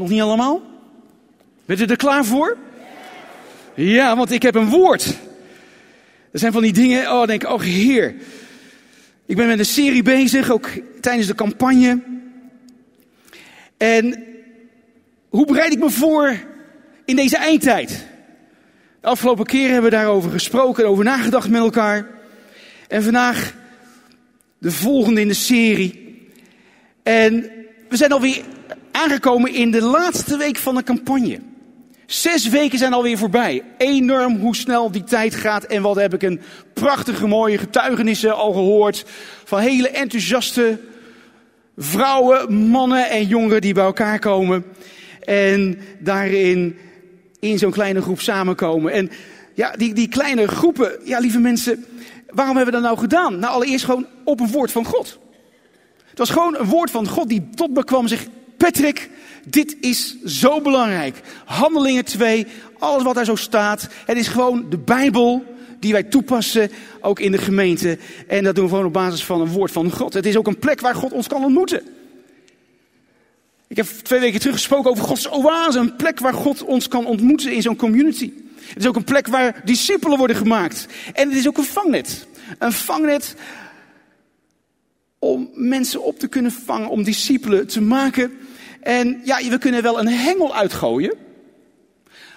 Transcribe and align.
Nog 0.00 0.08
niet 0.08 0.20
allemaal? 0.20 0.62
Bent 1.64 1.80
u 1.80 1.84
er 1.84 1.96
klaar 1.96 2.24
voor? 2.24 2.56
Ja, 3.74 4.16
want 4.16 4.30
ik 4.30 4.42
heb 4.42 4.54
een 4.54 4.68
woord. 4.68 5.18
Er 6.32 6.38
zijn 6.38 6.52
van 6.52 6.62
die 6.62 6.72
dingen, 6.72 7.12
oh, 7.12 7.26
denk 7.26 7.42
ik, 7.42 7.48
oh 7.48 7.60
heer. 7.60 8.14
Ik 9.26 9.36
ben 9.36 9.46
met 9.46 9.58
een 9.58 9.64
serie 9.64 10.02
bezig, 10.02 10.50
ook 10.50 10.68
tijdens 11.00 11.26
de 11.26 11.34
campagne. 11.34 12.00
En 13.76 14.24
hoe 15.28 15.46
bereid 15.46 15.72
ik 15.72 15.78
me 15.78 15.90
voor 15.90 16.36
in 17.04 17.16
deze 17.16 17.36
eindtijd? 17.36 18.06
De 19.00 19.06
afgelopen 19.06 19.46
keren 19.46 19.72
hebben 19.72 19.90
we 19.90 19.96
daarover 19.96 20.30
gesproken 20.30 20.84
en 20.84 20.90
over 20.90 21.04
nagedacht 21.04 21.48
met 21.48 21.60
elkaar. 21.60 22.06
En 22.88 23.02
vandaag 23.02 23.54
de 24.58 24.70
volgende 24.70 25.20
in 25.20 25.28
de 25.28 25.34
serie. 25.34 26.24
En 27.02 27.50
we 27.88 27.96
zijn 27.96 28.12
alweer 28.12 28.42
aangekomen 29.02 29.54
in 29.54 29.70
de 29.70 29.82
laatste 29.82 30.36
week 30.36 30.56
van 30.56 30.74
de 30.74 30.82
campagne. 30.82 31.40
Zes 32.06 32.48
weken 32.48 32.78
zijn 32.78 32.92
alweer 32.92 33.18
voorbij. 33.18 33.62
Enorm 33.78 34.36
hoe 34.36 34.56
snel 34.56 34.90
die 34.90 35.04
tijd 35.04 35.34
gaat. 35.34 35.64
En 35.64 35.82
wat 35.82 35.96
heb 35.96 36.14
ik 36.14 36.22
een 36.22 36.40
prachtige 36.74 37.26
mooie 37.26 37.58
getuigenissen 37.58 38.34
al 38.34 38.52
gehoord. 38.52 39.04
Van 39.44 39.60
hele 39.60 39.88
enthousiaste 39.88 40.78
vrouwen, 41.76 42.54
mannen 42.54 43.10
en 43.10 43.26
jongeren 43.26 43.60
die 43.60 43.74
bij 43.74 43.84
elkaar 43.84 44.18
komen. 44.18 44.64
En 45.20 45.78
daarin 45.98 46.78
in 47.40 47.58
zo'n 47.58 47.70
kleine 47.70 48.02
groep 48.02 48.20
samenkomen. 48.20 48.92
En 48.92 49.10
ja, 49.54 49.70
die, 49.70 49.94
die 49.94 50.08
kleine 50.08 50.48
groepen, 50.48 50.92
ja 51.04 51.18
lieve 51.18 51.38
mensen, 51.38 51.84
waarom 52.30 52.56
hebben 52.56 52.74
we 52.74 52.80
dat 52.80 52.88
nou 52.88 52.98
gedaan? 52.98 53.38
Nou, 53.38 53.54
allereerst 53.54 53.84
gewoon 53.84 54.06
op 54.24 54.40
een 54.40 54.50
woord 54.50 54.72
van 54.72 54.84
God. 54.84 55.18
Het 56.08 56.18
was 56.18 56.30
gewoon 56.30 56.56
een 56.56 56.66
woord 56.66 56.90
van 56.90 57.08
God 57.08 57.28
die 57.28 57.48
tot 57.54 57.74
me 57.74 57.84
kwam 57.84 58.02
en 58.02 58.08
zegt, 58.08 58.28
Patrick, 58.60 59.10
dit 59.46 59.76
is 59.80 60.22
zo 60.24 60.60
belangrijk. 60.60 61.20
Handelingen 61.44 62.04
2, 62.04 62.46
alles 62.78 63.02
wat 63.02 63.14
daar 63.14 63.24
zo 63.24 63.34
staat. 63.34 63.88
Het 64.06 64.16
is 64.16 64.28
gewoon 64.28 64.70
de 64.70 64.78
Bijbel 64.78 65.44
die 65.78 65.92
wij 65.92 66.02
toepassen, 66.02 66.70
ook 67.00 67.20
in 67.20 67.32
de 67.32 67.38
gemeente. 67.38 67.98
En 68.26 68.44
dat 68.44 68.54
doen 68.54 68.64
we 68.64 68.70
gewoon 68.70 68.86
op 68.86 68.92
basis 68.92 69.24
van 69.24 69.40
een 69.40 69.48
woord 69.48 69.72
van 69.72 69.90
God. 69.90 70.12
Het 70.12 70.26
is 70.26 70.36
ook 70.36 70.46
een 70.46 70.58
plek 70.58 70.80
waar 70.80 70.94
God 70.94 71.12
ons 71.12 71.26
kan 71.26 71.44
ontmoeten. 71.44 71.82
Ik 73.68 73.76
heb 73.76 73.86
twee 73.86 74.20
weken 74.20 74.40
terug 74.40 74.54
gesproken 74.54 74.90
over 74.90 75.04
Gods 75.04 75.30
oase. 75.30 75.78
Een 75.78 75.96
plek 75.96 76.18
waar 76.18 76.34
God 76.34 76.64
ons 76.64 76.88
kan 76.88 77.06
ontmoeten 77.06 77.52
in 77.52 77.62
zo'n 77.62 77.76
community. 77.76 78.32
Het 78.54 78.82
is 78.82 78.86
ook 78.86 78.96
een 78.96 79.04
plek 79.04 79.26
waar 79.26 79.62
discipelen 79.64 80.18
worden 80.18 80.36
gemaakt. 80.36 80.86
En 81.12 81.28
het 81.28 81.38
is 81.38 81.48
ook 81.48 81.58
een 81.58 81.64
vangnet. 81.64 82.26
Een 82.58 82.72
vangnet 82.72 83.34
om 85.20 85.50
mensen 85.54 86.04
op 86.04 86.18
te 86.18 86.28
kunnen 86.28 86.52
vangen, 86.52 86.88
om 86.88 87.02
discipelen 87.02 87.66
te 87.66 87.80
maken. 87.80 88.32
En 88.80 89.20
ja, 89.24 89.48
we 89.48 89.58
kunnen 89.58 89.82
wel 89.82 89.98
een 89.98 90.08
hengel 90.08 90.54
uitgooien. 90.54 91.14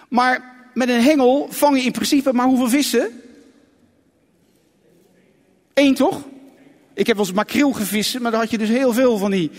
Maar 0.09 0.55
met 0.73 0.89
een 0.89 1.01
hengel 1.01 1.47
vang 1.49 1.77
je 1.77 1.83
in 1.83 1.91
principe 1.91 2.33
maar 2.33 2.45
hoeveel 2.45 2.69
vissen? 2.69 3.21
Eén 5.73 5.95
toch? 5.95 6.21
Ik 6.93 7.07
heb 7.07 7.15
wel 7.15 7.25
eens 7.25 7.35
makreel 7.35 7.71
gevissen, 7.71 8.21
maar 8.21 8.31
dan 8.31 8.39
had 8.39 8.51
je 8.51 8.57
dus 8.57 8.69
heel 8.69 8.93
veel 8.93 9.17
van 9.17 9.31
die. 9.31 9.51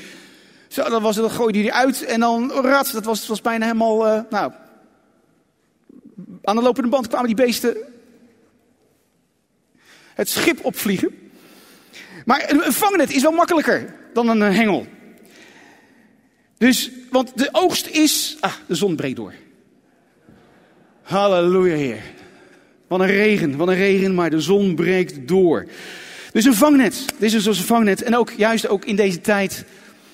Zo, 0.69 0.89
dan, 0.89 1.03
was, 1.03 1.17
dan 1.17 1.31
gooide 1.31 1.61
die 1.61 1.73
uit 1.73 2.05
en 2.05 2.21
dan 2.21 2.51
rat. 2.51 2.91
Dat 2.93 3.05
was, 3.05 3.27
was 3.27 3.41
bijna 3.41 3.67
helemaal. 3.67 4.07
Uh, 4.07 4.21
nou, 4.31 4.53
aan 6.43 6.57
de 6.57 6.63
lopende 6.63 6.89
band 6.89 7.09
kwamen 7.09 7.27
die 7.27 7.37
beesten 7.37 7.77
het 10.15 10.29
schip 10.29 10.65
opvliegen. 10.65 11.31
Maar 12.25 12.51
een 12.51 12.73
vangnet 12.73 13.11
is 13.11 13.23
wel 13.23 13.33
makkelijker 13.33 13.95
dan 14.13 14.29
een 14.29 14.43
eh, 14.43 14.57
hengel. 14.57 14.87
Dus, 16.65 16.91
want 17.11 17.33
de 17.39 17.49
oogst 17.53 17.87
is. 17.87 18.37
Ah, 18.41 18.53
de 18.67 18.75
zon 18.75 18.97
breekt 18.97 19.17
door. 19.17 19.33
Halleluja, 21.03 21.75
Heer. 21.75 22.03
Wat 22.87 23.01
een 23.01 23.07
regen, 23.07 23.57
wat 23.57 23.69
een 23.69 23.75
regen, 23.75 24.15
maar 24.15 24.31
de 24.31 24.41
zon 24.41 24.75
breekt 24.75 25.29
door. 25.29 25.67
Dus 26.33 26.45
een 26.45 26.55
vangnet. 26.55 27.05
Dit 27.19 27.33
is 27.33 27.45
dus 27.45 27.59
een 27.59 27.65
vangnet. 27.65 28.03
En 28.03 28.17
ook 28.17 28.31
juist 28.37 28.69
ook 28.69 28.85
in 28.85 28.97
deze 28.97 29.21
tijd 29.21 29.65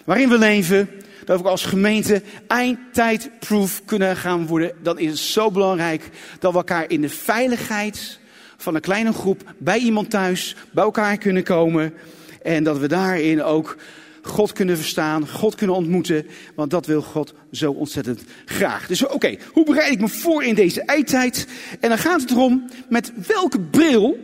waarin 0.05 0.28
we 0.28 0.38
leven, 0.38 0.88
dat 1.25 1.41
we 1.41 1.49
als 1.49 1.65
gemeente 1.65 2.22
eindtijdproof 2.47 3.82
kunnen 3.84 4.17
gaan 4.17 4.47
worden. 4.47 4.72
Dan 4.82 4.99
is 4.99 5.11
het 5.11 5.19
zo 5.19 5.50
belangrijk 5.50 6.09
dat 6.38 6.53
we 6.53 6.59
elkaar 6.59 6.91
in 6.91 7.00
de 7.00 7.09
veiligheid 7.09 8.19
van 8.56 8.75
een 8.75 8.81
kleine 8.81 9.12
groep 9.12 9.55
bij 9.59 9.78
iemand 9.78 10.11
thuis 10.11 10.56
bij 10.71 10.84
elkaar 10.84 11.19
kunnen 11.19 11.43
komen. 11.43 11.94
En 12.43 12.65
dat 12.65 12.78
we 12.78 12.88
daarin 12.88 13.43
ook 13.43 13.77
God 14.22 14.53
kunnen 14.53 14.76
verstaan, 14.76 15.28
God 15.28 15.54
kunnen 15.54 15.76
ontmoeten, 15.76 16.26
want 16.54 16.70
dat 16.70 16.86
wil 16.86 17.03
God 17.03 17.34
zo 17.53 17.72
ontzettend 17.72 18.22
graag. 18.44 18.86
Dus 18.86 19.06
oké, 19.06 19.36
hoe 19.53 19.64
bereid 19.64 19.92
ik 19.92 20.00
me 20.00 20.08
voor 20.08 20.44
in 20.44 20.54
deze 20.54 20.82
eindtijd? 20.82 21.47
En 21.81 21.88
dan 21.88 21.98
gaat 21.98 22.20
het 22.20 22.31
erom, 22.31 22.70
met 22.88 23.12
welke 23.26 23.60
bril 23.60 24.19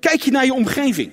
kijk 0.00 0.22
je 0.22 0.30
naar 0.30 0.44
je 0.44 0.54
omgeving? 0.54 1.10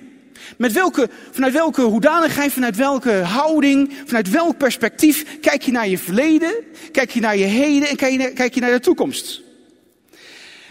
Met 0.56 0.72
welke, 0.72 1.08
vanuit 1.30 1.52
welke 1.52 1.82
hoedanigheid, 1.82 2.52
vanuit 2.52 2.76
welke 2.76 3.12
houding, 3.12 3.92
vanuit 4.04 4.30
welk 4.30 4.56
perspectief 4.56 5.40
kijk 5.40 5.62
je 5.62 5.70
naar 5.70 5.88
je 5.88 5.98
verleden, 5.98 6.54
kijk 6.92 7.10
je 7.10 7.20
naar 7.20 7.36
je 7.36 7.44
heden 7.44 7.88
en 7.88 7.96
kijk 8.34 8.54
je, 8.54 8.60
naar 8.60 8.70
de 8.70 8.80
toekomst? 8.80 9.42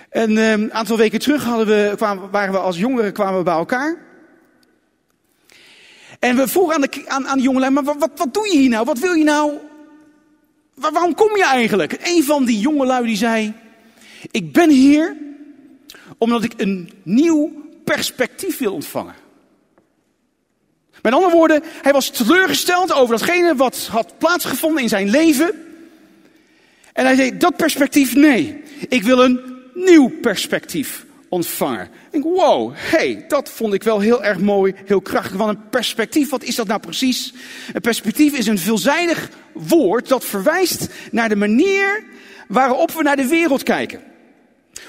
Een 0.09 0.37
um, 0.37 0.69
aantal 0.71 0.97
weken 0.97 1.19
terug 1.19 1.43
hadden 1.43 1.67
we, 1.67 1.93
kwamen, 1.95 2.31
waren 2.31 2.53
we 2.53 2.59
als 2.59 2.77
jongeren 2.77 3.13
kwamen 3.13 3.37
we 3.37 3.43
bij 3.43 3.53
elkaar. 3.53 4.08
En 6.19 6.35
we 6.35 6.47
vroegen 6.47 6.75
aan 6.75 6.81
de, 6.81 7.03
aan, 7.05 7.27
aan 7.27 7.39
jongelui, 7.39 7.71
maar 7.71 7.83
wat, 7.83 8.11
wat, 8.15 8.33
doe 8.33 8.47
je 8.51 8.57
hier 8.57 8.69
nou? 8.69 8.85
Wat 8.85 8.99
wil 8.99 9.13
je 9.13 9.23
nou? 9.23 9.53
Waar, 10.73 10.91
waarom 10.91 11.15
kom 11.15 11.37
je 11.37 11.45
eigenlijk? 11.45 11.97
Een 12.01 12.23
van 12.23 12.45
die 12.45 12.59
jongelui 12.59 13.05
die 13.05 13.17
zei, 13.17 13.53
ik 14.31 14.53
ben 14.53 14.69
hier 14.69 15.17
omdat 16.17 16.43
ik 16.43 16.53
een 16.57 16.91
nieuw 17.03 17.51
perspectief 17.83 18.57
wil 18.57 18.73
ontvangen. 18.73 19.15
Met 21.01 21.13
andere 21.13 21.33
woorden, 21.33 21.63
hij 21.81 21.91
was 21.91 22.09
teleurgesteld 22.09 22.93
over 22.93 23.17
datgene 23.17 23.55
wat 23.55 23.87
had 23.91 24.17
plaatsgevonden 24.17 24.81
in 24.81 24.89
zijn 24.89 25.09
leven. 25.09 25.51
En 26.93 27.05
hij 27.05 27.15
zei, 27.15 27.37
dat 27.37 27.55
perspectief, 27.55 28.15
nee, 28.15 28.63
ik 28.89 29.03
wil 29.03 29.23
een 29.23 29.39
nieuw 29.73 30.09
perspectief 30.21 31.05
ontvangen. 31.29 31.85
Ik 31.85 32.11
denk, 32.11 32.23
wow, 32.23 32.71
hey, 32.75 33.25
dat 33.27 33.49
vond 33.49 33.73
ik 33.73 33.83
wel 33.83 33.99
heel 33.99 34.23
erg 34.23 34.39
mooi, 34.39 34.73
heel 34.85 35.01
krachtig. 35.01 35.37
Want 35.37 35.57
een 35.57 35.69
perspectief, 35.69 36.29
wat 36.29 36.43
is 36.43 36.55
dat 36.55 36.67
nou 36.67 36.79
precies? 36.79 37.33
Een 37.73 37.81
perspectief 37.81 38.37
is 38.37 38.47
een 38.47 38.57
veelzijdig 38.57 39.29
woord 39.53 40.07
dat 40.07 40.25
verwijst 40.25 40.87
naar 41.11 41.29
de 41.29 41.35
manier 41.35 42.03
waarop 42.47 42.91
we 42.91 43.03
naar 43.03 43.15
de 43.15 43.27
wereld 43.27 43.63
kijken. 43.63 44.01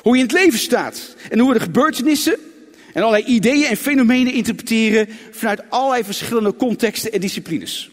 Hoe 0.02 0.16
je 0.16 0.22
in 0.22 0.28
het 0.28 0.38
leven 0.38 0.58
staat 0.58 1.16
en 1.30 1.38
hoe 1.38 1.52
we 1.52 1.58
de 1.58 1.64
gebeurtenissen 1.64 2.36
en 2.92 3.02
allerlei 3.02 3.24
ideeën 3.24 3.64
en 3.64 3.76
fenomenen 3.76 4.32
interpreteren 4.32 5.08
vanuit 5.30 5.70
allerlei 5.70 6.04
verschillende 6.04 6.56
contexten 6.56 7.12
en 7.12 7.20
disciplines. 7.20 7.90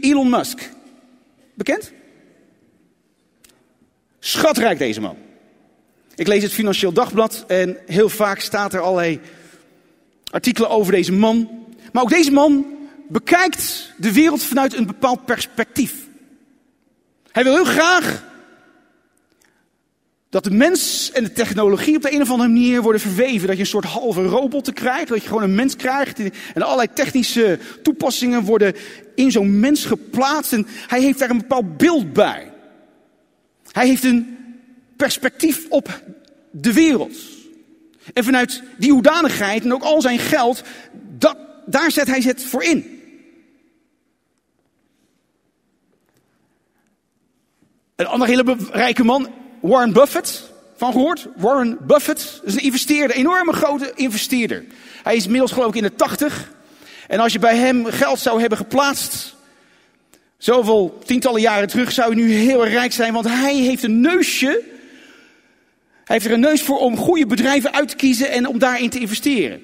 Elon 0.00 0.28
Musk, 0.30 0.70
bekend? 1.54 1.92
Schatrijk 4.18 4.78
deze 4.78 5.00
man. 5.00 5.27
Ik 6.18 6.26
lees 6.26 6.42
het 6.42 6.52
Financieel 6.52 6.92
Dagblad 6.92 7.44
en 7.46 7.76
heel 7.86 8.08
vaak 8.08 8.40
staat 8.40 8.74
er 8.74 8.80
allerlei 8.80 9.20
artikelen 10.30 10.70
over 10.70 10.92
deze 10.92 11.12
man. 11.12 11.66
Maar 11.92 12.02
ook 12.02 12.10
deze 12.10 12.30
man 12.30 12.66
bekijkt 13.08 13.92
de 13.96 14.12
wereld 14.12 14.42
vanuit 14.42 14.74
een 14.74 14.86
bepaald 14.86 15.24
perspectief. 15.24 15.94
Hij 17.30 17.44
wil 17.44 17.54
heel 17.54 17.64
graag 17.64 18.24
dat 20.28 20.44
de 20.44 20.50
mens 20.50 21.10
en 21.12 21.24
de 21.24 21.32
technologie 21.32 21.96
op 21.96 22.02
de 22.02 22.12
een 22.12 22.22
of 22.22 22.30
andere 22.30 22.48
manier 22.48 22.82
worden 22.82 23.00
verweven. 23.00 23.46
Dat 23.46 23.56
je 23.56 23.62
een 23.62 23.68
soort 23.68 23.84
halve 23.84 24.22
robot 24.22 24.72
krijgt, 24.72 25.08
dat 25.08 25.22
je 25.22 25.28
gewoon 25.28 25.42
een 25.42 25.54
mens 25.54 25.76
krijgt. 25.76 26.18
En 26.54 26.62
allerlei 26.62 26.88
technische 26.94 27.58
toepassingen 27.82 28.42
worden 28.42 28.74
in 29.14 29.30
zo'n 29.30 29.60
mens 29.60 29.84
geplaatst. 29.84 30.52
En 30.52 30.66
hij 30.86 31.00
heeft 31.00 31.18
daar 31.18 31.30
een 31.30 31.38
bepaald 31.38 31.76
beeld 31.76 32.12
bij. 32.12 32.52
Hij 33.72 33.86
heeft 33.86 34.04
een 34.04 34.36
perspectief 34.98 35.66
op 35.68 36.02
de 36.50 36.72
wereld. 36.72 37.16
En 38.14 38.24
vanuit 38.24 38.62
die 38.76 38.92
hoedanigheid 38.92 39.64
en 39.64 39.74
ook 39.74 39.82
al 39.82 40.00
zijn 40.00 40.18
geld, 40.18 40.62
dat, 41.18 41.36
daar 41.66 41.90
zet 41.90 42.06
hij 42.06 42.20
het 42.20 42.44
voor 42.44 42.62
in. 42.62 43.02
Een 47.96 48.06
andere 48.06 48.30
hele 48.30 48.56
rijke 48.70 49.04
man, 49.04 49.28
Warren 49.60 49.92
Buffett, 49.92 50.50
van 50.76 50.92
gehoord? 50.92 51.26
Warren 51.36 51.78
Buffett 51.80 52.40
is 52.44 52.54
een 52.54 52.62
investeerder, 52.62 53.10
een 53.10 53.22
enorme 53.22 53.52
grote 53.52 53.92
investeerder. 53.94 54.64
Hij 55.02 55.16
is 55.16 55.24
inmiddels 55.24 55.52
geloof 55.52 55.68
ik 55.68 55.74
in 55.74 55.82
de 55.82 55.94
tachtig. 55.94 56.52
En 57.08 57.20
als 57.20 57.32
je 57.32 57.38
bij 57.38 57.56
hem 57.56 57.84
geld 57.84 58.18
zou 58.18 58.40
hebben 58.40 58.58
geplaatst, 58.58 59.34
zoveel 60.36 60.98
tientallen 61.04 61.40
jaren 61.40 61.68
terug, 61.68 61.92
zou 61.92 62.14
hij 62.14 62.22
nu 62.22 62.32
heel 62.32 62.66
rijk 62.66 62.92
zijn. 62.92 63.12
Want 63.12 63.28
hij 63.28 63.54
heeft 63.54 63.82
een 63.82 64.00
neusje 64.00 64.62
heeft 66.08 66.24
er 66.24 66.32
een 66.32 66.40
neus 66.40 66.62
voor 66.62 66.78
om 66.78 66.96
goede 66.96 67.26
bedrijven 67.26 67.72
uit 67.72 67.88
te 67.88 67.96
kiezen 67.96 68.30
en 68.30 68.46
om 68.46 68.58
daarin 68.58 68.90
te 68.90 68.98
investeren. 68.98 69.60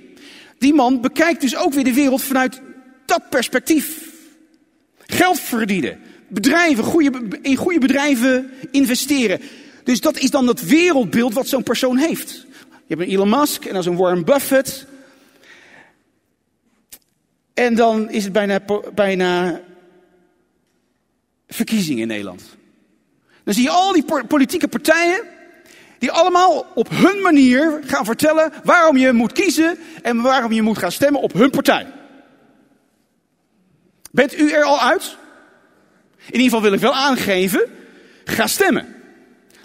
Die 0.59 0.75
man 0.75 1.01
bekijkt 1.01 1.41
dus 1.41 1.57
ook 1.57 1.73
weer 1.73 1.85
de 1.85 1.95
wereld 1.95 2.23
vanuit 2.23 2.61
dat 3.07 3.29
perspectief. 3.31 4.13
Geld 4.99 5.41
verdienen. 5.41 6.01
Bedrijven, 6.29 6.85
goede, 6.85 7.39
in 7.43 7.57
goede 7.57 7.79
bedrijven 7.79 8.51
investeren. 8.71 9.41
Dus 9.85 10.01
dat 10.01 10.19
is 10.19 10.31
dan 10.31 10.47
het 10.47 10.67
wereldbeeld 10.67 11.35
wat 11.35 11.49
zo'n 11.49 11.63
persoon 11.63 11.97
heeft. 11.97 12.47
Je 12.87 12.95
hebt 12.95 13.01
een 13.01 13.15
Elon 13.15 13.29
Musk 13.29 13.65
en 13.65 13.75
dan 13.75 13.83
zo'n 13.83 13.97
Warren 13.97 14.25
Buffett. 14.25 14.87
En 17.55 17.75
dan 17.75 18.11
is 18.11 18.25
het 18.25 18.33
bijna, 18.33 18.61
bijna 18.95 19.61
verkiezingen 21.49 22.03
in 22.03 22.09
Nederland. 22.09 22.43
Dan 23.45 23.55
zie 23.55 23.63
je 23.63 23.71
al 23.71 23.93
die 23.93 24.05
politieke 24.27 24.69
partijen 24.69 25.33
die 26.05 26.13
allemaal 26.13 26.67
op 26.75 26.89
hun 26.91 27.23
manier 27.23 27.81
gaan 27.87 28.05
vertellen 28.05 28.53
waarom 28.65 28.97
je 28.97 29.13
moet 29.13 29.33
kiezen 29.33 29.79
en 30.03 30.21
waarom 30.21 30.53
je 30.53 30.63
moet 30.63 30.79
gaan 30.79 30.93
stemmen 30.93 31.21
op 31.21 31.33
hun 31.33 31.51
partij. 31.51 31.87
Bent 34.11 34.39
u 34.39 34.51
er 34.51 34.65
al 34.65 34.81
uit? 34.81 35.17
In 36.17 36.41
ieder 36.41 36.43
geval 36.43 36.63
wil 36.63 36.73
ik 36.73 36.81
wel 36.81 36.95
aangeven, 36.95 37.71
ga 38.25 38.47
stemmen. 38.47 38.95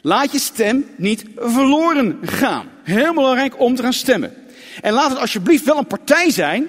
Laat 0.01 0.31
je 0.31 0.39
stem 0.39 0.85
niet 0.95 1.25
verloren 1.35 2.19
gaan. 2.21 2.69
Heel 2.83 3.13
belangrijk 3.13 3.59
om 3.59 3.75
te 3.75 3.81
gaan 3.81 3.93
stemmen. 3.93 4.33
En 4.81 4.93
laat 4.93 5.09
het 5.09 5.19
alsjeblieft 5.19 5.65
wel 5.65 5.77
een 5.77 5.87
partij 5.87 6.29
zijn 6.31 6.67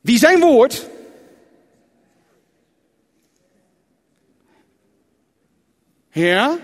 die 0.00 0.18
zijn 0.18 0.40
woord 0.40 0.86
ja, 6.10 6.58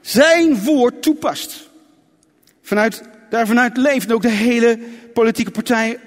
zijn 0.00 0.64
woord 0.64 1.02
toepast. 1.02 1.70
Vanuit, 2.62 3.02
daar 3.30 3.46
vanuit 3.46 3.76
leeft 3.76 4.12
ook 4.12 4.22
de 4.22 4.30
hele 4.30 4.78
politieke 5.12 5.50
partij 5.50 6.00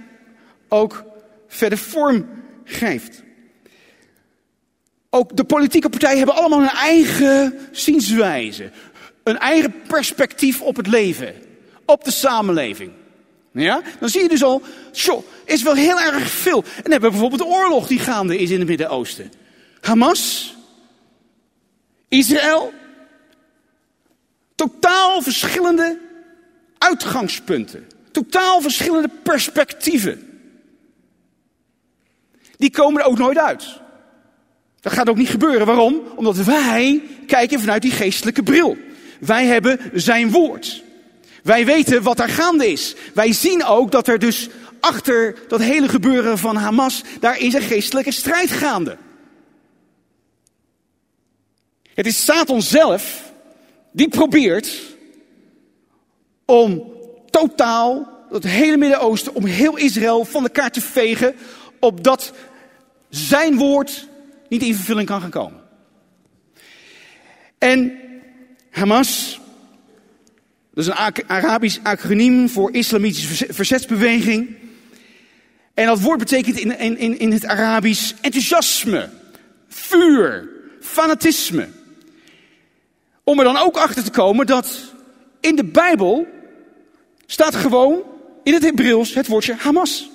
ook 0.68 1.04
verder 1.48 1.78
vorm 1.78 2.28
geeft. 2.64 3.24
Ook 5.10 5.38
de 5.38 5.44
politieke 5.44 5.90
partijen 5.90 6.18
hebben 6.18 6.36
allemaal 6.36 6.62
een 6.62 6.70
eigen 6.70 7.60
zienswijze. 7.72 8.72
Een 9.24 9.38
eigen 9.38 9.74
perspectief 9.88 10.62
op 10.62 10.76
het 10.76 10.88
leven. 10.88 11.34
Op 11.86 12.04
de 12.04 12.12
samenleving. 12.12 12.92
Ja? 13.52 13.82
Dan 14.00 14.10
zie 14.10 14.22
je 14.22 14.30
dus 14.30 14.44
al, 14.44 14.62
zo, 14.92 15.26
is 15.46 15.64
wel 15.64 15.76
heel 15.76 16.00
erg 16.00 16.30
veel. 16.30 16.58
En 16.58 16.82
dan 16.82 16.92
hebben 16.92 17.12
we 17.12 17.18
bijvoorbeeld 17.18 17.42
de 17.42 17.56
oorlog 17.56 17.88
die 17.88 18.00
gaande 18.00 18.38
is 18.38 18.50
in 18.50 18.60
het 18.60 18.68
Midden-Oosten. 18.68 19.32
Hamas, 19.82 20.56
Israël, 22.18 22.74
totaal 24.56 25.22
verschillende 25.22 26.00
uitgangspunten. 26.78 27.88
Totaal 28.12 28.62
verschillende 28.62 29.10
perspectieven. 29.24 30.30
Die 32.58 32.72
komen 32.72 33.02
er 33.02 33.08
ook 33.08 33.18
nooit 33.18 33.38
uit. 33.38 33.80
Dat 34.82 34.94
gaat 34.94 35.10
ook 35.10 35.18
niet 35.18 35.30
gebeuren. 35.30 35.66
Waarom? 35.66 36.02
Omdat 36.16 36.38
wij 36.38 37.02
kijken 37.28 37.60
vanuit 37.60 37.82
die 37.82 37.92
geestelijke 37.92 38.44
bril. 38.44 38.78
Wij 39.20 39.46
hebben 39.46 39.80
zijn 39.94 40.32
woord. 40.32 40.84
Wij 41.44 41.66
weten 41.66 42.04
wat 42.04 42.20
er 42.20 42.30
gaande 42.30 42.72
is. 42.72 42.96
Wij 43.14 43.34
zien 43.34 43.64
ook 43.64 43.92
dat 43.92 44.08
er 44.08 44.20
dus 44.20 44.50
achter 44.80 45.36
dat 45.48 45.60
hele 45.60 45.90
gebeuren 45.90 46.38
van 46.38 46.56
Hamas, 46.56 47.04
daar 47.20 47.40
is 47.40 47.54
een 47.54 47.62
geestelijke 47.62 48.12
strijd 48.12 48.52
gaande. 48.52 48.98
Het 51.96 52.06
is 52.06 52.26
Satan 52.26 52.62
zelf 52.62 53.32
die 53.92 54.08
probeert 54.08 54.82
om 56.46 56.94
totaal 57.30 58.14
het 58.30 58.44
hele 58.44 58.78
Midden-Oosten, 58.78 59.36
om 59.36 59.46
heel 59.46 59.78
Israël 59.78 60.26
van 60.26 60.44
de 60.44 60.50
kaart 60.50 60.74
te 60.74 60.82
vegen, 60.82 61.36
opdat 61.80 62.34
zijn 63.10 63.58
woord 63.58 64.08
niet 64.50 64.62
in 64.62 64.76
vervulling 64.76 65.08
kan 65.08 65.22
gaan 65.22 65.30
komen. 65.30 65.62
En 67.58 68.00
Hamas, 68.70 69.40
dat 70.74 70.84
is 70.84 70.88
een 70.88 71.28
Arabisch 71.28 71.80
acroniem 71.84 72.50
voor 72.50 72.74
islamitische 72.74 73.54
verzetsbeweging. 73.54 74.56
En 75.74 75.86
dat 75.86 76.02
woord 76.02 76.20
betekent 76.20 76.58
in, 76.58 76.98
in, 76.98 77.20
in 77.20 77.32
het 77.32 77.46
Arabisch 77.46 78.14
enthousiasme, 78.22 79.10
vuur, 79.68 80.50
fanatisme. 80.82 81.68
Om 83.26 83.40
er 83.40 83.46
dan 83.46 83.58
ook 83.58 83.78
achter 83.78 84.04
te 84.04 84.12
komen 84.12 84.46
dat 84.46 84.94
in 85.40 85.56
de 85.56 85.66
Bijbel 85.66 86.28
staat 87.26 87.56
gewoon 87.56 88.04
in 88.44 88.54
het 88.54 88.64
Hebreeuws 88.64 89.14
het 89.14 89.28
woordje 89.28 89.56
Hamas. 89.56 90.10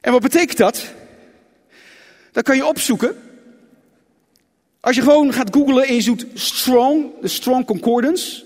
En 0.00 0.12
wat 0.12 0.22
betekent 0.22 0.58
dat? 0.58 0.92
Dat 2.32 2.44
kan 2.44 2.56
je 2.56 2.66
opzoeken. 2.66 3.16
Als 4.80 4.96
je 4.96 5.02
gewoon 5.02 5.32
gaat 5.32 5.54
googlen 5.54 5.86
en 5.86 5.94
je 5.94 6.00
zoekt 6.00 6.26
strong, 6.34 7.10
de 7.20 7.28
strong 7.28 7.66
concordance. 7.66 8.44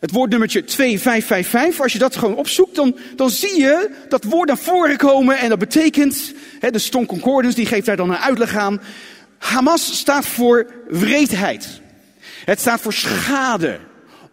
Het 0.00 0.10
woordnummertje 0.10 0.64
2555. 0.64 1.82
Als 1.82 1.92
je 1.92 1.98
dat 1.98 2.16
gewoon 2.16 2.36
opzoekt, 2.36 2.74
dan, 2.74 2.96
dan 3.16 3.30
zie 3.30 3.60
je 3.60 3.90
dat 4.08 4.24
woord 4.24 4.48
naar 4.48 4.58
voren 4.58 4.96
komen. 4.96 5.38
En 5.38 5.48
dat 5.48 5.58
betekent, 5.58 6.34
de 6.70 6.78
strong 6.78 7.06
concordance, 7.06 7.56
die 7.56 7.66
geeft 7.66 7.86
daar 7.86 7.96
dan 7.96 8.10
een 8.10 8.16
uitleg 8.16 8.56
aan. 8.56 8.80
Hamas 9.38 9.98
staat 9.98 10.26
voor 10.26 10.66
wreedheid. 10.88 11.80
Het 12.44 12.60
staat 12.60 12.80
voor 12.80 12.92
schade. 12.92 13.80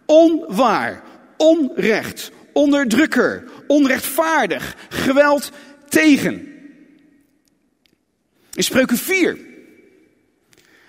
Onwaar. 0.06 1.02
Onrecht. 1.36 2.30
Onderdrukker. 2.52 3.44
Onrechtvaardig. 3.66 4.76
Geweld 4.88 5.50
tegen. 5.88 6.54
In 8.54 8.62
spreuken 8.62 8.96
4 8.96 9.38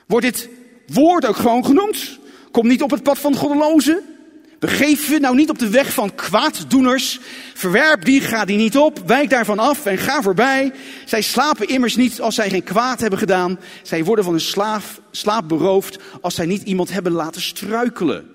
wordt 0.06 0.26
dit 0.26 0.50
woord 0.86 1.26
ook 1.26 1.36
gewoon 1.36 1.66
genoemd. 1.66 2.20
Kom 2.52 2.68
niet 2.68 2.82
op 2.82 2.92
het 2.92 3.04
pad 3.04 3.20
van 3.20 3.36
goddelozen. 3.36 4.17
Begeef 4.60 5.10
je 5.10 5.20
nou 5.20 5.36
niet 5.36 5.50
op 5.50 5.60
de 5.60 5.70
weg 5.70 5.94
van 5.94 6.16
kwaaddoeners. 6.16 7.20
Verwerp 7.54 8.06
die, 8.06 8.22
ga 8.22 8.46
die 8.46 8.58
niet 8.58 8.78
op. 8.78 9.00
Wijk 9.06 9.30
daarvan 9.30 9.60
af 9.60 9.86
en 9.86 9.98
ga 9.98 10.22
voorbij. 10.22 10.72
Zij 11.06 11.22
slapen 11.22 11.68
immers 11.68 11.96
niet 11.96 12.22
als 12.22 12.36
zij 12.36 12.50
geen 12.50 12.64
kwaad 12.64 13.00
hebben 13.00 13.20
gedaan. 13.20 13.60
Zij 13.84 14.04
worden 14.04 14.24
van 14.24 14.34
hun 14.34 14.42
slaaf, 14.42 15.02
slaap 15.12 15.48
beroofd 15.48 15.98
als 16.22 16.36
zij 16.36 16.46
niet 16.46 16.64
iemand 16.64 16.92
hebben 16.92 17.12
laten 17.12 17.42
struikelen. 17.42 18.30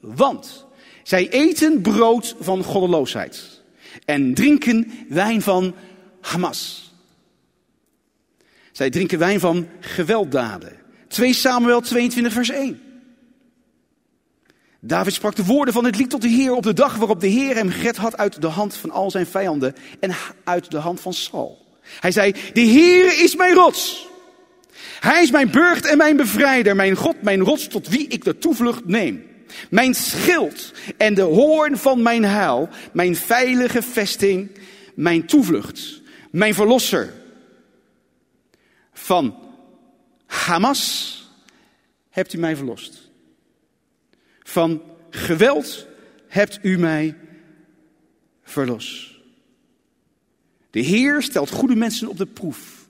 Want 0.00 0.66
zij 1.02 1.28
eten 1.30 1.80
brood 1.80 2.36
van 2.40 2.62
goddeloosheid. 2.62 3.62
En 4.04 4.34
drinken 4.34 4.92
wijn 5.08 5.42
van 5.42 5.74
Hamas. 6.20 6.92
Zij 8.72 8.90
drinken 8.90 9.18
wijn 9.18 9.40
van 9.40 9.68
gewelddaden. 9.80 10.72
2 11.08 11.32
Samuel 11.32 11.80
22 11.80 12.32
vers 12.32 12.50
1. 12.50 12.83
David 14.86 15.12
sprak 15.12 15.36
de 15.36 15.44
woorden 15.44 15.74
van 15.74 15.84
het 15.84 15.96
lied 15.96 16.10
tot 16.10 16.22
de 16.22 16.28
Heer 16.28 16.52
op 16.52 16.62
de 16.62 16.72
dag 16.72 16.96
waarop 16.96 17.20
de 17.20 17.26
Heer 17.26 17.54
hem 17.54 17.70
gered 17.70 17.96
had 17.96 18.16
uit 18.16 18.40
de 18.40 18.46
hand 18.46 18.76
van 18.76 18.90
al 18.90 19.10
zijn 19.10 19.26
vijanden 19.26 19.74
en 20.00 20.14
uit 20.44 20.70
de 20.70 20.78
hand 20.78 21.00
van 21.00 21.12
Saul. 21.12 21.66
Hij 22.00 22.10
zei, 22.10 22.34
de 22.52 22.60
Heer 22.60 23.22
is 23.22 23.36
mijn 23.36 23.54
rots. 23.54 24.08
Hij 25.00 25.22
is 25.22 25.30
mijn 25.30 25.50
burcht 25.50 25.86
en 25.86 25.96
mijn 25.96 26.16
bevrijder, 26.16 26.76
mijn 26.76 26.96
God, 26.96 27.22
mijn 27.22 27.40
rots 27.40 27.68
tot 27.68 27.88
wie 27.88 28.08
ik 28.08 28.24
de 28.24 28.38
toevlucht 28.38 28.84
neem. 28.84 29.26
Mijn 29.70 29.94
schild 29.94 30.72
en 30.96 31.14
de 31.14 31.22
hoorn 31.22 31.78
van 31.78 32.02
mijn 32.02 32.24
huil, 32.24 32.68
mijn 32.92 33.16
veilige 33.16 33.82
vesting, 33.82 34.50
mijn 34.94 35.26
toevlucht, 35.26 36.02
mijn 36.30 36.54
verlosser. 36.54 37.12
Van 38.92 39.38
Hamas 40.26 41.22
hebt 42.10 42.32
u 42.32 42.38
mij 42.38 42.56
verlost. 42.56 43.12
Van 44.44 44.82
geweld 45.10 45.86
hebt 46.28 46.58
u 46.62 46.78
mij 46.78 47.16
verlost. 48.42 49.12
De 50.70 50.80
Heer 50.80 51.22
stelt 51.22 51.50
goede 51.50 51.76
mensen 51.76 52.08
op 52.08 52.16
de 52.16 52.26
proef, 52.26 52.88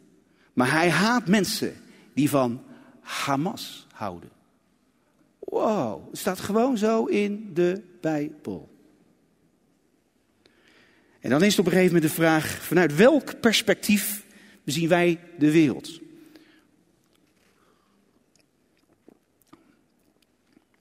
maar 0.53 0.73
hij 0.73 0.91
haat 0.91 1.29
mensen 1.29 1.75
die 2.15 2.31
van 2.31 2.63
Hamas 3.01 3.87
houden. 3.93 4.31
Wow, 5.39 6.11
het 6.11 6.19
staat 6.19 6.41
gewoon 6.41 6.79
zo 6.79 7.05
in 7.05 7.51
de 7.55 7.83
Bijbel. 8.01 8.73
En 11.21 11.31
dan 11.31 11.43
is 11.43 11.51
het 11.51 11.59
op 11.59 11.67
een 11.67 11.73
gegeven 11.73 11.95
moment 11.95 12.13
de 12.13 12.21
vraag: 12.21 12.47
vanuit 12.47 12.97
welk 12.97 13.41
perspectief 13.41 14.25
bezien 14.65 14.89
wij 14.89 15.21
de 15.39 15.51
wereld? 15.51 16.01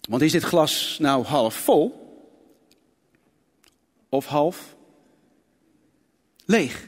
Want 0.10 0.22
is 0.22 0.31
dit 0.31 0.43
glas 0.43 0.98
nou 1.00 1.25
half 1.25 1.55
vol 1.55 2.01
of 4.10 4.25
half 4.25 4.75
leeg? 6.45 6.88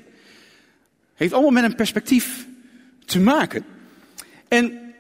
Heeft 1.13 1.33
allemaal 1.33 1.51
met 1.51 1.63
een 1.63 1.75
perspectief 1.75 2.47
te 3.05 3.19
maken. 3.19 3.65
En 4.47 4.93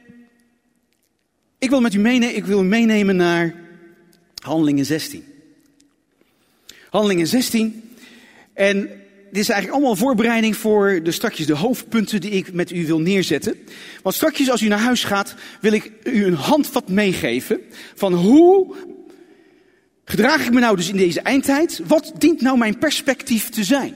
ik 1.57 1.69
wil 1.69 1.81
met 1.81 1.93
u 1.93 1.99
meenemen, 1.99 2.35
ik 2.35 2.45
wil 2.45 2.63
meenemen 2.63 3.15
naar 3.15 3.55
Handelingen 4.41 4.85
16. 4.85 5.25
Handelingen 6.89 7.27
16. 7.27 7.95
En 8.53 9.04
dit 9.35 9.43
is 9.43 9.49
eigenlijk 9.49 9.71
allemaal 9.71 9.91
een 9.91 10.05
voorbereiding 10.07 10.57
voor 10.57 10.99
de 11.03 11.11
strakjes 11.11 11.47
de 11.47 11.55
hoofdpunten 11.55 12.21
die 12.21 12.31
ik 12.31 12.53
met 12.53 12.71
u 12.71 12.85
wil 12.85 12.99
neerzetten. 12.99 13.57
Want 14.03 14.15
strakjes 14.15 14.51
als 14.51 14.61
u 14.61 14.67
naar 14.67 14.79
huis 14.79 15.03
gaat, 15.03 15.35
wil 15.61 15.73
ik 15.73 15.91
u 16.03 16.25
een 16.25 16.33
handvat 16.33 16.89
meegeven 16.89 17.61
van 17.95 18.13
hoe 18.13 18.75
gedraag 20.05 20.45
ik 20.45 20.53
me 20.53 20.59
nou 20.59 20.75
dus 20.75 20.89
in 20.89 20.97
deze 20.97 21.21
eindtijd? 21.21 21.81
Wat 21.87 22.11
dient 22.17 22.41
nou 22.41 22.57
mijn 22.57 22.77
perspectief 22.77 23.49
te 23.49 23.63
zijn? 23.63 23.95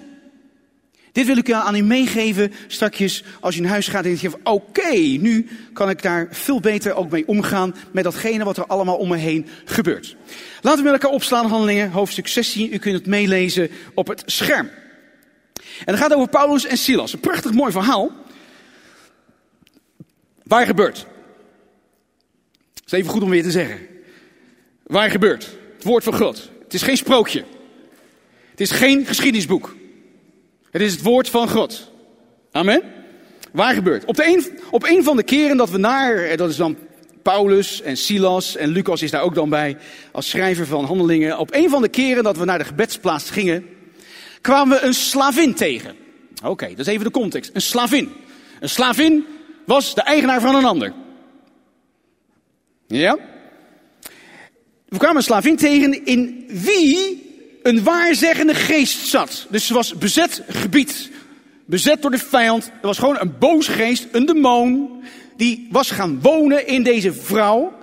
Dit 1.12 1.25
wil 1.25 1.38
ik 1.38 1.51
aan 1.51 1.75
u 1.75 1.81
meegeven 1.81 2.51
strakjes 2.67 3.24
als 3.39 3.58
u 3.58 3.60
naar 3.60 3.72
huis 3.72 3.88
gaat 3.88 4.05
en 4.05 4.17
van 4.17 4.39
oké, 4.43 4.96
nu 4.98 5.48
kan 5.74 5.89
ik 5.89 6.01
daar 6.01 6.27
veel 6.31 6.60
beter 6.60 6.93
ook 6.93 7.10
mee 7.10 7.27
omgaan 7.27 7.75
met 7.91 8.03
datgene 8.03 8.43
wat 8.43 8.58
er 8.58 8.65
allemaal 8.65 8.98
om 8.98 9.10
me 9.10 9.17
heen 9.17 9.48
gebeurt. 9.65 10.15
Laten 10.62 10.84
we 10.84 10.91
met 10.91 11.01
elkaar 11.01 11.15
opslaan 11.15 11.46
handelingen, 11.46 11.91
hoofdstuk 11.91 12.27
16. 12.27 12.74
U 12.74 12.77
kunt 12.77 12.96
het 12.96 13.05
meelezen 13.05 13.69
op 13.93 14.08
het 14.08 14.24
scherm. 14.25 14.69
En 15.86 15.94
het 15.94 15.98
gaat 16.04 16.14
over 16.14 16.30
Paulus 16.30 16.66
en 16.66 16.78
Silas. 16.78 17.14
Een 17.14 17.20
prachtig 17.20 17.52
mooi 17.54 17.72
verhaal. 17.72 18.12
Waar 20.44 20.66
gebeurt? 20.66 21.06
Is 22.86 22.92
even 22.92 23.12
goed 23.12 23.22
om 23.22 23.30
weer 23.30 23.44
te 23.44 23.52
zeggen. 23.52 23.88
Waar 24.84 25.10
gebeurt? 25.10 25.58
Het 25.76 25.84
woord 25.84 26.04
van 26.04 26.16
God. 26.16 26.50
Het 26.64 26.74
is 26.74 26.82
geen 26.82 26.98
sprookje. 26.98 27.44
Het 28.50 28.62
is 28.62 28.72
geen 28.72 29.06
geschiedenisboek. 29.06 29.76
Het 30.72 30.82
is 30.82 30.92
het 30.92 31.02
woord 31.02 31.30
van 31.30 31.50
God. 31.50 31.92
Amen. 32.52 32.82
Waar 33.52 33.74
gebeurt? 33.74 34.06
Op, 34.06 34.16
de 34.16 34.26
een, 34.26 34.60
op 34.72 34.84
een 34.84 35.04
van 35.04 35.16
de 35.16 35.24
keren 35.24 35.58
dat 35.58 35.70
we 35.70 35.78
naar, 35.78 36.16
eh, 36.16 36.38
dat 36.38 36.50
is 36.50 36.56
dan 36.56 36.78
Paulus 37.22 37.82
en 37.82 37.98
Silas 37.98 38.56
en 38.56 38.70
Lucas 38.70 39.02
is 39.02 39.12
daar 39.12 39.22
ook 39.22 39.36
dan 39.36 39.50
bij 39.50 39.78
als 40.12 40.30
schrijver 40.30 40.66
van 40.66 40.86
handelingen. 40.86 41.38
Op 41.38 41.54
een 41.54 41.70
van 41.70 41.82
de 41.82 41.90
keren 41.90 42.24
dat 42.24 42.38
we 42.38 42.46
naar 42.46 42.58
de 42.58 42.66
gebedsplaats 42.66 43.30
gingen, 43.30 43.66
kwamen 44.41 44.79
we 44.79 44.86
een 44.86 44.93
slavin 44.93 45.53
tegen. 45.53 45.96
Oké, 46.43 46.69
dat 46.69 46.79
is 46.79 46.88
even 46.88 47.05
de 47.05 47.12
context. 47.12 47.51
Een 47.53 47.62
slavin. 47.62 48.12
Een 48.60 48.69
slavin 48.69 49.25
was 49.65 49.96
de 49.96 50.01
eigenaar 50.01 50.41
van 50.41 50.55
een 50.55 50.65
ander. 50.65 50.93
Ja? 52.88 53.17
We 54.88 54.98
kwamen 54.98 55.17
een 55.17 55.24
slavin 55.24 55.58
tegen 55.58 56.05
in 56.05 56.46
wie 56.48 57.27
een 57.63 57.84
waarzeggende 57.84 58.55
geest 58.55 59.08
zat. 59.08 59.48
Dus 59.50 59.67
ze 59.67 59.74
was 59.74 59.98
bezet 59.98 60.43
gebied. 60.48 61.10
Bezet 61.65 62.01
door 62.01 62.12
de 62.12 62.17
vijand. 62.17 62.65
Er 62.65 62.88
was 62.88 62.98
gewoon 62.98 63.19
een 63.19 63.38
boze 63.38 63.72
geest, 63.72 64.08
een 64.12 64.25
demon. 64.25 65.03
Die 65.38 65.67
was 65.72 65.91
gaan 65.91 66.22
wonen 66.22 66.67
in 66.67 66.84
deze 66.84 67.13
vrouw. 67.13 67.74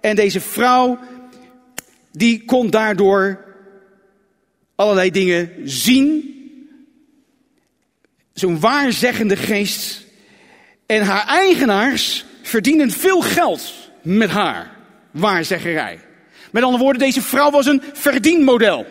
En 0.00 0.16
deze 0.16 0.40
vrouw, 0.40 0.98
die 2.12 2.44
kon 2.44 2.70
daardoor 2.70 3.44
allerlei 4.76 5.10
dingen 5.10 5.52
zien. 5.64 6.34
Zo'n 8.32 8.60
waarzeggende 8.60 9.36
geest. 9.36 10.04
En 10.86 11.02
haar 11.02 11.26
eigenaars 11.26 12.24
verdienen 12.42 12.90
veel 12.90 13.20
geld 13.20 13.72
met 14.02 14.30
haar 14.30 14.76
waarzeggerij. 15.10 15.98
Met 16.50 16.62
andere 16.62 16.82
woorden, 16.82 17.02
deze 17.02 17.22
vrouw 17.22 17.50
was 17.50 17.66
een 17.66 17.82
verdienmodel. 17.92 18.86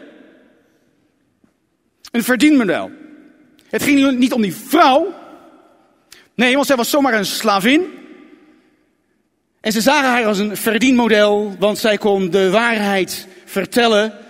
Een 2.12 2.24
verdienmodel. 2.24 2.92
Het 3.70 3.84
ging 3.84 4.18
niet 4.18 4.34
om 4.34 4.42
die 4.42 4.56
vrouw. 4.56 5.14
Nee, 6.36 6.56
want 6.56 6.68
zij 6.68 6.76
was 6.76 6.90
zomaar 6.90 7.14
een 7.14 7.26
slavin. 7.26 7.82
En 9.62 9.72
ze 9.72 9.82
zagen 9.82 10.10
haar 10.10 10.26
als 10.26 10.40
een 10.40 10.58
verdienmodel, 10.58 11.56
want 11.60 11.78
zij 11.78 11.98
kon 11.98 12.30
de 12.30 12.50
waarheid 12.50 13.28
vertellen. 13.46 14.25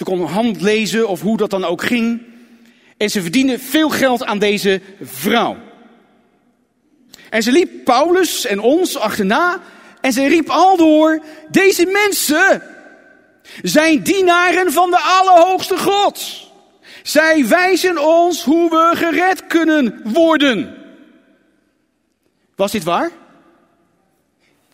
Ze 0.00 0.06
kon 0.06 0.24
hand 0.24 0.60
lezen 0.60 1.08
of 1.08 1.20
hoe 1.20 1.36
dat 1.36 1.50
dan 1.50 1.64
ook 1.64 1.82
ging. 1.82 2.22
En 2.96 3.10
ze 3.10 3.22
verdiende 3.22 3.58
veel 3.58 3.88
geld 3.88 4.24
aan 4.24 4.38
deze 4.38 4.80
vrouw. 5.00 5.56
En 7.30 7.42
ze 7.42 7.52
liep 7.52 7.84
Paulus 7.84 8.46
en 8.46 8.60
ons 8.60 8.98
achterna 8.98 9.60
en 10.00 10.12
ze 10.12 10.26
riep 10.26 10.48
al 10.48 10.76
door, 10.76 11.22
deze 11.50 11.86
mensen 11.86 12.62
zijn 13.62 14.02
dienaren 14.02 14.72
van 14.72 14.90
de 14.90 14.98
Allerhoogste 14.98 15.78
God. 15.78 16.48
Zij 17.02 17.46
wijzen 17.46 18.06
ons 18.06 18.44
hoe 18.44 18.70
we 18.70 18.96
gered 18.96 19.46
kunnen 19.46 20.00
worden. 20.04 20.76
Was 22.56 22.72
dit 22.72 22.84
waar? 22.84 23.10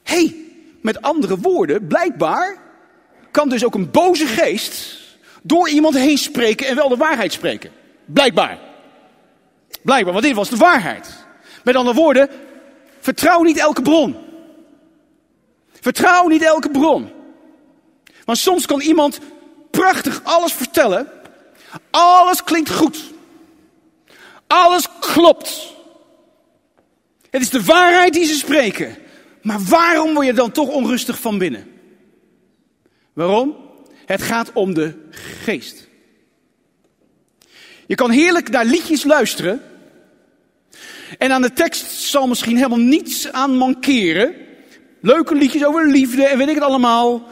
Hey, 0.03 0.37
met 0.81 1.03
andere 1.03 1.39
woorden, 1.39 1.87
blijkbaar 1.87 2.59
kan 3.31 3.49
dus 3.49 3.65
ook 3.65 3.75
een 3.75 3.91
boze 3.91 4.27
geest 4.27 5.05
door 5.47 5.69
iemand 5.69 5.95
heen 5.95 6.19
spreken 6.19 6.67
en 6.67 6.77
wel 6.77 6.89
de 6.89 6.97
waarheid 6.97 7.33
spreken. 7.33 7.71
Blijkbaar. 8.05 8.59
Blijkbaar, 9.83 10.13
want 10.13 10.25
dit 10.25 10.35
was 10.35 10.49
de 10.49 10.57
waarheid. 10.57 11.27
Met 11.65 11.77
andere 11.77 11.97
woorden, 11.97 12.29
vertrouw 13.01 13.43
niet 13.43 13.59
elke 13.59 13.83
bron. 13.83 14.17
Vertrouw 15.81 16.29
niet 16.29 16.43
elke 16.43 16.71
bron. 16.71 17.11
Want 18.25 18.39
soms 18.39 18.67
kan 18.67 18.81
iemand 18.81 19.19
prachtig 19.71 20.21
alles 20.25 20.53
vertellen. 20.53 21.09
Alles 21.91 22.45
klinkt 22.45 22.71
goed. 22.71 23.05
Alles 24.47 24.89
klopt. 25.01 25.75
Het 27.31 27.43
is 27.43 27.51
de 27.51 27.65
waarheid 27.65 28.13
die 28.13 28.25
ze 28.25 28.35
spreken. 28.35 28.97
Maar 29.43 29.61
waarom 29.69 30.15
word 30.15 30.27
je 30.27 30.33
dan 30.33 30.53
toch 30.53 30.69
onrustig 30.69 31.21
van 31.21 31.39
binnen? 31.39 31.73
Waarom? 33.13 33.66
Het 34.07 34.23
gaat 34.23 34.53
om 34.53 34.75
de 34.75 34.95
geest. 35.11 35.89
Je 37.87 37.95
kan 37.95 38.11
heerlijk 38.11 38.51
naar 38.51 38.65
liedjes 38.65 39.05
luisteren. 39.05 39.63
En 41.19 41.33
aan 41.33 41.43
de 41.43 41.53
tekst 41.53 41.91
zal 41.91 42.27
misschien 42.27 42.57
helemaal 42.57 42.79
niets 42.79 43.33
aan 43.33 43.57
mankeren. 43.57 44.35
Leuke 45.01 45.35
liedjes 45.35 45.65
over 45.65 45.87
liefde 45.87 46.27
en 46.27 46.39
weet 46.39 46.49
ik 46.49 46.55
het 46.55 46.65
allemaal. 46.65 47.29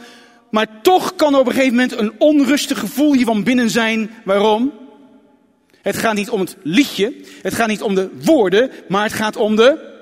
Maar 0.51 0.81
toch 0.81 1.15
kan 1.15 1.33
er 1.33 1.39
op 1.39 1.45
een 1.45 1.53
gegeven 1.53 1.75
moment 1.75 1.97
een 1.97 2.13
onrustig 2.17 2.79
gevoel 2.79 3.13
hier 3.13 3.25
van 3.25 3.43
binnen 3.43 3.69
zijn. 3.69 4.09
Waarom? 4.23 4.73
Het 5.81 5.97
gaat 5.97 6.13
niet 6.13 6.29
om 6.29 6.39
het 6.39 6.55
liedje, 6.63 7.13
het 7.41 7.53
gaat 7.53 7.67
niet 7.67 7.81
om 7.81 7.95
de 7.95 8.09
woorden, 8.21 8.71
maar 8.87 9.03
het 9.03 9.13
gaat 9.13 9.35
om 9.35 9.55
de 9.55 9.93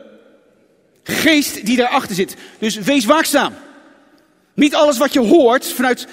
geest 1.04 1.66
die 1.66 1.78
daarachter 1.78 2.16
zit. 2.16 2.36
Dus 2.60 2.76
wees 2.76 3.06
waakzaam. 3.06 3.54
Niet 4.54 4.76
alles 4.76 4.98
wat 4.98 5.14
je 5.14 5.20
hoort, 5.20 5.68
vanuit 5.68 6.08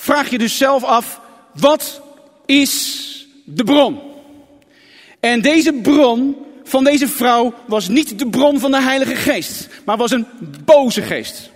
vraag 0.00 0.30
je 0.30 0.38
dus 0.38 0.56
zelf 0.56 0.84
af, 0.84 1.20
wat 1.54 2.02
is 2.46 3.26
de 3.44 3.64
bron? 3.64 4.00
En 5.20 5.40
deze 5.40 5.72
bron 5.72 6.36
van 6.64 6.84
deze 6.84 7.08
vrouw 7.08 7.54
was 7.66 7.88
niet 7.88 8.18
de 8.18 8.28
bron 8.28 8.60
van 8.60 8.70
de 8.70 8.82
Heilige 8.82 9.14
Geest, 9.14 9.68
maar 9.84 9.96
was 9.96 10.10
een 10.10 10.26
boze 10.64 11.02
geest. 11.02 11.50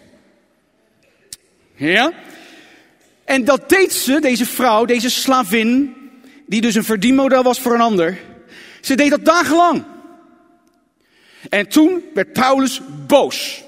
Ja? 1.74 2.12
En 3.24 3.44
dat 3.44 3.68
deed 3.68 3.92
ze, 3.92 4.20
deze 4.20 4.46
vrouw, 4.46 4.84
deze 4.84 5.10
slavin, 5.10 5.94
die 6.46 6.60
dus 6.60 6.74
een 6.74 6.84
verdienmodel 6.84 7.42
was 7.42 7.60
voor 7.60 7.74
een 7.74 7.80
ander. 7.80 8.18
Ze 8.80 8.94
deed 8.94 9.10
dat 9.10 9.24
dagenlang. 9.24 9.84
En 11.50 11.68
toen 11.68 12.02
werd 12.14 12.32
Paulus 12.32 12.80
boos. 13.06 13.63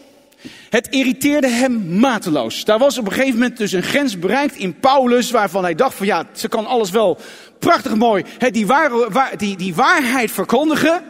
Het 0.70 0.88
irriteerde 0.90 1.49
hem 1.49 1.99
mateloos. 1.99 2.64
Daar 2.64 2.78
was 2.78 2.99
op 2.99 3.06
een 3.06 3.12
gegeven 3.12 3.38
moment 3.38 3.56
dus 3.56 3.73
een 3.73 3.82
grens 3.82 4.18
bereikt 4.18 4.56
in 4.56 4.80
Paulus, 4.80 5.30
waarvan 5.30 5.62
hij 5.62 5.75
dacht 5.75 5.94
van 5.94 6.06
ja, 6.06 6.25
ze 6.32 6.49
kan 6.49 6.66
alles 6.66 6.90
wel 6.90 7.18
prachtig 7.58 7.94
mooi, 7.94 8.25
die, 8.50 8.66
waar, 8.66 9.37
die, 9.37 9.56
die 9.56 9.75
waarheid 9.75 10.30
verkondigen. 10.30 11.02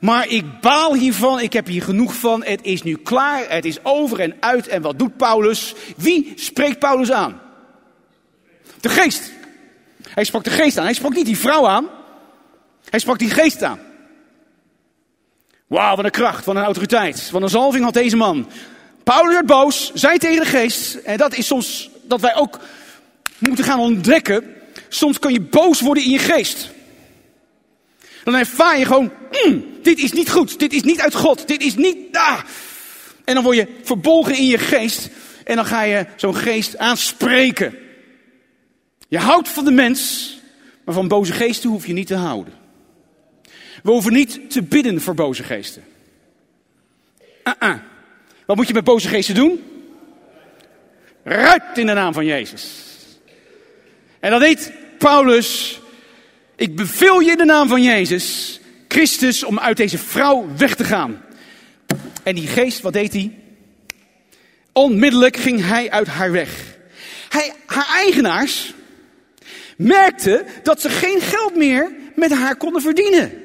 Maar 0.00 0.28
ik 0.28 0.60
baal 0.60 0.94
hiervan, 0.94 1.40
ik 1.40 1.52
heb 1.52 1.66
hier 1.66 1.82
genoeg 1.82 2.14
van, 2.14 2.44
het 2.44 2.60
is 2.62 2.82
nu 2.82 2.96
klaar, 2.96 3.44
het 3.48 3.64
is 3.64 3.84
over 3.84 4.20
en 4.20 4.34
uit. 4.40 4.68
En 4.68 4.82
wat 4.82 4.98
doet 4.98 5.16
Paulus? 5.16 5.74
Wie 5.96 6.32
spreekt 6.36 6.78
Paulus 6.78 7.12
aan? 7.12 7.40
De 8.80 8.88
geest. 8.88 9.32
Hij 10.08 10.24
sprak 10.24 10.44
de 10.44 10.50
geest 10.50 10.78
aan, 10.78 10.84
hij 10.84 10.94
sprak 10.94 11.14
niet 11.14 11.26
die 11.26 11.38
vrouw 11.38 11.66
aan. 11.66 11.88
Hij 12.90 12.98
sprak 12.98 13.18
die 13.18 13.30
geest 13.30 13.62
aan. 13.62 13.78
Wauw, 15.66 15.96
wat 15.96 16.04
een 16.04 16.10
kracht, 16.10 16.44
wat 16.44 16.56
een 16.56 16.62
autoriteit, 16.62 17.30
wat 17.30 17.42
een 17.42 17.48
zalving 17.48 17.84
had 17.84 17.94
deze 17.94 18.16
man. 18.16 18.48
Paulus 19.04 19.32
werd 19.32 19.46
boos, 19.46 19.90
zei 19.94 20.18
tegen 20.18 20.42
de 20.42 20.48
geest, 20.48 20.94
en 20.94 21.16
dat 21.16 21.34
is 21.34 21.46
soms 21.46 21.90
dat 22.02 22.20
wij 22.20 22.34
ook 22.34 22.58
moeten 23.38 23.64
gaan 23.64 23.80
ontdekken. 23.80 24.44
Soms 24.88 25.18
kan 25.18 25.32
je 25.32 25.40
boos 25.40 25.80
worden 25.80 26.04
in 26.04 26.10
je 26.10 26.18
geest. 26.18 26.70
Dan 28.24 28.34
ervaar 28.34 28.78
je 28.78 28.84
gewoon, 28.84 29.12
mm, 29.30 29.64
dit 29.82 29.98
is 29.98 30.12
niet 30.12 30.30
goed, 30.30 30.58
dit 30.58 30.72
is 30.72 30.82
niet 30.82 31.00
uit 31.00 31.14
God, 31.14 31.48
dit 31.48 31.62
is 31.62 31.74
niet... 31.74 31.96
Ah. 32.12 32.40
En 33.24 33.34
dan 33.34 33.42
word 33.42 33.56
je 33.56 33.68
verbolgen 33.82 34.36
in 34.36 34.46
je 34.46 34.58
geest 34.58 35.08
en 35.44 35.56
dan 35.56 35.66
ga 35.66 35.82
je 35.82 36.06
zo'n 36.16 36.36
geest 36.36 36.78
aanspreken. 36.78 37.74
Je 39.08 39.18
houdt 39.18 39.48
van 39.48 39.64
de 39.64 39.70
mens, 39.70 40.30
maar 40.84 40.94
van 40.94 41.08
boze 41.08 41.32
geesten 41.32 41.70
hoef 41.70 41.86
je 41.86 41.92
niet 41.92 42.06
te 42.06 42.14
houden. 42.14 42.54
We 43.82 43.90
hoeven 43.90 44.12
niet 44.12 44.50
te 44.50 44.62
bidden 44.62 45.00
voor 45.00 45.14
boze 45.14 45.42
geesten. 45.42 45.84
Uh 47.44 47.52
-uh. 47.58 47.74
Wat 48.46 48.56
moet 48.56 48.68
je 48.68 48.74
met 48.74 48.84
boze 48.84 49.08
geesten 49.08 49.34
doen? 49.34 49.62
Ruit 51.22 51.62
in 51.74 51.86
de 51.86 51.92
naam 51.92 52.12
van 52.12 52.24
Jezus. 52.24 52.82
En 54.20 54.30
dat 54.30 54.40
deed 54.40 54.72
Paulus 54.98 55.80
Ik 56.56 56.76
beveel 56.76 57.20
je 57.20 57.30
in 57.30 57.36
de 57.36 57.44
naam 57.44 57.68
van 57.68 57.82
Jezus, 57.82 58.60
Christus, 58.88 59.44
om 59.44 59.58
uit 59.58 59.76
deze 59.76 59.98
vrouw 59.98 60.46
weg 60.56 60.74
te 60.74 60.84
gaan. 60.84 61.24
En 62.22 62.34
die 62.34 62.46
geest, 62.46 62.80
wat 62.80 62.92
deed 62.92 63.12
hij? 63.12 63.38
Onmiddellijk 64.72 65.36
ging 65.36 65.66
hij 65.66 65.90
uit 65.90 66.06
haar 66.06 66.32
weg. 66.32 66.76
Hij, 67.28 67.52
haar 67.66 67.88
eigenaars 67.94 68.74
merkten 69.76 70.46
dat 70.62 70.80
ze 70.80 70.88
geen 70.88 71.20
geld 71.20 71.56
meer 71.56 71.92
met 72.14 72.32
haar 72.32 72.56
konden 72.56 72.82
verdienen. 72.82 73.42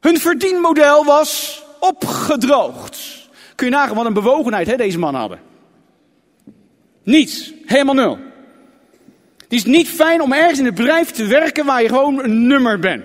Hun 0.00 0.18
verdienmodel 0.20 1.04
was 1.04 1.62
opgedroogd. 1.80 3.28
Kun 3.54 3.66
je 3.66 3.72
nagaan 3.72 3.96
wat 3.96 4.06
een 4.06 4.12
bewogenheid 4.12 4.66
hè, 4.66 4.76
deze 4.76 4.98
mannen 4.98 5.20
hadden. 5.20 5.40
Niets, 7.02 7.52
helemaal 7.64 7.94
nul. 7.94 8.18
Het 9.36 9.52
is 9.52 9.64
niet 9.64 9.88
fijn 9.88 10.20
om 10.20 10.32
ergens 10.32 10.58
in 10.58 10.64
het 10.64 10.74
bedrijf 10.74 11.10
te 11.10 11.26
werken 11.26 11.64
waar 11.64 11.82
je 11.82 11.88
gewoon 11.88 12.24
een 12.24 12.46
nummer 12.46 12.78
bent. 12.78 13.04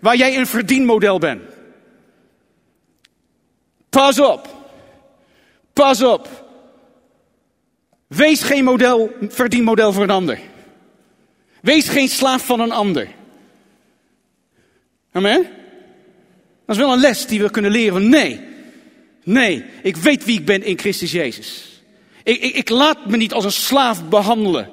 Waar 0.00 0.16
jij 0.16 0.36
een 0.36 0.46
verdienmodel 0.46 1.18
bent. 1.18 1.42
Pas 3.88 4.20
op. 4.20 4.48
Pas 5.72 6.02
op. 6.02 6.28
Wees 8.06 8.42
geen 8.42 8.64
model, 8.64 9.12
verdienmodel 9.28 9.92
voor 9.92 10.02
een 10.02 10.10
ander. 10.10 10.38
Wees 11.60 11.88
geen 11.88 12.08
slaaf 12.08 12.46
van 12.46 12.60
een 12.60 12.72
ander. 12.72 13.08
Amen? 15.12 15.46
Dat 16.66 16.76
is 16.76 16.82
wel 16.82 16.92
een 16.92 17.00
les 17.00 17.26
die 17.26 17.40
we 17.40 17.50
kunnen 17.50 17.70
leren. 17.70 18.08
Nee, 18.08 18.40
nee, 19.24 19.64
ik 19.82 19.96
weet 19.96 20.24
wie 20.24 20.38
ik 20.38 20.44
ben 20.44 20.62
in 20.62 20.78
Christus 20.78 21.12
Jezus. 21.12 21.82
Ik, 22.22 22.40
ik, 22.42 22.54
ik 22.54 22.68
laat 22.68 23.06
me 23.06 23.16
niet 23.16 23.32
als 23.32 23.44
een 23.44 23.52
slaaf 23.52 24.08
behandelen. 24.08 24.70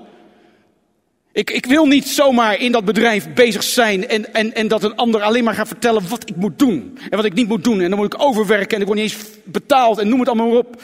Ik, 1.34 1.50
ik 1.50 1.66
wil 1.66 1.86
niet 1.86 2.08
zomaar 2.08 2.60
in 2.60 2.72
dat 2.72 2.86
bedrijf 2.86 3.34
bezig 3.34 3.64
zijn 3.64 4.08
en, 4.08 4.34
en, 4.34 4.54
en 4.54 4.68
dat 4.68 4.84
een 4.84 4.96
ander 4.96 5.22
alleen 5.22 5.44
maar 5.44 5.54
gaat 5.54 5.68
vertellen 5.68 6.10
wat 6.10 6.30
ik 6.30 6.36
moet 6.36 6.60
doen. 6.60 6.98
En 7.10 7.16
wat 7.16 7.26
ik 7.26 7.34
niet 7.34 7.48
moet 7.48 7.64
doen. 7.64 7.82
En 7.82 7.90
dan 7.90 8.00
moet 8.00 8.14
ik 8.14 8.22
overwerken 8.22 8.76
en 8.76 8.82
ik 8.82 8.88
word 8.88 9.00
niet 9.00 9.12
eens 9.12 9.24
betaald 9.44 9.98
en 9.98 10.10
noem 10.10 10.20
het 10.20 10.28
allemaal 10.28 10.58
op. 10.58 10.82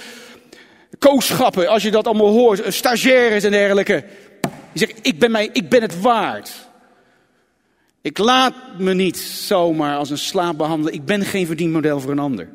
Kooschappen, 0.99 1.67
als 1.67 1.83
je 1.83 1.91
dat 1.91 2.07
allemaal 2.07 2.31
hoort, 2.31 2.73
stagiaires 2.73 3.43
en 3.43 3.51
dergelijke. 3.51 4.03
Die 4.41 4.51
zeggen, 4.85 4.97
ik 5.01 5.19
ben, 5.19 5.31
mij, 5.31 5.49
ik 5.53 5.69
ben 5.69 5.81
het 5.81 6.01
waard. 6.01 6.66
Ik 8.07 8.17
laat 8.17 8.53
me 8.77 8.93
niet 8.93 9.17
zomaar 9.17 9.97
als 9.97 10.09
een 10.09 10.17
slaaf 10.17 10.55
behandelen. 10.55 10.93
Ik 10.93 11.05
ben 11.05 11.25
geen 11.25 11.45
verdienmodel 11.45 11.99
voor 11.99 12.11
een 12.11 12.19
ander. 12.19 12.49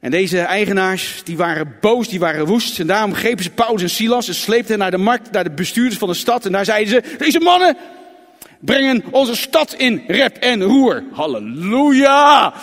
En 0.00 0.10
deze 0.10 0.38
eigenaars, 0.38 1.20
die 1.24 1.36
waren 1.36 1.76
boos, 1.80 2.08
die 2.08 2.18
waren 2.18 2.46
woest. 2.46 2.78
En 2.78 2.86
daarom 2.86 3.14
grepen 3.14 3.44
ze 3.44 3.50
Paulus 3.50 3.82
en 3.82 3.90
Silas 3.90 4.28
en 4.28 4.34
sleepten 4.34 4.70
hen 4.70 4.78
naar 4.78 4.90
de 4.90 4.96
markt, 4.96 5.30
naar 5.30 5.44
de 5.44 5.50
bestuurders 5.50 5.98
van 5.98 6.08
de 6.08 6.14
stad. 6.14 6.46
En 6.46 6.52
daar 6.52 6.64
zeiden 6.64 6.88
ze, 6.88 7.16
deze 7.18 7.40
mannen 7.40 7.76
brengen 8.60 9.04
onze 9.10 9.36
stad 9.36 9.74
in 9.74 10.04
rep 10.06 10.36
en 10.36 10.62
roer. 10.62 11.02
Halleluja! 11.12 12.54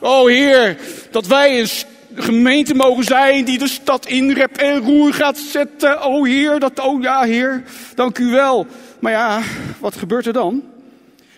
Oh 0.00 0.26
Heer, 0.26 0.76
dat 1.10 1.26
wij 1.26 1.60
een 1.60 1.68
gemeente 2.14 2.74
mogen 2.74 3.04
zijn 3.04 3.44
die 3.44 3.58
de 3.58 3.68
stad 3.68 4.06
in 4.06 4.32
rep 4.32 4.56
en 4.56 4.78
roer 4.78 5.14
gaat 5.14 5.38
zetten. 5.38 6.04
Oh 6.04 6.26
Heer, 6.26 6.58
dat, 6.58 6.80
oh 6.80 7.02
ja 7.02 7.22
Heer, 7.22 7.62
dank 7.94 8.18
u 8.18 8.30
wel. 8.30 8.66
Maar 9.00 9.12
ja, 9.12 9.42
wat 9.80 9.96
gebeurt 9.96 10.26
er 10.26 10.32
dan? 10.32 10.62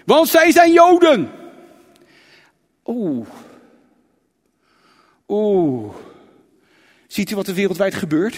Want 0.05 0.29
zij 0.29 0.50
zijn 0.50 0.73
Joden. 0.73 1.31
Oeh. 2.85 3.26
Oeh. 5.29 5.95
Ziet 7.07 7.31
u 7.31 7.35
wat 7.35 7.47
er 7.47 7.55
wereldwijd 7.55 7.95
gebeurt? 7.95 8.37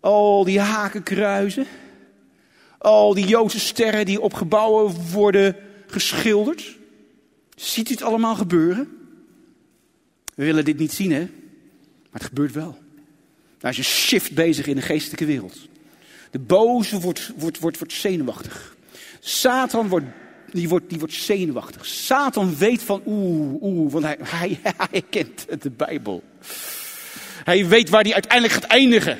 Al 0.00 0.44
die 0.44 0.60
hakenkruizen. 0.60 1.66
Al 2.78 3.14
die 3.14 3.26
Joodse 3.26 3.60
sterren 3.60 4.06
die 4.06 4.20
op 4.20 4.34
gebouwen 4.34 5.10
worden 5.10 5.56
geschilderd. 5.86 6.78
Ziet 7.54 7.88
u 7.88 7.92
het 7.92 8.02
allemaal 8.02 8.34
gebeuren? 8.34 8.88
We 10.34 10.44
willen 10.44 10.64
dit 10.64 10.78
niet 10.78 10.92
zien, 10.92 11.12
hè? 11.12 11.20
Maar 11.20 12.20
het 12.20 12.24
gebeurt 12.24 12.52
wel. 12.52 12.78
Daar 13.58 13.70
is 13.70 13.78
een 13.78 13.84
shift 13.84 14.34
bezig 14.34 14.66
in 14.66 14.76
de 14.76 14.82
geestelijke 14.82 15.24
wereld. 15.24 15.68
De 16.32 16.38
boze 16.38 17.00
wordt, 17.00 17.32
wordt, 17.36 17.58
wordt, 17.58 17.78
wordt 17.78 17.92
zenuwachtig. 17.92 18.76
Satan 19.20 19.88
wordt, 19.88 20.06
die 20.50 20.68
wordt, 20.68 20.88
die 20.88 20.98
wordt 20.98 21.14
zenuwachtig. 21.14 21.86
Satan 21.86 22.56
weet 22.56 22.82
van 22.82 23.02
oeh, 23.06 23.62
oeh, 23.62 23.92
want 23.92 24.04
hij, 24.04 24.18
hij, 24.38 24.60
hij 24.90 25.02
kent 25.10 25.62
de 25.62 25.70
Bijbel. 25.70 26.22
Hij 27.44 27.66
weet 27.68 27.88
waar 27.88 28.02
hij 28.02 28.12
uiteindelijk 28.12 28.52
gaat 28.52 28.70
eindigen. 28.70 29.18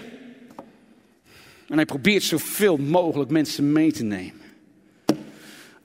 En 1.69 1.77
hij 1.77 1.85
probeert 1.85 2.23
zoveel 2.23 2.77
mogelijk 2.77 3.31
mensen 3.31 3.73
mee 3.73 3.93
te 3.93 4.05
nemen. 4.05 4.41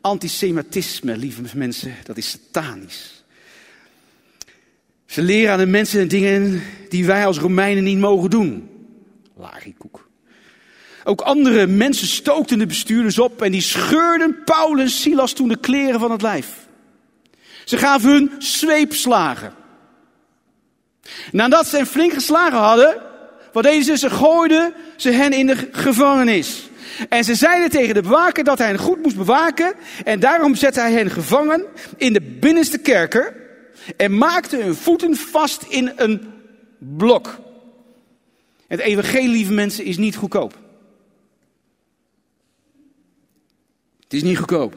Antisemitisme, 0.01 1.17
lieve 1.17 1.57
mensen, 1.57 1.95
dat 2.03 2.17
is 2.17 2.29
satanisch. 2.29 3.23
Ze 5.05 5.21
leren 5.21 5.51
aan 5.51 5.59
de 5.59 5.65
mensen 5.65 6.01
en 6.01 6.07
dingen 6.07 6.61
die 6.89 7.05
wij 7.05 7.25
als 7.25 7.37
Romeinen 7.37 7.83
niet 7.83 7.97
mogen 7.97 8.29
doen. 8.29 8.69
Larikoek. 9.35 10.06
Ook 11.07 11.21
andere 11.21 11.67
mensen 11.67 12.07
stookten 12.07 12.59
de 12.59 12.65
bestuurders 12.65 13.19
op 13.19 13.41
en 13.41 13.51
die 13.51 13.61
scheurden 13.61 14.43
Paulus 14.43 14.83
en 14.83 14.89
Silas 14.89 15.33
toen 15.33 15.47
de 15.47 15.57
kleren 15.57 15.99
van 15.99 16.11
het 16.11 16.21
lijf. 16.21 16.47
Ze 17.65 17.77
gaven 17.77 18.09
hun 18.09 18.31
zweepslagen. 18.37 19.53
Nadat 21.31 21.67
ze 21.67 21.75
hen 21.75 21.87
flink 21.87 22.13
geslagen 22.13 22.57
hadden, 22.57 23.01
wat 23.53 23.63
deden 23.63 23.83
ze? 23.83 23.97
Ze 23.97 24.09
gooiden 24.09 24.73
ze 24.95 25.11
hen 25.11 25.33
in 25.33 25.47
de 25.47 25.69
gevangenis. 25.71 26.69
En 27.09 27.23
ze 27.23 27.35
zeiden 27.35 27.69
tegen 27.69 27.93
de 27.93 28.01
bewaker 28.01 28.43
dat 28.43 28.57
hij 28.57 28.67
hen 28.67 28.77
goed 28.77 29.03
moest 29.03 29.17
bewaken. 29.17 29.73
En 30.03 30.19
daarom 30.19 30.55
zette 30.55 30.79
hij 30.79 30.91
hen 30.91 31.09
gevangen 31.09 31.65
in 31.97 32.13
de 32.13 32.21
binnenste 32.21 32.77
kerker. 32.77 33.35
En 33.97 34.17
maakte 34.17 34.57
hun 34.57 34.75
voeten 34.75 35.15
vast 35.15 35.65
in 35.69 35.91
een 35.95 36.33
blok. 36.77 37.39
Het 38.67 38.79
evangelie, 38.79 39.29
lieve 39.29 39.53
mensen, 39.53 39.83
is 39.83 39.97
niet 39.97 40.15
goedkoop. 40.15 40.65
Het 44.07 44.15
is 44.15 44.23
niet 44.23 44.37
goedkoop. 44.37 44.75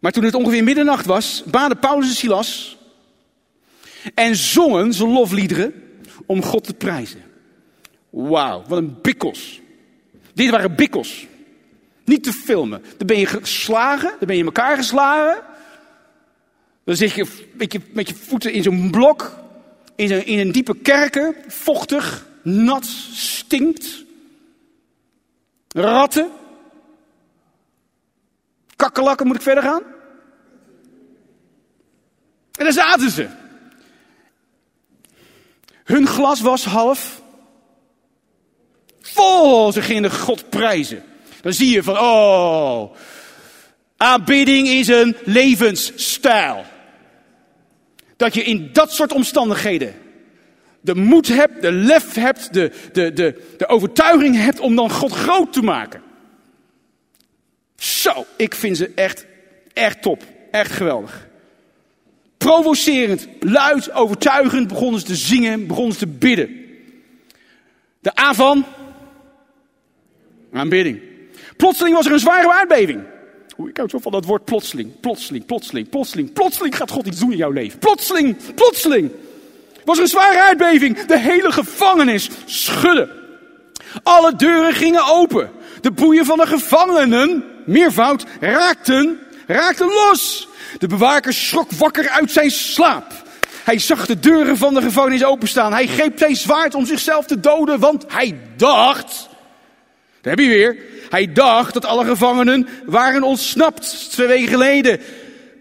Maar 0.00 0.12
toen 0.12 0.24
het 0.24 0.34
ongeveer 0.34 0.64
middernacht 0.64 1.06
was, 1.06 1.42
baden 1.46 1.78
Paulus 1.78 2.08
en 2.08 2.14
Silas 2.14 2.78
en 4.14 4.36
zongen 4.36 4.92
ze 4.92 5.06
lofliederen 5.06 5.74
om 6.26 6.42
God 6.42 6.64
te 6.64 6.74
prijzen. 6.74 7.22
Wauw, 8.10 8.64
wat 8.68 8.78
een 8.78 9.00
bikkels. 9.02 9.60
Dit 10.34 10.50
waren 10.50 10.74
bikkels. 10.74 11.26
Niet 12.04 12.22
te 12.24 12.32
filmen. 12.32 12.82
Dan 12.96 13.06
ben 13.06 13.18
je 13.18 13.26
geslagen, 13.26 14.08
dan 14.08 14.26
ben 14.26 14.34
je 14.34 14.40
in 14.40 14.46
elkaar 14.46 14.76
geslagen. 14.76 15.42
Dan 16.84 16.96
zit 16.96 17.12
je 17.12 17.26
met 17.92 18.08
je, 18.08 18.14
voeten 18.14 18.52
in 18.52 18.62
zo'n 18.62 18.90
blok, 18.90 19.38
in, 19.96 20.12
een, 20.12 20.26
in 20.26 20.38
een 20.38 20.52
diepe 20.52 20.76
kerker, 20.76 21.34
vochtig, 21.46 22.26
nat, 22.42 22.84
stinkt. 23.12 24.04
Ratten. 25.68 26.30
Kakkelakken, 28.78 29.26
moet 29.26 29.36
ik 29.36 29.42
verder 29.42 29.62
gaan? 29.62 29.82
En 32.52 32.64
daar 32.64 32.72
zaten 32.72 33.10
ze. 33.10 33.28
Hun 35.84 36.06
glas 36.06 36.40
was 36.40 36.64
half 36.64 37.22
vol. 39.00 39.72
Ze 39.72 39.82
gingen 39.82 40.10
God 40.10 40.50
prijzen. 40.50 41.02
Dan 41.40 41.52
zie 41.52 41.70
je 41.70 41.82
van, 41.82 41.98
oh, 41.98 42.94
aanbidding 43.96 44.68
is 44.68 44.88
een 44.88 45.16
levensstijl. 45.24 46.64
Dat 48.16 48.34
je 48.34 48.44
in 48.44 48.70
dat 48.72 48.92
soort 48.92 49.12
omstandigheden 49.12 49.94
de 50.80 50.94
moed 50.94 51.28
hebt, 51.28 51.62
de 51.62 51.72
lef 51.72 52.14
hebt, 52.14 52.52
de, 52.52 52.72
de, 52.92 53.12
de, 53.12 53.54
de 53.56 53.68
overtuiging 53.68 54.36
hebt 54.36 54.60
om 54.60 54.76
dan 54.76 54.90
God 54.90 55.12
groot 55.12 55.52
te 55.52 55.62
maken. 55.62 56.02
Zo, 57.78 58.26
ik 58.36 58.54
vind 58.54 58.76
ze 58.76 58.92
echt, 58.94 59.26
echt 59.72 60.02
top. 60.02 60.22
Echt 60.50 60.72
geweldig. 60.72 61.26
Provocerend, 62.38 63.28
luid, 63.40 63.92
overtuigend 63.92 64.68
begonnen 64.68 65.00
ze 65.00 65.06
te 65.06 65.16
zingen, 65.16 65.66
begonnen 65.66 65.92
ze 65.92 65.98
te 65.98 66.06
bidden. 66.06 66.66
De 68.00 68.20
A 68.20 68.34
van 68.34 68.64
aanbidding. 70.52 71.00
Plotseling 71.56 71.96
was 71.96 72.06
er 72.06 72.12
een 72.12 72.18
zware 72.18 72.52
aardbeving. 72.52 73.00
Oeh, 73.58 73.68
ik 73.68 73.76
hou 73.76 73.88
zo 73.88 73.98
van 73.98 74.12
dat 74.12 74.24
woord 74.24 74.44
plotseling, 74.44 75.00
plotseling, 75.00 75.46
plotseling, 75.46 75.88
plotseling. 75.88 76.32
Plotseling 76.32 76.76
gaat 76.76 76.90
God 76.90 77.06
iets 77.06 77.18
doen 77.18 77.30
in 77.30 77.36
jouw 77.36 77.50
leven. 77.50 77.78
Plotseling, 77.78 78.36
plotseling. 78.54 79.10
Was 79.84 79.96
er 79.96 80.02
een 80.02 80.08
zware 80.08 80.42
aardbeving. 80.42 81.00
De 81.00 81.18
hele 81.18 81.52
gevangenis 81.52 82.30
schudde. 82.44 83.16
Alle 84.02 84.36
deuren 84.36 84.72
gingen 84.72 85.06
open. 85.06 85.50
De 85.80 85.90
boeien 85.90 86.24
van 86.24 86.38
de 86.38 86.46
gevangenen, 86.46 87.44
meervoud, 87.68 88.24
raakten, 88.40 89.18
raakten 89.46 89.86
los. 89.86 90.48
De 90.78 90.86
bewaker 90.86 91.32
schrok 91.32 91.70
wakker 91.70 92.08
uit 92.08 92.30
zijn 92.30 92.50
slaap. 92.50 93.12
Hij 93.64 93.78
zag 93.78 94.06
de 94.06 94.18
deuren 94.18 94.56
van 94.56 94.74
de 94.74 94.82
gevangenis 94.82 95.24
openstaan. 95.24 95.72
Hij 95.72 95.86
greep 95.86 96.18
zijn 96.18 96.36
zwaard 96.36 96.74
om 96.74 96.86
zichzelf 96.86 97.26
te 97.26 97.40
doden, 97.40 97.78
want 97.78 98.04
hij 98.08 98.38
dacht 98.56 99.28
Daar 100.20 100.36
heb 100.36 100.38
je 100.38 100.50
weer. 100.50 100.76
Hij 101.10 101.32
dacht 101.32 101.74
dat 101.74 101.84
alle 101.84 102.04
gevangenen 102.04 102.68
waren 102.86 103.22
ontsnapt 103.22 104.10
twee 104.10 104.26
weken 104.26 104.48
geleden. 104.48 105.00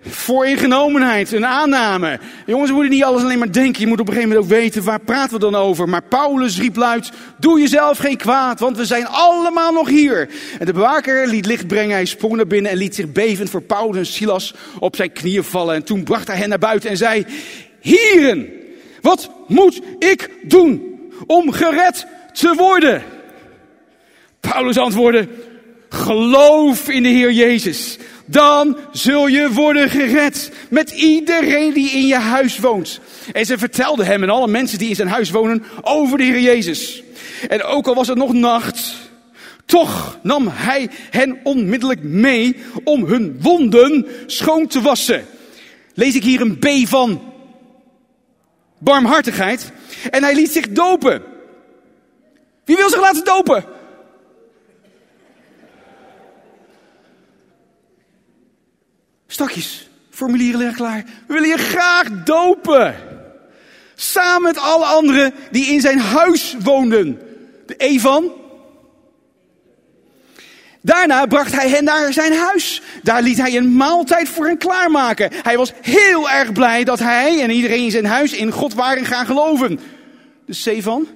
Voor 0.10 0.46
ingenomenheid, 0.46 1.32
een 1.32 1.46
aanname. 1.46 2.20
Jongens, 2.46 2.70
we 2.70 2.76
moeten 2.76 2.94
niet 2.94 3.04
alles 3.04 3.24
alleen 3.24 3.40
maar 3.40 3.52
denken. 3.52 3.82
Je 3.82 3.88
moet 3.88 4.00
op 4.00 4.08
een 4.08 4.14
gegeven 4.14 4.36
moment 4.36 4.52
ook 4.52 4.60
weten, 4.60 4.84
waar 4.84 5.00
praten 5.00 5.34
we 5.34 5.40
dan 5.40 5.56
over? 5.56 5.90
Maar 5.90 6.04
Paulus 6.04 6.60
riep 6.60 6.76
luid, 6.76 7.12
doe 7.38 7.60
jezelf 7.60 7.98
geen 7.98 8.18
kwaad, 8.18 8.60
want 8.60 8.78
we 8.78 8.86
zijn 8.86 9.08
allemaal 9.08 9.72
nog 9.72 9.90
hier. 9.90 10.30
En 10.60 10.66
de 10.66 10.74
bewaker 10.74 11.28
liet 11.28 11.46
licht 11.46 11.68
brengen, 11.68 11.96
hij 11.96 12.06
sprong 12.06 12.36
naar 12.36 12.48
binnen 12.48 12.72
en 12.72 12.78
liet 12.78 12.96
zich 12.96 13.12
bevend 13.12 13.50
voor 13.50 13.62
Paulus 13.62 13.98
en 13.98 14.14
Silas 14.14 14.54
op 14.80 14.96
zijn 14.96 15.12
knieën 15.12 15.44
vallen. 15.44 15.76
En 15.76 15.84
toen 15.84 16.04
bracht 16.04 16.28
hij 16.28 16.38
hen 16.38 16.50
naar 16.50 16.58
buiten 16.58 16.90
en 16.90 16.98
zei, 16.98 17.26
Hieren, 17.80 18.50
wat 19.02 19.30
moet 19.48 19.82
ik 20.00 20.30
doen 20.44 21.00
om 21.26 21.52
gered 21.52 22.06
te 22.34 22.54
worden? 22.58 23.04
Paulus 24.40 24.78
antwoordde, 24.78 25.28
geloof 25.90 26.90
in 26.90 27.04
de 27.04 27.10
Heer 27.10 27.32
Jezus. 27.32 27.98
Dan 28.30 28.78
zul 28.92 29.28
je 29.28 29.52
worden 29.52 29.90
gered 29.90 30.52
met 30.70 30.90
iedereen 30.92 31.74
die 31.74 31.90
in 31.90 32.08
je 32.08 32.16
huis 32.16 32.60
woont. 32.60 33.00
En 33.34 33.46
ze 33.46 33.58
vertelde 33.58 34.04
hem 34.04 34.24
en 34.24 34.30
alle 34.30 34.48
mensen 34.48 34.78
die 34.78 34.90
in 34.90 34.96
zijn 34.96 35.08
huis 35.08 35.30
wonen 35.30 35.64
over 35.82 36.18
de 36.18 36.24
Heer 36.24 36.40
Jezus. 36.40 37.04
En 37.50 37.64
ook 37.64 37.88
al 37.88 37.96
was 37.96 38.08
het 38.08 38.18
nog 38.18 38.34
nacht, 38.34 38.96
toch 39.66 40.20
nam 40.24 40.48
hij 40.48 40.90
hen 41.10 41.40
onmiddellijk 41.44 42.04
mee 42.04 42.56
om 42.84 43.06
hun 43.06 43.38
wonden 43.42 44.06
schoon 44.26 44.68
te 44.68 44.82
wassen. 44.82 45.26
Lees 45.94 46.16
ik 46.16 46.24
hier 46.24 46.42
een 46.42 46.60
B 46.60 46.68
van 46.88 47.34
barmhartigheid. 48.78 49.72
En 50.10 50.24
hij 50.24 50.36
liet 50.36 50.52
zich 50.52 50.70
dopen. 50.70 51.22
Wie 52.66 52.76
wil 52.76 52.90
zich 52.90 53.02
laten 53.02 53.24
dopen? 53.24 53.66
Stakjes, 59.38 59.90
formulieren 60.10 60.58
liggen 60.58 60.78
klaar. 60.78 61.04
We 61.28 61.34
willen 61.34 61.50
je 61.50 61.58
graag 61.58 62.24
dopen. 62.24 62.96
Samen 63.96 64.42
met 64.42 64.58
alle 64.58 64.86
anderen 64.86 65.34
die 65.52 65.66
in 65.66 65.82
zijn 65.82 66.00
huis 66.00 66.56
woonden. 66.60 67.20
De 67.66 67.76
Evan. 67.76 68.32
Daarna 70.82 71.26
bracht 71.26 71.52
hij 71.52 71.70
hen 71.70 71.84
naar 71.84 72.14
zijn 72.14 72.34
huis. 72.34 72.82
Daar 73.04 73.22
liet 73.22 73.38
hij 73.38 73.58
een 73.58 73.76
maaltijd 73.76 74.30
voor 74.30 74.46
hen 74.46 74.58
klaarmaken. 74.58 75.32
Hij 75.44 75.58
was 75.58 75.74
heel 75.82 76.30
erg 76.30 76.52
blij 76.52 76.84
dat 76.84 77.00
hij 77.00 77.42
en 77.42 77.50
iedereen 77.50 77.84
in 77.84 77.92
zijn 77.92 78.06
huis 78.06 78.34
in 78.34 78.52
God 78.52 78.74
waren 78.74 79.06
gaan 79.06 79.26
geloven. 79.26 79.80
De 80.46 80.54
Sevan. 80.54 81.08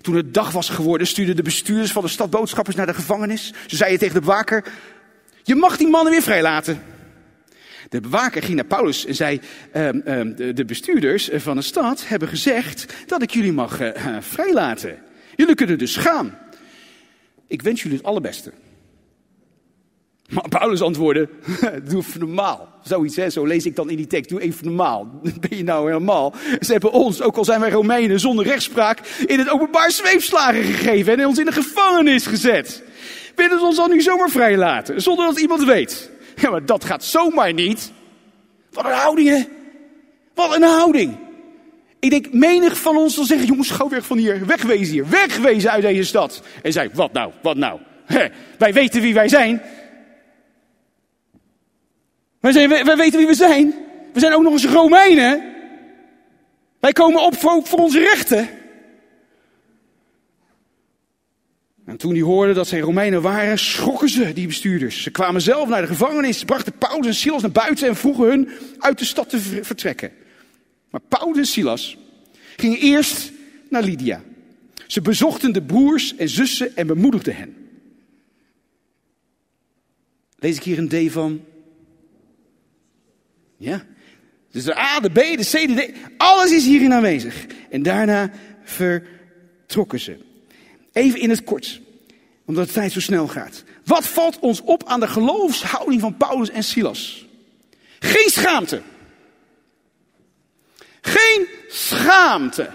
Toen 0.00 0.14
het 0.14 0.34
dag 0.34 0.52
was 0.52 0.68
geworden, 0.68 1.06
stuurden 1.06 1.36
de 1.36 1.42
bestuurders 1.42 1.92
van 1.92 2.02
de 2.02 2.08
stad 2.08 2.30
boodschappers 2.30 2.76
naar 2.76 2.86
de 2.86 2.94
gevangenis. 2.94 3.52
Ze 3.66 3.76
zeiden 3.76 3.98
tegen 3.98 4.14
de 4.14 4.20
bewaker: 4.20 4.64
Je 5.42 5.54
mag 5.54 5.76
die 5.76 5.88
mannen 5.88 6.12
weer 6.12 6.22
vrijlaten. 6.22 6.82
De 7.88 8.00
bewaker 8.00 8.42
ging 8.42 8.54
naar 8.54 8.64
Paulus 8.64 9.06
en 9.06 9.14
zei: 9.14 9.40
ehm, 9.72 10.00
ehm, 10.04 10.34
de, 10.34 10.52
de, 10.52 10.64
bestuurders 10.64 11.30
van 11.32 11.56
de 11.56 11.62
stad 11.62 12.08
hebben 12.08 12.28
gezegd 12.28 12.94
dat 13.06 13.22
ik 13.22 13.30
jullie 13.30 13.52
mag 13.52 13.80
uh, 13.80 14.16
vrijlaten. 14.20 14.98
Jullie 15.36 15.54
kunnen 15.54 15.78
dus 15.78 15.96
gaan. 15.96 16.38
Ik 17.46 17.62
wens 17.62 17.82
jullie 17.82 17.96
het 17.96 18.06
allerbeste. 18.06 18.52
Maar 20.30 20.48
Paulus 20.48 20.82
antwoordde, 20.82 21.28
doe 21.88 22.00
even 22.00 22.20
normaal. 22.20 22.68
Zoiets, 22.82 23.16
hè? 23.16 23.30
zo 23.30 23.44
lees 23.44 23.66
ik 23.66 23.76
dan 23.76 23.90
in 23.90 23.96
die 23.96 24.06
tekst. 24.06 24.30
Doe 24.30 24.40
even 24.40 24.66
normaal. 24.66 25.20
Ben 25.48 25.56
je 25.56 25.64
nou 25.64 25.86
helemaal? 25.86 26.34
Ze 26.60 26.72
hebben 26.72 26.92
ons, 26.92 27.22
ook 27.22 27.36
al 27.36 27.44
zijn 27.44 27.60
wij 27.60 27.70
Romeinen, 27.70 28.20
zonder 28.20 28.44
rechtspraak, 28.44 28.98
in 29.26 29.38
het 29.38 29.50
openbaar 29.50 29.90
zweepslagen 29.90 30.62
gegeven 30.62 31.18
en 31.18 31.26
ons 31.26 31.38
in 31.38 31.44
de 31.44 31.52
gevangenis 31.52 32.26
gezet. 32.26 32.82
Willen 33.40 33.58
ze 33.58 33.64
ons 33.64 33.76
dan 33.76 33.90
nu 33.90 34.00
zomaar 34.00 34.30
vrijlaten, 34.30 35.02
zonder 35.02 35.26
dat 35.26 35.40
iemand 35.40 35.64
weet? 35.64 36.10
Ja, 36.36 36.50
maar 36.50 36.64
dat 36.64 36.84
gaat 36.84 37.04
zomaar 37.04 37.52
niet. 37.52 37.92
Wat 38.70 38.84
een 38.84 38.90
houding, 38.90 39.28
hè? 39.28 39.44
Wat 40.34 40.56
een 40.56 40.62
houding. 40.62 41.16
Ik 41.98 42.10
denk, 42.10 42.32
menig 42.32 42.78
van 42.78 42.96
ons 42.96 43.14
zal 43.14 43.24
zeggen, 43.24 43.46
jongens, 43.46 43.70
gauw 43.70 43.88
weg 43.88 44.06
van 44.06 44.18
hier, 44.18 44.46
wegwezen 44.46 44.92
hier, 44.92 45.08
wegwezen 45.08 45.70
uit 45.70 45.82
deze 45.82 46.02
stad. 46.02 46.42
En 46.62 46.72
zei, 46.72 46.90
wat 46.92 47.12
nou, 47.12 47.32
wat 47.42 47.56
nou? 47.56 47.80
Wij 48.58 48.72
weten 48.72 49.00
wie 49.00 49.14
wij 49.14 49.28
zijn. 49.28 49.62
Wij, 52.40 52.52
zijn, 52.52 52.68
wij, 52.68 52.96
weten 52.96 53.18
wie 53.18 53.28
we 53.28 53.34
zijn. 53.34 53.74
We 54.12 54.20
zijn 54.20 54.34
ook 54.34 54.42
nog 54.42 54.52
eens 54.52 54.66
Romeinen. 54.66 55.54
Wij 56.80 56.92
komen 56.92 57.24
op 57.24 57.36
voor 57.36 57.78
onze 57.78 57.98
rechten. 57.98 58.48
En 61.90 61.96
toen 61.96 62.12
die 62.12 62.24
hoorden 62.24 62.54
dat 62.54 62.68
zij 62.68 62.80
Romeinen 62.80 63.22
waren, 63.22 63.58
schrokken 63.58 64.08
ze, 64.08 64.32
die 64.32 64.46
bestuurders. 64.46 65.02
Ze 65.02 65.10
kwamen 65.10 65.40
zelf 65.40 65.68
naar 65.68 65.80
de 65.80 65.86
gevangenis, 65.86 66.44
brachten 66.44 66.78
Paulus 66.78 67.06
en 67.06 67.14
Silas 67.14 67.42
naar 67.42 67.50
buiten 67.50 67.88
en 67.88 67.96
vroegen 67.96 68.26
hun 68.26 68.48
uit 68.78 68.98
de 68.98 69.04
stad 69.04 69.28
te 69.28 69.38
vertrekken. 69.40 70.12
Maar 70.90 71.00
Paulus 71.08 71.38
en 71.38 71.46
Silas 71.46 71.96
gingen 72.56 72.78
eerst 72.78 73.32
naar 73.68 73.82
Lydia. 73.82 74.22
Ze 74.86 75.00
bezochten 75.00 75.52
de 75.52 75.62
broers 75.62 76.16
en 76.16 76.28
zussen 76.28 76.76
en 76.76 76.86
bemoedigden 76.86 77.36
hen. 77.36 77.56
Lees 80.36 80.56
ik 80.56 80.62
hier 80.62 80.78
een 80.78 81.08
D 81.08 81.12
van? 81.12 81.44
Ja. 83.56 83.84
Dus 84.50 84.64
de 84.64 84.78
A, 84.78 85.00
de 85.00 85.10
B, 85.10 85.14
de 85.14 85.48
C, 85.50 85.76
de 85.76 85.92
D. 85.92 85.92
Alles 86.16 86.52
is 86.52 86.64
hierin 86.64 86.92
aanwezig. 86.92 87.46
En 87.70 87.82
daarna 87.82 88.30
vertrokken 88.62 90.00
ze. 90.00 90.28
Even 90.92 91.20
in 91.20 91.30
het 91.30 91.44
kort, 91.44 91.80
omdat 92.44 92.66
de 92.66 92.72
tijd 92.72 92.92
zo 92.92 93.00
snel 93.00 93.28
gaat. 93.28 93.62
Wat 93.84 94.06
valt 94.06 94.38
ons 94.38 94.60
op 94.60 94.84
aan 94.86 95.00
de 95.00 95.08
geloofshouding 95.08 96.00
van 96.00 96.16
Paulus 96.16 96.50
en 96.50 96.64
Silas? 96.64 97.26
Geen 97.98 98.30
schaamte. 98.30 98.82
Geen 101.00 101.46
schaamte. 101.68 102.70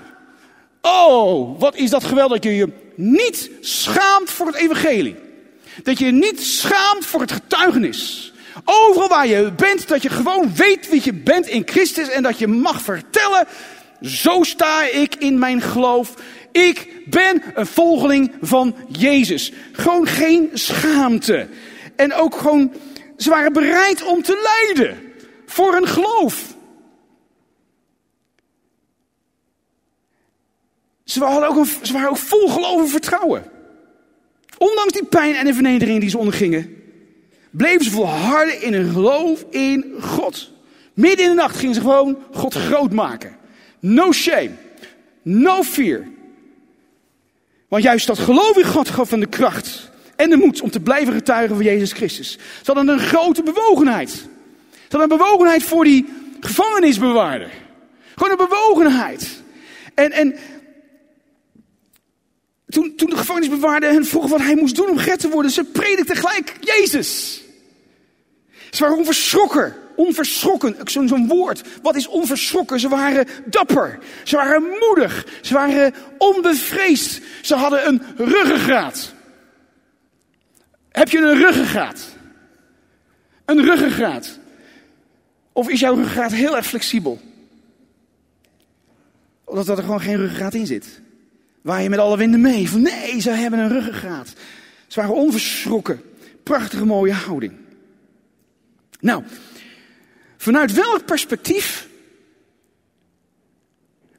Oh, 0.82 1.60
wat 1.60 1.75
is 1.75 1.89
dat 1.89 2.04
geweldig 2.04 2.39
dat 2.39 2.51
je 2.51 2.58
je 2.58 2.71
niet 2.95 3.49
schaamt 3.62 4.30
voor 4.30 4.47
het 4.47 4.56
evangelie. 4.56 5.15
Dat 5.84 5.99
je 5.99 6.06
je 6.06 6.12
niet 6.12 6.41
schaamt 6.43 7.06
voor 7.06 7.21
het 7.21 7.32
getuigenis. 7.32 8.34
Overal 8.65 9.08
waar 9.08 9.28
je 9.28 9.51
bent, 9.51 9.88
dat 9.88 10.01
je 10.01 10.10
gewoon 10.10 10.56
weet 10.56 10.89
wie 10.89 11.01
je 11.04 11.13
bent 11.13 11.47
in 11.47 11.63
Christus 11.65 12.10
en 12.10 12.23
dat 12.23 12.39
je 12.39 12.47
mag 12.47 12.82
vertellen, 12.82 13.47
zo 14.01 14.43
sta 14.43 14.84
ik 14.84 15.15
in 15.15 15.39
mijn 15.39 15.62
geloof. 15.62 16.13
Ik 16.56 16.88
ben 17.06 17.41
een 17.54 17.65
volgeling 17.65 18.32
van 18.41 18.76
Jezus. 18.88 19.52
Gewoon 19.72 20.08
geen 20.08 20.50
schaamte. 20.54 21.48
En 21.96 22.13
ook 22.13 22.36
gewoon, 22.36 22.74
ze 23.18 23.30
waren 23.30 23.54
bereid 23.54 24.04
om 24.04 24.22
te 24.22 24.65
lijden 24.74 24.98
voor 25.46 25.74
hun 25.74 25.88
geloof. 25.88 26.56
Ze 31.04 31.20
waren 31.20 31.48
ook, 31.48 31.65
ze 31.82 31.94
waren 31.94 32.10
ook 32.10 32.18
vol 32.18 32.48
geloof 32.48 32.82
en 32.82 32.88
vertrouwen. 32.88 33.44
Ondanks 34.58 34.94
die 34.94 35.06
pijn 35.06 35.36
en 35.36 35.46
de 35.46 35.54
vernedering 35.54 36.00
die 36.00 36.10
ze 36.10 36.18
ondergingen, 36.18 36.84
bleven 37.52 37.86
ze 37.86 37.91
volharden 37.91 38.62
in 38.62 38.74
hun 38.74 38.91
geloof 38.91 39.46
in 39.50 39.96
God. 40.00 40.52
Midden 40.94 41.26
in 41.26 41.30
de 41.30 41.36
nacht 41.36 41.58
gingen 41.58 41.76
ze 41.76 41.82
gewoon 41.82 42.18
God 42.32 42.54
groot 42.54 42.91
maken. 42.91 43.38
No 43.80 44.12
shame. 44.12 44.52
No 45.22 45.63
fear. 45.63 46.13
Want 47.67 47.84
juist 47.84 48.08
dat 48.08 48.19
geloof 48.19 48.58
in 48.58 48.65
God 48.65 48.89
gaf 48.89 49.10
van 49.10 49.19
de 49.19 49.28
kracht 49.28 49.89
en 50.15 50.30
de 50.30 50.38
moed 50.38 50.62
om 50.62 50.71
te 50.71 50.80
blijven 50.80 51.13
getuigen 51.13 51.56
van 51.56 51.65
Jezus 51.65 51.91
Christus. 51.91 52.32
Ze 52.32 52.71
hadden 52.71 52.88
een 52.88 52.99
grote 52.99 53.43
bewogenheid. 53.43 54.10
Ze 54.10 54.28
hadden 54.97 55.12
een 55.12 55.17
bewogenheid 55.17 55.63
voor 55.63 55.84
die 55.84 56.06
gevangenisbewaarder. 56.39 57.51
Gewoon 58.15 58.32
een 58.32 58.47
bewogenheid. 58.47 59.43
En, 59.93 60.12
en 60.12 60.36
toen, 62.67 62.95
toen 62.95 63.10
de 63.10 63.17
gevangenisbewaarder 63.17 63.91
hen 63.91 64.06
vroeg 64.06 64.28
wat 64.28 64.41
hij 64.41 64.56
moest 64.56 64.75
doen 64.75 64.89
om 64.89 64.97
gered 64.97 65.19
te 65.19 65.30
worden, 65.30 65.51
ze 65.51 65.63
predikten 65.63 66.15
gelijk 66.15 66.54
Jezus. 66.60 67.41
Ze 68.71 68.84
waren 68.84 68.97
onverschrokken. 68.97 69.75
Onverschrokken, 69.95 70.75
zo'n 70.84 71.08
zo 71.08 71.25
woord. 71.25 71.63
Wat 71.81 71.95
is 71.95 72.08
onverschrokken? 72.08 72.79
Ze 72.79 72.89
waren 72.89 73.27
dapper. 73.45 73.99
Ze 74.23 74.36
waren 74.36 74.63
moedig. 74.79 75.27
Ze 75.41 75.53
waren 75.53 75.93
onbevreesd. 76.17 77.21
Ze 77.41 77.55
hadden 77.55 77.88
een 77.88 78.01
ruggengraat. 78.17 79.13
Heb 80.91 81.10
je 81.10 81.17
een 81.17 81.38
ruggengraat? 81.38 82.08
Een 83.45 83.62
ruggengraat. 83.62 84.39
Of 85.53 85.69
is 85.69 85.79
jouw 85.79 85.95
ruggengraat 85.95 86.31
heel 86.31 86.55
erg 86.55 86.65
flexibel? 86.65 87.19
Omdat 89.43 89.67
er 89.67 89.84
gewoon 89.84 90.01
geen 90.01 90.17
ruggengraat 90.17 90.53
in 90.53 90.65
zit. 90.65 91.01
Waar 91.62 91.81
je 91.81 91.89
met 91.89 91.99
alle 91.99 92.17
winden 92.17 92.41
mee. 92.41 92.69
Van 92.69 92.81
nee, 92.81 93.19
ze 93.19 93.29
hebben 93.29 93.60
een 93.60 93.69
ruggengraat. 93.69 94.34
Ze 94.88 94.99
waren 94.99 95.15
onverschrokken. 95.15 96.01
Prachtige 96.43 96.86
mooie 96.86 97.13
houding. 97.13 97.53
Nou, 98.99 99.23
vanuit 100.45 100.73
welk 100.73 101.05
perspectief 101.05 101.88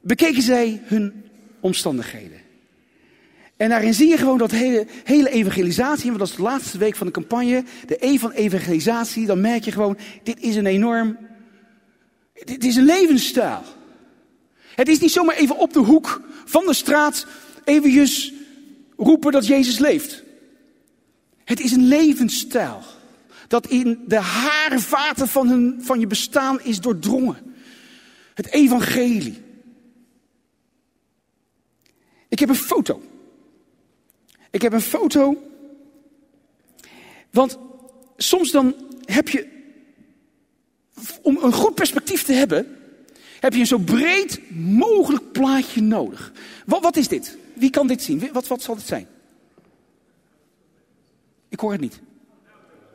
bekeken 0.00 0.42
zij 0.42 0.82
hun 0.84 1.24
omstandigheden? 1.60 2.40
En 3.56 3.68
daarin 3.68 3.94
zie 3.94 4.08
je 4.08 4.16
gewoon 4.16 4.38
dat 4.38 4.50
hele, 4.50 4.86
hele 5.04 5.30
evangelisatie, 5.30 6.06
want 6.06 6.18
dat 6.18 6.28
is 6.28 6.34
de 6.34 6.42
laatste 6.42 6.78
week 6.78 6.96
van 6.96 7.06
de 7.06 7.12
campagne, 7.12 7.64
de 7.86 8.06
E 8.06 8.18
van 8.18 8.30
evangelisatie, 8.30 9.26
dan 9.26 9.40
merk 9.40 9.64
je 9.64 9.72
gewoon, 9.72 9.98
dit 10.22 10.40
is 10.40 10.56
een 10.56 10.66
enorm, 10.66 11.18
dit 12.44 12.64
is 12.64 12.76
een 12.76 12.84
levensstijl. 12.84 13.62
Het 14.74 14.88
is 14.88 14.98
niet 14.98 15.12
zomaar 15.12 15.36
even 15.36 15.58
op 15.58 15.72
de 15.72 15.78
hoek 15.78 16.22
van 16.44 16.66
de 16.66 16.74
straat 16.74 17.26
eventjes 17.64 18.32
roepen 18.96 19.32
dat 19.32 19.46
Jezus 19.46 19.78
leeft. 19.78 20.22
Het 21.44 21.60
is 21.60 21.72
een 21.72 21.88
levensstijl 21.88 22.82
dat 23.48 23.66
in 23.66 24.04
de 24.06 24.20
haarvaten 24.20 25.28
van, 25.28 25.48
hun, 25.48 25.78
van 25.82 26.00
je 26.00 26.06
bestaan 26.06 26.61
is 26.61 26.80
doordrongen. 26.80 27.54
Het 28.35 28.46
evangelie. 28.46 29.42
Ik 32.28 32.38
heb 32.38 32.48
een 32.48 32.54
foto. 32.54 33.02
Ik 34.50 34.62
heb 34.62 34.72
een 34.72 34.80
foto. 34.80 35.42
Want 37.30 37.59
soms 38.16 38.50
dan 38.50 38.74
heb 39.04 39.28
je, 39.28 39.48
om 41.22 41.38
een 41.42 41.52
goed 41.52 41.74
perspectief 41.74 42.22
te 42.22 42.32
hebben, 42.32 42.76
heb 43.40 43.52
je 43.52 43.61
een 43.61 43.66
zo 43.66 43.78
breed 43.78 44.40
mogelijk 44.54 45.32
plaatje 45.32 45.80
nodig. 45.80 46.32
Wat, 46.66 46.82
wat 46.82 46.96
is 46.96 47.09
dit? 47.09 47.37
Wie 47.54 47.70
kan 47.70 47.87
dit 47.87 48.02
zien? 48.02 48.32
Wat, 48.32 48.46
wat 48.46 48.62
zal 48.62 48.76
het 48.76 48.87
zijn? 48.87 49.09
Ik 51.48 51.61
hoor 51.61 51.72
het 51.72 51.80
niet. 51.80 52.00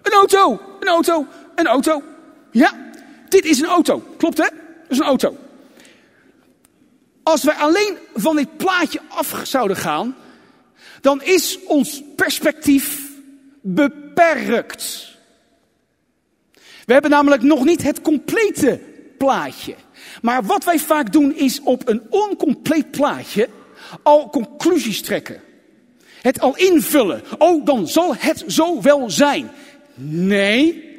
Een 0.01 0.11
auto, 0.11 0.61
een 0.79 0.87
auto, 0.87 1.25
een 1.55 1.67
auto. 1.67 2.03
Ja, 2.51 2.91
dit 3.29 3.45
is 3.45 3.59
een 3.59 3.67
auto. 3.67 4.03
Klopt 4.17 4.37
hè? 4.37 4.43
Dat 4.43 4.89
is 4.89 4.97
een 4.97 5.05
auto. 5.05 5.37
Als 7.23 7.43
wij 7.43 7.55
alleen 7.55 7.97
van 8.13 8.35
dit 8.35 8.57
plaatje 8.57 8.99
af 9.07 9.41
zouden 9.43 9.77
gaan, 9.77 10.15
dan 11.01 11.21
is 11.23 11.59
ons 11.65 12.03
perspectief 12.15 13.09
beperkt. 13.61 15.09
We 16.85 16.93
hebben 16.93 17.11
namelijk 17.11 17.41
nog 17.41 17.65
niet 17.65 17.83
het 17.83 18.01
complete 18.01 18.79
plaatje. 19.17 19.75
Maar 20.21 20.43
wat 20.43 20.63
wij 20.63 20.79
vaak 20.79 21.11
doen 21.11 21.35
is 21.35 21.61
op 21.61 21.87
een 21.87 22.01
oncompleet 22.09 22.91
plaatje 22.91 23.49
al 24.03 24.29
conclusies 24.29 25.01
trekken. 25.01 25.41
Het 26.21 26.39
al 26.39 26.57
invullen. 26.57 27.23
Oh, 27.37 27.65
dan 27.65 27.87
zal 27.87 28.15
het 28.17 28.43
zo 28.47 28.81
wel 28.81 29.09
zijn. 29.09 29.51
Nee. 30.09 30.89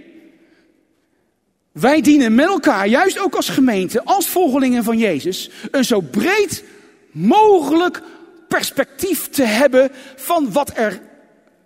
Wij 1.73 2.01
dienen 2.01 2.35
met 2.35 2.47
elkaar, 2.47 2.89
juist 2.89 3.19
ook 3.19 3.35
als 3.35 3.49
gemeente, 3.49 4.05
als 4.05 4.29
volgelingen 4.29 4.85
van 4.85 4.99
Jezus, 4.99 5.51
een 5.71 5.85
zo 5.85 6.01
breed 6.01 6.65
mogelijk 7.11 8.03
perspectief 8.49 9.29
te 9.29 9.43
hebben 9.43 9.91
van 10.17 10.53
wat 10.53 10.77
er 10.77 11.01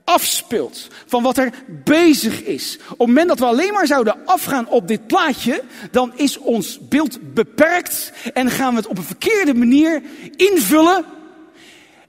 afspeelt, 0.04 0.88
van 1.06 1.22
wat 1.22 1.38
er 1.38 1.52
bezig 1.84 2.42
is. 2.42 2.78
Op 2.82 2.98
het 2.98 3.06
moment 3.06 3.28
dat 3.28 3.38
we 3.38 3.44
alleen 3.44 3.72
maar 3.72 3.86
zouden 3.86 4.16
afgaan 4.24 4.68
op 4.68 4.88
dit 4.88 5.06
plaatje, 5.06 5.62
dan 5.90 6.12
is 6.14 6.38
ons 6.38 6.78
beeld 6.88 7.34
beperkt 7.34 8.12
en 8.34 8.50
gaan 8.50 8.70
we 8.70 8.76
het 8.76 8.86
op 8.86 8.98
een 8.98 9.04
verkeerde 9.04 9.54
manier 9.54 10.02
invullen 10.36 11.04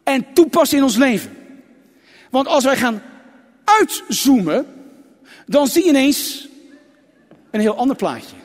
en 0.04 0.26
toepassen 0.34 0.78
in 0.78 0.84
ons 0.84 0.96
leven. 0.96 1.38
Want 2.30 2.48
als 2.48 2.64
wij 2.64 2.78
gaan 2.78 3.02
uitzoomen, 3.64 4.77
dan 5.48 5.68
zie 5.68 5.84
je 5.84 5.90
ineens 5.90 6.48
een 7.52 7.60
heel 7.60 7.76
ander 7.76 7.96
plaatje. 7.96 8.36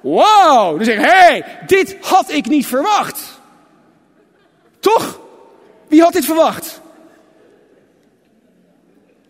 Wow, 0.00 0.76
dan 0.76 0.84
zeg 0.84 0.94
je, 0.94 1.06
hey, 1.06 1.44
dit 1.66 1.96
had 2.00 2.30
ik 2.30 2.46
niet 2.46 2.66
verwacht. 2.66 3.40
Toch? 4.80 5.20
Wie 5.88 6.02
had 6.02 6.12
dit 6.12 6.24
verwacht? 6.24 6.80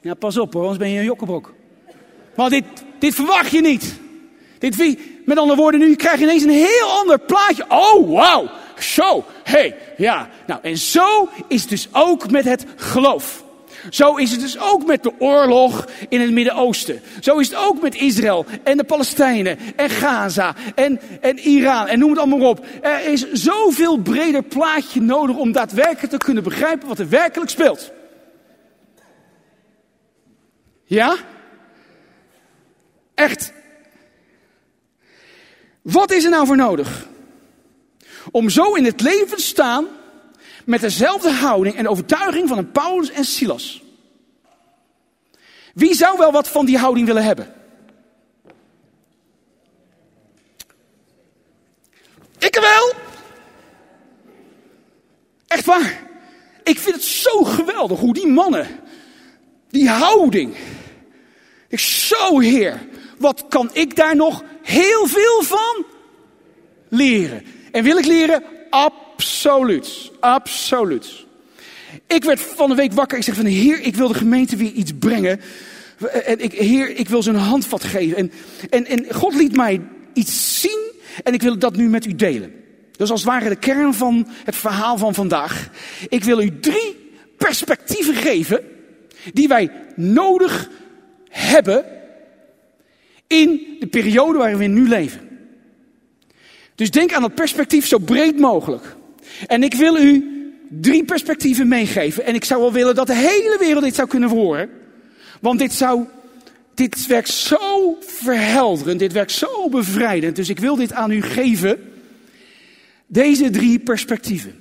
Ja, 0.00 0.14
pas 0.14 0.38
op 0.38 0.52
hoor, 0.52 0.62
anders 0.62 0.78
ben 0.78 0.90
je 0.90 0.98
een 0.98 1.04
jokkenbrok. 1.04 1.52
Maar 2.36 2.50
dit, 2.50 2.64
dit 2.98 3.14
verwacht 3.14 3.50
je 3.50 3.60
niet. 3.60 4.00
Dit, 4.58 4.98
met 5.24 5.38
andere 5.38 5.60
woorden, 5.60 5.80
nu 5.80 5.94
krijg 5.96 6.18
je 6.18 6.24
ineens 6.24 6.42
een 6.42 6.50
heel 6.50 6.88
ander 6.88 7.18
plaatje. 7.18 7.64
Oh, 7.68 8.10
wauw. 8.10 8.48
Zo, 8.78 9.24
hey, 9.42 9.76
ja. 9.96 10.28
Nou, 10.46 10.60
en 10.62 10.76
zo 10.76 11.28
is 11.48 11.60
het 11.60 11.70
dus 11.70 11.88
ook 11.92 12.30
met 12.30 12.44
het 12.44 12.66
geloof. 12.76 13.44
Zo 13.90 14.16
is 14.16 14.30
het 14.30 14.40
dus 14.40 14.58
ook 14.58 14.86
met 14.86 15.02
de 15.02 15.12
oorlog 15.18 15.86
in 16.08 16.20
het 16.20 16.30
Midden-Oosten. 16.30 17.00
Zo 17.20 17.38
is 17.38 17.48
het 17.48 17.58
ook 17.58 17.82
met 17.82 17.94
Israël 17.94 18.46
en 18.62 18.76
de 18.76 18.84
Palestijnen 18.84 19.58
en 19.76 19.90
Gaza 19.90 20.54
en, 20.74 21.00
en 21.20 21.38
Iran 21.38 21.86
en 21.86 21.98
noem 21.98 22.10
het 22.10 22.18
allemaal 22.18 22.48
op. 22.48 22.66
Er 22.82 23.04
is 23.04 23.32
zoveel 23.32 23.96
breder 23.96 24.42
plaatje 24.42 25.00
nodig 25.00 25.36
om 25.36 25.52
daadwerkelijk 25.52 26.12
te 26.12 26.16
kunnen 26.16 26.42
begrijpen 26.42 26.88
wat 26.88 26.98
er 26.98 27.08
werkelijk 27.08 27.50
speelt. 27.50 27.92
Ja? 30.84 31.16
Echt. 33.14 33.52
Wat 35.82 36.12
is 36.12 36.24
er 36.24 36.30
nou 36.30 36.46
voor 36.46 36.56
nodig? 36.56 37.06
Om 38.30 38.48
zo 38.48 38.74
in 38.74 38.84
het 38.84 39.00
leven 39.00 39.36
te 39.36 39.42
staan 39.42 39.86
met 40.70 40.80
dezelfde 40.80 41.30
houding 41.30 41.76
en 41.76 41.88
overtuiging 41.88 42.48
van 42.48 42.58
een 42.58 42.70
Paulus 42.70 43.10
en 43.10 43.24
Silas. 43.24 43.82
Wie 45.74 45.94
zou 45.94 46.18
wel 46.18 46.32
wat 46.32 46.48
van 46.48 46.66
die 46.66 46.78
houding 46.78 47.06
willen 47.06 47.24
hebben? 47.24 47.54
Ik 52.38 52.58
wel. 52.60 52.92
Echt 55.46 55.64
waar. 55.64 56.08
Ik 56.62 56.78
vind 56.78 56.94
het 56.94 57.04
zo 57.04 57.44
geweldig 57.44 57.98
hoe 57.98 58.14
die 58.14 58.26
mannen, 58.26 58.66
die 59.68 59.88
houding. 59.88 60.56
Ik 61.68 61.80
zo 61.80 62.38
heer, 62.38 62.86
wat 63.18 63.44
kan 63.48 63.70
ik 63.72 63.96
daar 63.96 64.16
nog 64.16 64.44
heel 64.62 65.06
veel 65.06 65.42
van 65.42 65.84
leren? 66.88 67.44
En 67.72 67.84
wil 67.84 67.96
ik 67.96 68.04
leren? 68.04 68.42
Absoluut. 69.20 70.10
Absoluut. 70.20 71.24
Ik 72.06 72.24
werd 72.24 72.40
van 72.40 72.68
de 72.68 72.74
week 72.74 72.92
wakker. 72.92 73.18
Ik 73.18 73.24
zeg 73.24 73.34
van 73.34 73.44
Heer, 73.44 73.80
ik 73.80 73.96
wil 73.96 74.08
de 74.08 74.14
gemeente 74.14 74.56
weer 74.56 74.72
iets 74.72 74.92
brengen. 74.98 75.40
En 76.24 76.40
ik, 76.40 76.52
Heer, 76.52 76.96
ik 76.96 77.08
wil 77.08 77.22
ze 77.22 77.30
een 77.30 77.36
handvat 77.36 77.84
geven. 77.84 78.16
En, 78.16 78.32
en, 78.70 78.86
en 78.86 79.14
God 79.14 79.34
liet 79.34 79.56
mij 79.56 79.80
iets 80.12 80.60
zien. 80.60 80.92
En 81.24 81.32
ik 81.32 81.42
wil 81.42 81.58
dat 81.58 81.76
nu 81.76 81.88
met 81.88 82.06
u 82.06 82.14
delen. 82.14 82.52
Dus 82.96 83.10
als 83.10 83.20
het 83.20 83.30
ware 83.30 83.48
de 83.48 83.56
kern 83.56 83.94
van 83.94 84.28
het 84.44 84.56
verhaal 84.56 84.98
van 84.98 85.14
vandaag. 85.14 85.70
Ik 86.08 86.24
wil 86.24 86.40
u 86.40 86.60
drie 86.60 87.12
perspectieven 87.36 88.14
geven. 88.14 88.60
Die 89.32 89.48
wij 89.48 89.70
nodig 89.96 90.70
hebben. 91.28 91.84
In 93.26 93.76
de 93.80 93.86
periode 93.86 94.38
waarin 94.38 94.58
we 94.58 94.64
nu 94.64 94.88
leven. 94.88 95.28
Dus 96.74 96.90
denk 96.90 97.12
aan 97.12 97.22
dat 97.22 97.34
perspectief 97.34 97.86
zo 97.86 97.98
breed 97.98 98.38
mogelijk. 98.38 98.98
En 99.46 99.62
ik 99.62 99.74
wil 99.74 99.96
u 99.96 100.38
drie 100.68 101.04
perspectieven 101.04 101.68
meegeven. 101.68 102.24
En 102.24 102.34
ik 102.34 102.44
zou 102.44 102.60
wel 102.60 102.72
willen 102.72 102.94
dat 102.94 103.06
de 103.06 103.14
hele 103.14 103.56
wereld 103.58 103.84
dit 103.84 103.94
zou 103.94 104.08
kunnen 104.08 104.28
horen. 104.28 104.70
Want 105.40 105.58
dit 105.58 105.72
zou, 105.72 106.04
dit 106.74 107.06
werkt 107.06 107.28
zo 107.28 107.96
verhelderend, 108.00 108.98
dit 108.98 109.12
werkt 109.12 109.32
zo 109.32 109.68
bevrijdend. 109.68 110.36
Dus 110.36 110.48
ik 110.48 110.58
wil 110.58 110.76
dit 110.76 110.92
aan 110.92 111.10
u 111.10 111.22
geven. 111.22 111.92
Deze 113.06 113.50
drie 113.50 113.78
perspectieven. 113.78 114.54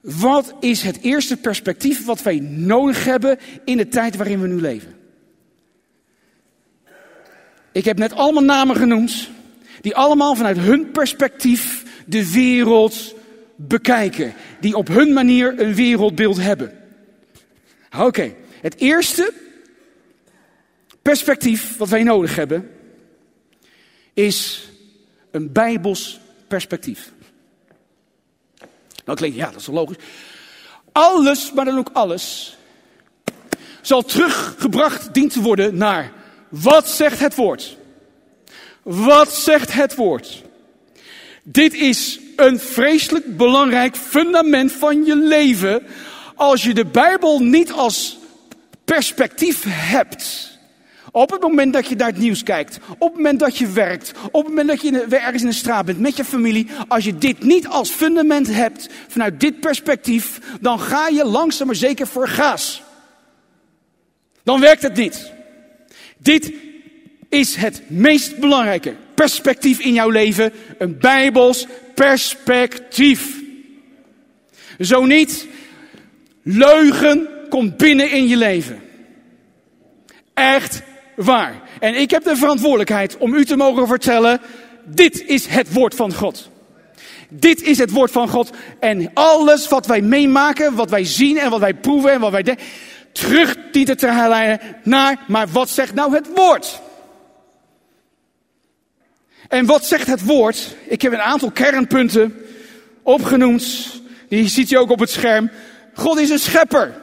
Wat 0.00 0.54
is 0.60 0.82
het 0.82 0.98
eerste 1.00 1.36
perspectief 1.36 2.04
wat 2.04 2.22
wij 2.22 2.38
nodig 2.40 3.04
hebben 3.04 3.38
in 3.64 3.76
de 3.76 3.88
tijd 3.88 4.16
waarin 4.16 4.40
we 4.40 4.46
nu 4.46 4.60
leven? 4.60 4.94
Ik 7.72 7.84
heb 7.84 7.98
net 7.98 8.12
allemaal 8.12 8.42
namen 8.42 8.76
genoemd, 8.76 9.28
die 9.80 9.94
allemaal 9.94 10.34
vanuit 10.34 10.58
hun 10.58 10.90
perspectief 10.90 11.84
de 12.06 12.32
wereld 12.32 13.14
bekijken. 13.56 14.34
Die 14.60 14.74
op 14.74 14.88
hun 14.88 15.12
manier 15.12 15.60
een 15.60 15.74
wereldbeeld 15.74 16.36
hebben. 16.40 16.78
Oké, 17.98 18.34
het 18.60 18.76
eerste 18.76 19.32
perspectief 21.02 21.76
wat 21.76 21.88
wij 21.88 22.02
nodig 22.02 22.36
hebben 22.36 22.70
is 24.14 24.68
een 25.30 25.52
bijbels 25.52 26.20
perspectief. 26.46 27.12
Nou 29.04 29.18
klinkt, 29.18 29.36
ja, 29.36 29.50
dat 29.50 29.60
is 29.60 29.66
wel 29.66 29.74
logisch. 29.74 30.04
Alles, 30.92 31.52
maar 31.52 31.64
dan 31.64 31.78
ook 31.78 31.90
alles, 31.92 32.56
zal 33.80 34.02
teruggebracht 34.02 35.14
dient 35.14 35.32
te 35.32 35.40
worden 35.40 35.76
naar 35.76 36.12
wat 36.48 36.88
zegt 36.88 37.18
het 37.18 37.34
woord? 37.34 37.76
Wat 38.82 39.34
zegt 39.34 39.72
het 39.72 39.94
woord? 39.94 40.42
Dit 41.42 41.74
is 41.74 42.20
een 42.36 42.60
vreselijk 42.60 43.36
belangrijk 43.36 43.96
fundament 43.96 44.72
van 44.72 45.04
je 45.04 45.16
leven. 45.16 45.82
Als 46.34 46.62
je 46.62 46.74
de 46.74 46.86
Bijbel 46.86 47.38
niet 47.40 47.72
als 47.72 48.18
perspectief 48.84 49.64
hebt, 49.66 50.52
Op 51.14 51.30
het 51.30 51.40
moment 51.40 51.72
dat 51.72 51.86
je 51.86 51.96
naar 51.96 52.08
het 52.08 52.18
nieuws 52.18 52.42
kijkt, 52.42 52.78
op 52.98 53.08
het 53.08 53.16
moment 53.16 53.40
dat 53.40 53.56
je 53.56 53.66
werkt, 53.66 54.12
op 54.30 54.44
het 54.44 54.48
moment 54.48 54.68
dat 54.68 54.80
je 54.80 55.06
ergens 55.08 55.42
in 55.42 55.48
de 55.48 55.54
straat 55.54 55.84
bent 55.84 55.98
met 55.98 56.16
je 56.16 56.24
familie, 56.24 56.68
als 56.88 57.04
je 57.04 57.18
dit 57.18 57.42
niet 57.42 57.66
als 57.66 57.90
fundament 57.90 58.46
hebt 58.46 58.88
vanuit 59.08 59.40
dit 59.40 59.60
perspectief, 59.60 60.38
dan 60.60 60.80
ga 60.80 61.08
je 61.08 61.24
langzaam 61.24 61.66
maar 61.66 61.76
zeker 61.76 62.06
voor 62.06 62.28
gaas. 62.28 62.82
Dan 64.42 64.60
werkt 64.60 64.82
het 64.82 64.96
niet. 64.96 65.32
Dit 66.18 66.52
is 67.28 67.54
het 67.54 67.82
meest 67.86 68.38
belangrijke 68.38 68.94
perspectief 69.14 69.78
in 69.78 69.92
jouw 69.92 70.10
leven, 70.10 70.52
een 70.78 70.98
bijbels 70.98 71.66
perspectief. 71.94 73.40
Zo 74.78 75.04
niet, 75.04 75.46
leugen 76.42 77.28
komt 77.48 77.76
binnen 77.76 78.10
in 78.10 78.28
je 78.28 78.36
leven. 78.36 78.80
Echt 80.34 80.82
waar. 81.16 81.62
En 81.80 81.94
ik 81.94 82.10
heb 82.10 82.24
de 82.24 82.36
verantwoordelijkheid 82.36 83.16
om 83.16 83.34
u 83.34 83.44
te 83.44 83.56
mogen 83.56 83.86
vertellen, 83.86 84.40
dit 84.84 85.26
is 85.26 85.46
het 85.46 85.72
woord 85.72 85.94
van 85.94 86.14
God. 86.14 86.50
Dit 87.28 87.62
is 87.62 87.78
het 87.78 87.90
woord 87.90 88.10
van 88.10 88.28
God. 88.28 88.50
En 88.80 89.10
alles 89.14 89.68
wat 89.68 89.86
wij 89.86 90.00
meemaken, 90.00 90.74
wat 90.74 90.90
wij 90.90 91.04
zien 91.04 91.38
en 91.38 91.50
wat 91.50 91.60
wij 91.60 91.74
proeven 91.74 92.12
en 92.12 92.20
wat 92.20 92.30
wij 92.30 92.42
denken, 92.42 92.64
terug 93.12 93.56
te 93.70 94.06
herleiden 94.06 94.60
naar, 94.84 95.24
maar 95.28 95.48
wat 95.48 95.70
zegt 95.70 95.94
nou 95.94 96.14
het 96.14 96.28
woord? 96.34 96.80
En 99.52 99.66
wat 99.66 99.84
zegt 99.84 100.06
het 100.06 100.24
woord? 100.24 100.76
Ik 100.86 101.02
heb 101.02 101.12
een 101.12 101.20
aantal 101.20 101.50
kernpunten 101.50 102.46
opgenoemd. 103.02 103.86
Die 104.28 104.48
ziet 104.48 104.70
u 104.70 104.76
ook 104.76 104.90
op 104.90 104.98
het 104.98 105.10
scherm. 105.10 105.50
God 105.94 106.18
is 106.18 106.30
een 106.30 106.38
schepper. 106.38 107.02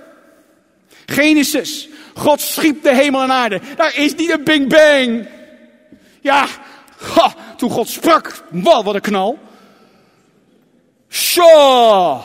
Genesis. 1.05 1.89
God 2.13 2.41
schiep 2.41 2.83
de 2.83 2.95
hemel 2.95 3.21
en 3.21 3.31
aarde. 3.31 3.61
Daar 3.75 3.95
is 3.95 4.15
niet 4.15 4.29
een 4.29 4.43
bing 4.43 4.69
bang. 4.69 5.27
Ja, 6.21 6.47
toen 7.57 7.69
God 7.69 7.89
sprak, 7.89 8.43
wat, 8.49 8.83
wat 8.83 8.95
een 8.95 9.01
knal. 9.01 9.39
Sure. 11.07 12.19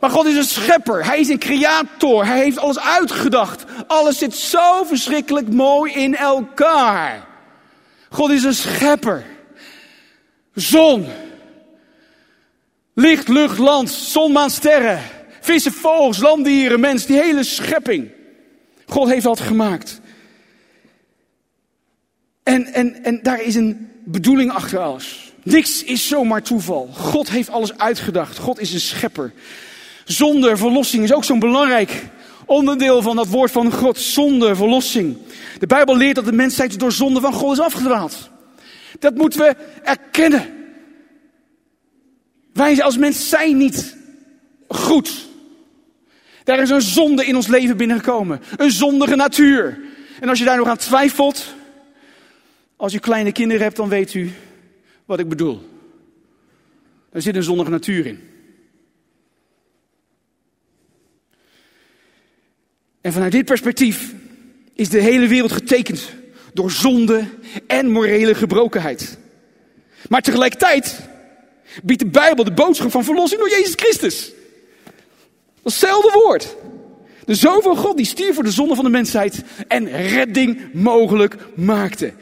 Maar 0.00 0.10
God 0.10 0.26
is 0.26 0.36
een 0.36 0.44
schepper. 0.44 1.04
Hij 1.04 1.20
is 1.20 1.28
een 1.28 1.38
creator. 1.38 2.26
Hij 2.26 2.38
heeft 2.38 2.58
alles 2.58 2.78
uitgedacht. 2.78 3.64
Alles 3.86 4.18
zit 4.18 4.34
zo 4.34 4.84
verschrikkelijk 4.84 5.48
mooi 5.48 5.92
in 5.92 6.16
elkaar. 6.16 7.26
God 8.10 8.30
is 8.30 8.44
een 8.44 8.54
schepper. 8.54 9.34
Zon. 10.56 11.06
Licht, 12.94 13.28
lucht, 13.28 13.58
land, 13.58 13.90
zon, 13.90 14.32
maan, 14.32 14.50
sterren. 14.50 15.00
Vissen, 15.40 15.72
vogels, 15.72 16.18
landdieren, 16.18 16.80
mens, 16.80 17.06
die 17.06 17.20
hele 17.20 17.44
schepping. 17.44 18.10
God 18.86 19.08
heeft 19.08 19.24
dat 19.24 19.40
gemaakt. 19.40 20.00
En, 22.42 22.66
en, 22.66 23.04
en 23.04 23.22
daar 23.22 23.42
is 23.42 23.54
een 23.54 23.90
bedoeling 24.04 24.50
achter 24.52 24.78
alles. 24.78 25.32
Niks 25.42 25.84
is 25.84 26.08
zomaar 26.08 26.42
toeval. 26.42 26.88
God 26.92 27.30
heeft 27.30 27.50
alles 27.50 27.78
uitgedacht. 27.78 28.38
God 28.38 28.60
is 28.60 28.72
een 28.72 28.80
schepper. 28.80 29.32
Zonder 30.04 30.58
verlossing 30.58 31.04
is 31.04 31.12
ook 31.12 31.24
zo'n 31.24 31.38
belangrijk 31.38 32.04
onderdeel 32.46 33.02
van 33.02 33.16
dat 33.16 33.28
woord 33.28 33.50
van 33.50 33.72
God. 33.72 33.98
Zonder 33.98 34.56
verlossing. 34.56 35.16
De 35.58 35.66
Bijbel 35.66 35.96
leert 35.96 36.14
dat 36.14 36.24
de 36.24 36.32
mensheid 36.32 36.78
door 36.78 36.92
zonde 36.92 37.20
van 37.20 37.32
God 37.32 37.52
is 37.52 37.60
afgedwaald. 37.60 38.30
Dat 38.98 39.14
moeten 39.14 39.40
we 39.40 39.56
erkennen. 39.82 40.54
Wij 42.52 42.82
als 42.82 42.98
mens 42.98 43.28
zijn 43.28 43.56
niet 43.56 43.96
goed. 44.68 45.28
Daar 46.44 46.60
is 46.60 46.70
een 46.70 46.82
zonde 46.82 47.26
in 47.26 47.36
ons 47.36 47.46
leven 47.46 47.76
binnengekomen. 47.76 48.40
Een 48.56 48.70
zondige 48.70 49.16
natuur. 49.16 49.78
En 50.20 50.28
als 50.28 50.38
je 50.38 50.44
daar 50.44 50.56
nog 50.56 50.68
aan 50.68 50.76
twijfelt, 50.76 51.54
als 52.76 52.94
u 52.94 52.98
kleine 52.98 53.32
kinderen 53.32 53.62
hebt, 53.62 53.76
dan 53.76 53.88
weet 53.88 54.14
u 54.14 54.30
wat 55.04 55.18
ik 55.18 55.28
bedoel. 55.28 55.68
Er 57.10 57.22
zit 57.22 57.36
een 57.36 57.42
zondige 57.42 57.70
natuur 57.70 58.06
in. 58.06 58.20
En 63.00 63.12
vanuit 63.12 63.32
dit 63.32 63.44
perspectief 63.44 64.14
is 64.74 64.88
de 64.88 65.00
hele 65.00 65.26
wereld 65.26 65.52
getekend 65.52 66.14
door 66.56 66.70
zonde 66.70 67.24
en 67.66 67.90
morele 67.90 68.34
gebrokenheid. 68.34 69.18
Maar 70.08 70.22
tegelijkertijd 70.22 71.00
biedt 71.82 72.00
de 72.00 72.06
Bijbel 72.06 72.44
de 72.44 72.52
boodschap 72.52 72.90
van 72.90 73.04
verlossing 73.04 73.40
door 73.40 73.50
Jezus 73.50 73.74
Christus. 73.74 74.32
Datzelfde 75.62 76.20
woord. 76.24 76.56
De 77.24 77.34
Zoon 77.34 77.62
van 77.62 77.76
God 77.76 77.96
die 77.96 78.06
stierf 78.06 78.34
voor 78.34 78.44
de 78.44 78.50
zonde 78.50 78.74
van 78.74 78.84
de 78.84 78.90
mensheid 78.90 79.42
en 79.68 79.90
redding 79.90 80.72
mogelijk 80.72 81.36
maakte. 81.54 82.12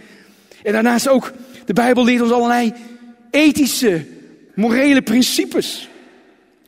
En 0.63 0.73
daarnaast 0.73 1.09
ook, 1.09 1.33
de 1.67 1.73
Bijbel 1.73 2.05
leert 2.05 2.23
ons 2.23 2.33
allerlei 2.33 2.73
ethische, 3.31 4.05
morele 4.55 5.03
principes. 5.03 5.89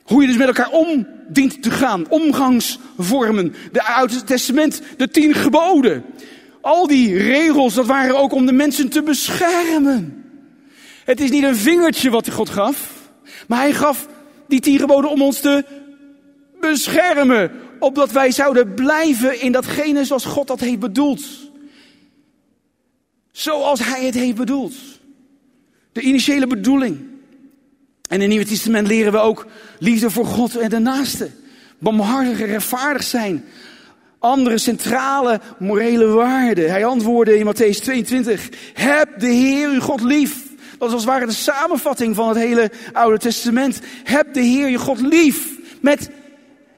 Hoe 0.03 0.21
je 0.21 0.27
dus 0.27 0.37
met 0.37 0.47
elkaar 0.47 0.69
om 0.69 1.07
dient 1.27 1.61
te 1.63 1.71
gaan. 1.71 2.09
Omgangsvormen. 2.09 3.55
De 3.71 3.83
Oude 3.83 4.23
Testament, 4.23 4.81
de 4.97 5.09
tien 5.09 5.33
geboden. 5.33 6.03
Al 6.67 6.87
die 6.87 7.17
regels, 7.17 7.73
dat 7.73 7.85
waren 7.85 8.17
ook 8.17 8.31
om 8.31 8.45
de 8.45 8.51
mensen 8.51 8.89
te 8.89 9.03
beschermen. 9.03 10.25
Het 11.05 11.19
is 11.19 11.29
niet 11.29 11.43
een 11.43 11.55
vingertje 11.55 12.09
wat 12.09 12.29
God 12.29 12.49
gaf. 12.49 13.09
Maar 13.47 13.59
hij 13.59 13.73
gaf 13.73 14.07
die 14.47 14.59
tien 14.59 14.79
geboden 14.79 15.09
om 15.09 15.21
ons 15.21 15.39
te 15.39 15.65
beschermen. 16.59 17.51
Opdat 17.79 18.11
wij 18.11 18.31
zouden 18.31 18.73
blijven 18.73 19.41
in 19.41 19.51
datgene 19.51 20.05
zoals 20.05 20.25
God 20.25 20.47
dat 20.47 20.59
heeft 20.59 20.79
bedoeld. 20.79 21.23
Zoals 23.31 23.79
hij 23.83 24.05
het 24.05 24.15
heeft 24.15 24.35
bedoeld. 24.35 24.75
De 25.91 26.01
initiële 26.01 26.47
bedoeling. 26.47 26.97
En 26.97 28.15
in 28.15 28.19
het 28.19 28.29
Nieuwe 28.29 28.45
Testament 28.45 28.87
leren 28.87 29.11
we 29.11 29.17
ook 29.17 29.47
liefde 29.79 30.09
voor 30.09 30.25
God 30.25 30.55
en 30.55 30.69
de 30.69 30.79
naaste. 30.79 31.29
Barmhartig 31.79 32.39
en 32.39 32.47
rechtvaardig 32.47 33.03
zijn. 33.03 33.45
Andere 34.27 34.57
centrale 34.57 35.39
morele 35.59 36.05
waarden. 36.05 36.69
Hij 36.69 36.85
antwoordde 36.85 37.37
in 37.37 37.45
Matthäus 37.45 37.81
22. 37.81 38.49
Heb 38.73 39.19
de 39.19 39.27
Heer 39.27 39.69
uw 39.69 39.79
God 39.79 40.01
lief. 40.01 40.45
Dat 40.77 40.87
is 40.87 40.93
als 40.93 41.03
het 41.03 41.11
ware 41.11 41.25
de 41.25 41.31
samenvatting 41.31 42.15
van 42.15 42.27
het 42.27 42.37
hele 42.37 42.71
Oude 42.93 43.17
Testament. 43.17 43.79
Heb 44.03 44.33
de 44.33 44.41
Heer 44.41 44.69
je 44.69 44.77
God 44.77 45.01
lief. 45.01 45.49
Met 45.81 46.09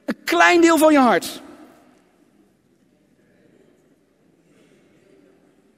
een 0.04 0.16
klein 0.24 0.60
deel 0.60 0.78
van 0.78 0.92
je 0.92 0.98
hart. 0.98 1.42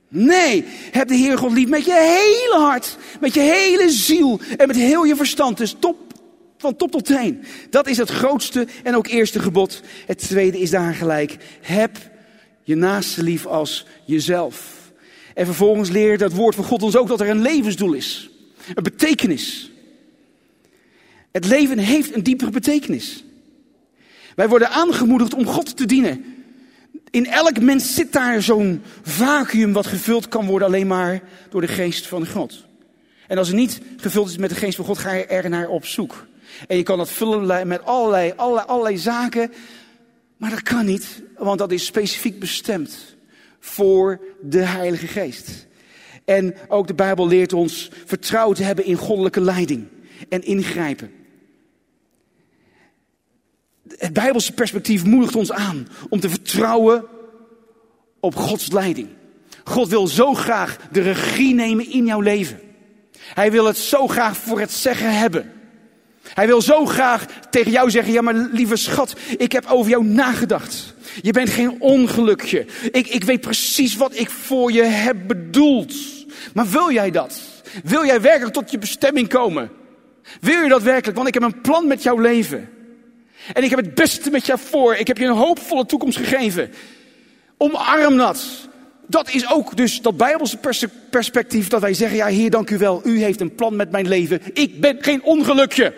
Nee, 0.09 0.65
heb 0.91 1.09
de 1.09 1.15
Heer 1.15 1.39
God 1.39 1.53
lief 1.53 1.69
met 1.69 1.85
je 1.85 1.93
hele 1.93 2.65
hart, 2.65 2.97
met 3.21 3.35
je 3.35 3.41
hele 3.41 3.91
ziel 3.91 4.41
en 4.57 4.67
met 4.67 4.77
heel 4.77 5.05
je 5.05 5.17
verstand. 5.17 5.57
Dus 5.57 5.77
top, 5.79 6.12
van 6.62 6.77
top 6.77 6.90
tot 6.90 7.05
teen. 7.05 7.44
Dat 7.70 7.87
is 7.87 7.96
het 7.96 8.11
grootste 8.11 8.66
en 8.83 8.96
ook 8.96 9.07
eerste 9.07 9.40
gebod. 9.40 9.83
Het 10.07 10.18
tweede 10.18 10.59
is 10.59 10.70
daar 10.70 10.94
gelijk. 10.94 11.37
Heb 11.61 11.98
je 12.62 12.75
naaste 12.75 13.22
lief 13.22 13.46
als 13.46 13.87
jezelf. 14.05 14.81
En 15.35 15.46
vervolgens 15.46 15.90
leert 15.90 16.20
dat 16.20 16.33
woord 16.33 16.55
van 16.55 16.64
God 16.64 16.83
ons 16.83 16.96
ook 16.96 17.09
dat 17.09 17.20
er 17.20 17.29
een 17.29 17.42
levensdoel 17.42 17.92
is. 17.92 18.31
Een 18.75 18.83
betekenis. 18.83 19.70
Het 21.33 21.46
leven 21.46 21.79
heeft 21.79 22.14
een 22.14 22.22
diepere 22.22 22.51
betekenis. 22.51 23.25
Wij 24.35 24.48
worden 24.48 24.70
aangemoedigd 24.70 25.35
om 25.35 25.46
God 25.46 25.77
te 25.77 25.87
dienen. 25.87 26.25
In 27.11 27.27
elk 27.27 27.61
mens 27.61 27.94
zit 27.94 28.12
daar 28.12 28.42
zo'n 28.42 28.83
vacuüm 29.03 29.72
wat 29.72 29.87
gevuld 29.87 30.29
kan 30.29 30.46
worden 30.46 30.68
alleen 30.68 30.87
maar 30.87 31.22
door 31.51 31.61
de 31.61 31.68
geest 31.68 32.07
van 32.07 32.27
God. 32.27 32.64
En 33.27 33.38
als 33.38 33.48
het 33.48 33.57
niet 33.57 33.81
gevuld 33.96 34.29
is 34.29 34.37
met 34.37 34.51
de 34.51 34.57
geest 34.57 34.77
van 34.77 34.85
God, 34.85 34.98
ga 34.98 35.12
je 35.12 35.27
er 35.27 35.48
naar 35.48 35.68
op 35.68 35.87
zoek. 35.87 36.27
En 36.67 36.77
je 36.77 36.83
kan 36.83 36.99
dat 36.99 37.11
vullen 37.11 37.69
met 37.69 37.85
allerlei, 37.85 38.33
allerlei, 38.37 38.67
allerlei 38.67 38.99
zaken. 38.99 39.53
Maar 40.37 40.51
dat 40.51 40.62
kan 40.62 40.87
niet, 40.87 41.23
want 41.37 41.59
dat 41.59 41.73
is 41.73 41.85
specifiek 41.85 42.38
bestemd 42.38 43.17
voor 43.61 44.21
de 44.41 44.61
Heilige 44.61 45.07
Geest. 45.07 45.67
En 46.25 46.55
ook 46.69 46.87
de 46.87 46.95
Bijbel 46.95 47.29
leert 47.29 47.53
ons 47.53 47.91
vertrouwen 48.05 48.57
te 48.57 48.63
hebben 48.63 48.85
in 48.85 48.96
goddelijke 48.96 49.40
leiding 49.40 49.87
en 50.29 50.42
ingrijpen. 50.42 51.11
Het 53.88 54.13
Bijbelse 54.13 54.53
perspectief 54.53 55.05
moedigt 55.05 55.37
ons 55.37 55.53
aan 55.53 55.88
om 56.09 56.21
te 56.21 56.31
vertrouwen 56.31 57.05
op 58.21 58.35
Gods 58.35 58.73
leiding. 58.73 59.09
God 59.65 59.88
wil 59.88 60.07
zo 60.07 60.35
graag 60.35 60.77
de 60.90 61.00
regie 61.00 61.55
nemen 61.55 61.90
in 61.90 62.07
jouw 62.07 62.21
leven. 62.21 62.61
Hij 63.19 63.50
wil 63.50 63.65
het 63.65 63.77
zo 63.77 64.07
graag 64.07 64.37
voor 64.37 64.61
het 64.61 64.73
zeggen 64.73 65.19
hebben. 65.19 65.53
Hij 66.35 66.47
wil 66.47 66.63
zo 66.63 66.87
graag 66.87 67.27
tegen 67.51 67.71
jou 67.71 67.91
zeggen: 67.91 68.13
Ja, 68.13 68.23
maar 68.23 68.49
lieve 68.53 68.77
schat, 68.77 69.15
ik 69.37 69.53
heb 69.53 69.67
over 69.67 69.91
jou 69.91 70.05
nagedacht. 70.05 70.95
Je 71.23 71.33
bent 71.33 71.51
geen 71.51 71.81
ongelukje. 71.81 72.67
Ik, 72.91 73.07
ik 73.07 73.25
weet 73.25 73.41
precies 73.41 73.97
wat 73.97 74.19
ik 74.19 74.31
voor 74.31 74.73
je 74.73 74.83
heb 74.83 75.17
bedoeld. 75.27 75.95
Maar 76.55 76.69
wil 76.69 76.93
jij 76.93 77.11
dat? 77.11 77.41
Wil 77.85 78.07
jij 78.07 78.21
werkelijk 78.21 78.55
tot 78.55 78.71
je 78.71 78.79
bestemming 78.79 79.29
komen? 79.29 79.71
Wil 80.41 80.63
je 80.63 80.69
dat 80.69 80.83
werkelijk? 80.83 81.17
Want 81.17 81.29
ik 81.29 81.35
heb 81.35 81.43
een 81.43 81.61
plan 81.61 81.87
met 81.87 82.03
jouw 82.03 82.19
leven. 82.19 82.69
En 83.53 83.63
ik 83.63 83.71
heb 83.71 83.79
het 83.79 83.95
beste 83.95 84.31
met 84.31 84.47
jou 84.47 84.59
voor. 84.59 84.95
Ik 84.95 85.07
heb 85.07 85.19
je 85.19 85.25
een 85.25 85.37
hoopvolle 85.37 85.87
toekomst 85.87 86.19
gegeven. 86.19 86.71
Omarm 87.57 88.17
dat. 88.17 88.69
dat 89.07 89.31
is 89.31 89.51
ook 89.51 89.77
dus 89.77 90.01
dat 90.01 90.17
Bijbelse 90.17 90.59
perspectief 91.11 91.69
dat 91.69 91.81
wij 91.81 91.95
zeggen, 91.95 92.17
ja 92.17 92.27
Heer 92.27 92.51
dank 92.51 92.71
u 92.71 92.79
wel, 92.79 93.01
u 93.05 93.23
heeft 93.23 93.41
een 93.41 93.55
plan 93.55 93.77
met 93.77 93.91
mijn 93.91 94.09
leven. 94.09 94.41
Ik 94.53 94.81
ben 94.81 94.97
geen 95.01 95.23
ongelukje. 95.23 95.95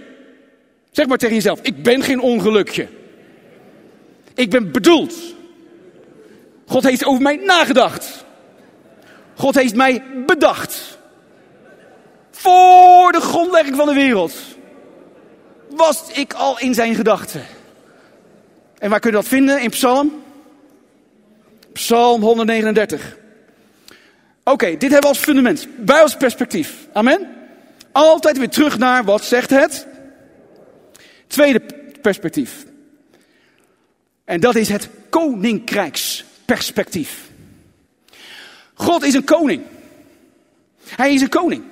Zeg 0.95 1.07
maar 1.07 1.19
tegen 1.19 1.35
jezelf, 1.35 1.59
ik 1.63 1.83
ben 1.83 2.03
geen 2.03 2.21
ongelukje. 2.21 2.89
Ik 4.35 4.51
ben 4.51 4.73
bedoeld. 4.73 5.15
God 6.67 6.83
heeft 6.83 7.05
over 7.05 7.23
mij 7.23 7.37
nagedacht. 7.37 8.25
God 9.35 9.55
heeft 9.55 9.75
mij 9.75 10.03
bedacht. 10.27 10.99
Voor 12.31 13.13
de 13.13 13.21
grondlegging 13.21 13.77
van 13.77 13.87
de 13.87 13.95
wereld 13.95 14.35
was 15.71 16.03
ik 16.13 16.33
al 16.33 16.59
in 16.59 16.75
zijn 16.75 16.95
gedachten. 16.95 17.43
En 18.79 18.91
waar 18.91 19.01
kun 19.01 19.11
je 19.11 19.17
dat 19.17 19.29
vinden? 19.29 19.61
In 19.61 19.71
Psalm? 19.71 20.23
Psalm 21.73 22.23
139. 22.23 23.17
Oké, 24.45 24.67
dit 24.67 24.81
hebben 24.81 25.01
we 25.01 25.07
als 25.07 25.19
fundament. 25.19 25.67
Bij 25.77 26.03
ons 26.03 26.17
perspectief. 26.17 26.89
Amen. 26.93 27.29
Altijd 27.93 28.39
weer 28.39 28.49
terug 28.49 28.79
naar 28.79 29.05
wat 29.05 29.25
zegt 29.25 29.51
het? 29.51 29.87
Tweede 31.35 31.61
perspectief. 32.01 32.67
En 34.25 34.41
dat 34.41 34.55
is 34.55 34.69
het 34.69 34.89
koninkrijksperspectief. 35.11 37.31
God 38.75 39.03
is 39.03 39.15
een 39.15 39.25
koning. 39.25 39.63
Hij 40.85 41.15
is 41.15 41.21
een 41.21 41.29
koning. 41.29 41.65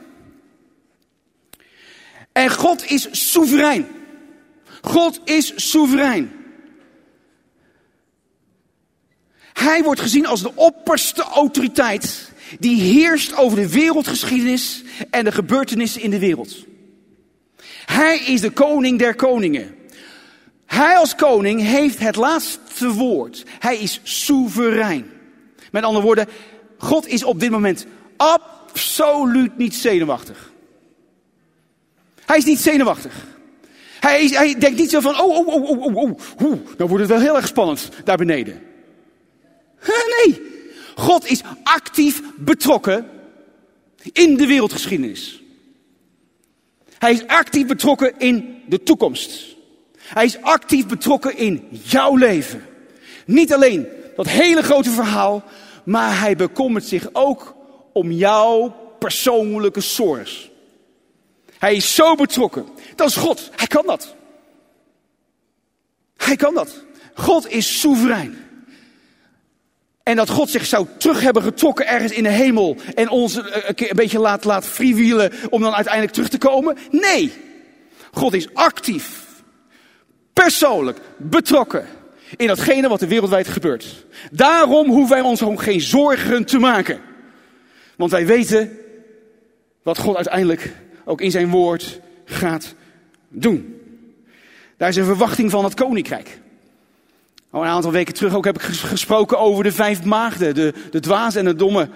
En 2.33 2.51
God 2.51 2.91
is 2.91 3.31
soeverein. 3.31 3.87
God 4.81 5.21
is 5.25 5.71
soeverein. 5.71 6.33
Hij 9.53 9.83
wordt 9.83 10.01
gezien 10.01 10.27
als 10.27 10.43
de 10.43 10.55
opperste 10.55 11.23
autoriteit 11.23 12.33
die 12.59 12.81
heerst 12.81 13.37
over 13.37 13.59
de 13.59 13.69
wereldgeschiedenis 13.69 14.83
en 15.11 15.25
de 15.25 15.33
gebeurtenissen 15.33 16.01
in 16.01 16.11
de 16.11 16.19
wereld. 16.19 16.71
Hij 17.85 18.19
is 18.19 18.41
de 18.41 18.51
koning 18.51 18.99
der 18.99 19.15
koningen. 19.15 19.75
Hij 20.67 20.97
als 20.97 21.15
koning 21.15 21.61
heeft 21.61 21.99
het 21.99 22.17
laatste 22.17 22.93
woord. 22.93 23.45
Hij 23.59 23.77
is 23.77 24.01
soeverein. 24.03 25.11
Met 25.73 25.83
andere 25.85 26.05
woorden, 26.05 26.29
God 26.79 27.07
is 27.07 27.25
op 27.25 27.41
dit 27.41 27.51
moment 27.51 27.87
absoluut 28.17 29.57
niet 29.57 29.75
zenuwachtig. 29.75 30.53
Hij 32.25 32.39
is 32.39 32.45
niet 32.45 32.61
zenuwachtig. 32.61 33.27
Hij, 34.01 34.27
hij 34.27 34.59
denkt 34.59 34.79
niet 34.79 34.91
zo 34.91 35.01
van, 35.01 35.21
oh, 35.21 35.37
oh, 35.37 35.47
oh, 35.47 35.71
oh, 35.71 35.81
oh, 35.81 35.97
oh, 35.97 36.19
oh, 36.43 36.59
dan 36.77 36.89
wordt 36.89 37.03
het 37.03 37.13
wel 37.13 37.21
heel 37.21 37.37
erg 37.37 37.47
spannend 37.47 37.89
daar 38.05 38.17
beneden. 38.17 38.63
Nee, 39.87 40.41
God 40.95 41.27
is 41.27 41.43
actief 41.63 42.23
betrokken 42.37 43.07
in 44.13 44.37
de 44.37 44.47
wereldgeschiedenis. 44.47 45.42
Hij 47.03 47.13
is 47.13 47.27
actief 47.27 47.67
betrokken 47.67 48.19
in 48.19 48.63
de 48.67 48.83
toekomst. 48.83 49.57
Hij 49.99 50.25
is 50.25 50.41
actief 50.41 50.87
betrokken 50.87 51.37
in 51.37 51.69
jouw 51.71 52.17
leven. 52.17 52.67
Niet 53.27 53.55
alleen 53.55 53.87
dat 54.17 54.29
hele 54.29 54.63
grote 54.63 54.91
verhaal, 54.91 55.45
maar 55.85 56.21
hij 56.21 56.37
bekommert 56.37 56.85
zich 56.85 57.09
ook 57.13 57.55
om 57.93 58.11
jouw 58.11 58.77
persoonlijke 58.99 59.81
zorgen. 59.81 60.51
Hij 61.59 61.75
is 61.75 61.95
zo 61.95 62.15
betrokken. 62.15 62.67
Dat 62.97 63.09
is 63.09 63.17
God. 63.17 63.51
Hij 63.57 63.67
kan 63.67 63.87
dat. 63.87 64.15
Hij 66.17 66.37
kan 66.37 66.55
dat. 66.55 66.85
God 67.15 67.49
is 67.49 67.81
soeverein. 67.81 68.39
En 70.03 70.17
dat 70.17 70.31
God 70.31 70.51
zich 70.51 70.67
zou 70.67 70.87
terug 70.99 71.21
hebben 71.21 71.43
getrokken 71.43 71.87
ergens 71.87 72.13
in 72.13 72.23
de 72.23 72.29
hemel 72.29 72.77
en 72.95 73.09
ons 73.09 73.35
een, 73.35 73.45
een 73.77 73.89
beetje 73.95 74.19
laat, 74.19 74.45
laat 74.45 74.79
om 75.51 75.61
dan 75.61 75.75
uiteindelijk 75.75 76.13
terug 76.13 76.29
te 76.29 76.39
komen? 76.39 76.77
Nee. 76.91 77.33
God 78.13 78.35
is 78.35 78.55
actief, 78.55 79.25
persoonlijk 80.33 80.99
betrokken 81.17 81.87
in 82.37 82.47
datgene 82.47 82.89
wat 82.89 83.03
er 83.03 83.09
wereldwijd 83.09 83.49
gebeurt. 83.49 84.07
Daarom 84.33 84.91
hoeven 84.91 85.17
wij 85.17 85.21
ons 85.21 85.43
ook 85.43 85.63
geen 85.63 85.81
zorgen 85.81 86.45
te 86.45 86.59
maken. 86.59 87.01
Want 87.97 88.11
wij 88.11 88.27
weten 88.27 88.79
wat 89.83 89.99
God 89.99 90.17
uiteindelijk 90.17 90.73
ook 91.05 91.21
in 91.21 91.31
zijn 91.31 91.51
woord 91.51 92.01
gaat 92.25 92.75
doen. 93.29 93.81
Daar 94.77 94.89
is 94.89 94.97
een 94.97 95.05
verwachting 95.05 95.51
van 95.51 95.65
het 95.65 95.75
koninkrijk. 95.75 96.41
Al 97.53 97.63
een 97.63 97.69
aantal 97.69 97.93
weken 97.93 98.15
terug 98.15 98.35
ook 98.35 98.45
heb 98.45 98.57
ik 98.57 98.63
gesproken 98.63 99.39
over 99.39 99.65
de 99.65 99.73
vijf 99.73 100.05
maagden. 100.05 100.55
De, 100.55 100.75
de 100.91 101.01
dwaze 101.01 101.39
en 101.39 101.45
de 101.45 101.55
domme. 101.55 101.89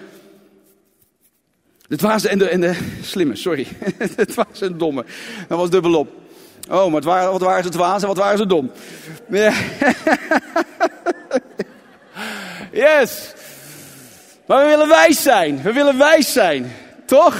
De 1.87 1.95
dwaze 1.95 2.29
en 2.29 2.37
de, 2.37 2.49
en 2.49 2.61
de 2.61 2.77
slimme, 3.01 3.35
sorry. 3.35 3.67
De 4.15 4.25
dwaze 4.25 4.65
en 4.65 4.71
de 4.71 4.77
domme. 4.77 5.05
Dat 5.47 5.57
was 5.57 5.69
dubbelop. 5.69 6.09
Oh, 6.69 6.91
maar 6.91 7.01
waren, 7.01 7.31
wat 7.31 7.41
waren 7.41 7.63
ze 7.63 7.69
dwaas 7.69 8.01
en 8.01 8.07
wat 8.07 8.17
waren 8.17 8.37
ze 8.37 8.45
dom? 8.45 8.71
Yes. 12.71 13.33
Maar 14.45 14.63
we 14.63 14.69
willen 14.69 14.87
wijs 14.87 15.21
zijn. 15.21 15.61
We 15.61 15.73
willen 15.73 15.97
wijs 15.97 16.33
zijn. 16.33 16.71
Toch? 17.05 17.35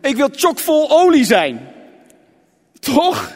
Ik 0.00 0.16
wil 0.16 0.28
chockvol 0.32 0.90
olie 0.90 1.24
zijn. 1.24 1.68
Toch? 2.80 3.32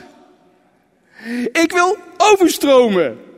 Ik 1.52 1.72
wil 1.72 1.96
overstromen. 2.16 3.31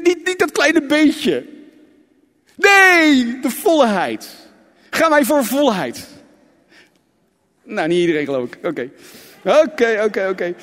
Niet, 0.00 0.24
niet, 0.24 0.38
dat 0.38 0.52
kleine 0.52 0.82
beetje. 0.82 1.46
Nee, 2.56 3.40
de 3.40 3.50
volheid. 3.50 4.28
Ga 4.90 5.08
mij 5.08 5.24
voor 5.24 5.44
volheid. 5.44 6.06
Nou, 7.62 7.88
niet 7.88 7.98
iedereen 7.98 8.24
geloof 8.24 8.48
ik. 8.54 8.66
Oké. 8.66 8.90
Oké, 9.44 10.02
oké, 10.04 10.28
oké. 10.28 10.54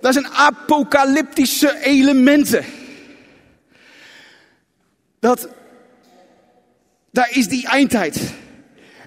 Dat 0.00 0.12
zijn 0.12 0.26
apocalyptische 0.26 1.78
elementen. 1.82 2.64
Dat, 5.18 5.48
daar 7.10 7.30
is 7.30 7.48
die 7.48 7.66
eindtijd. 7.66 8.32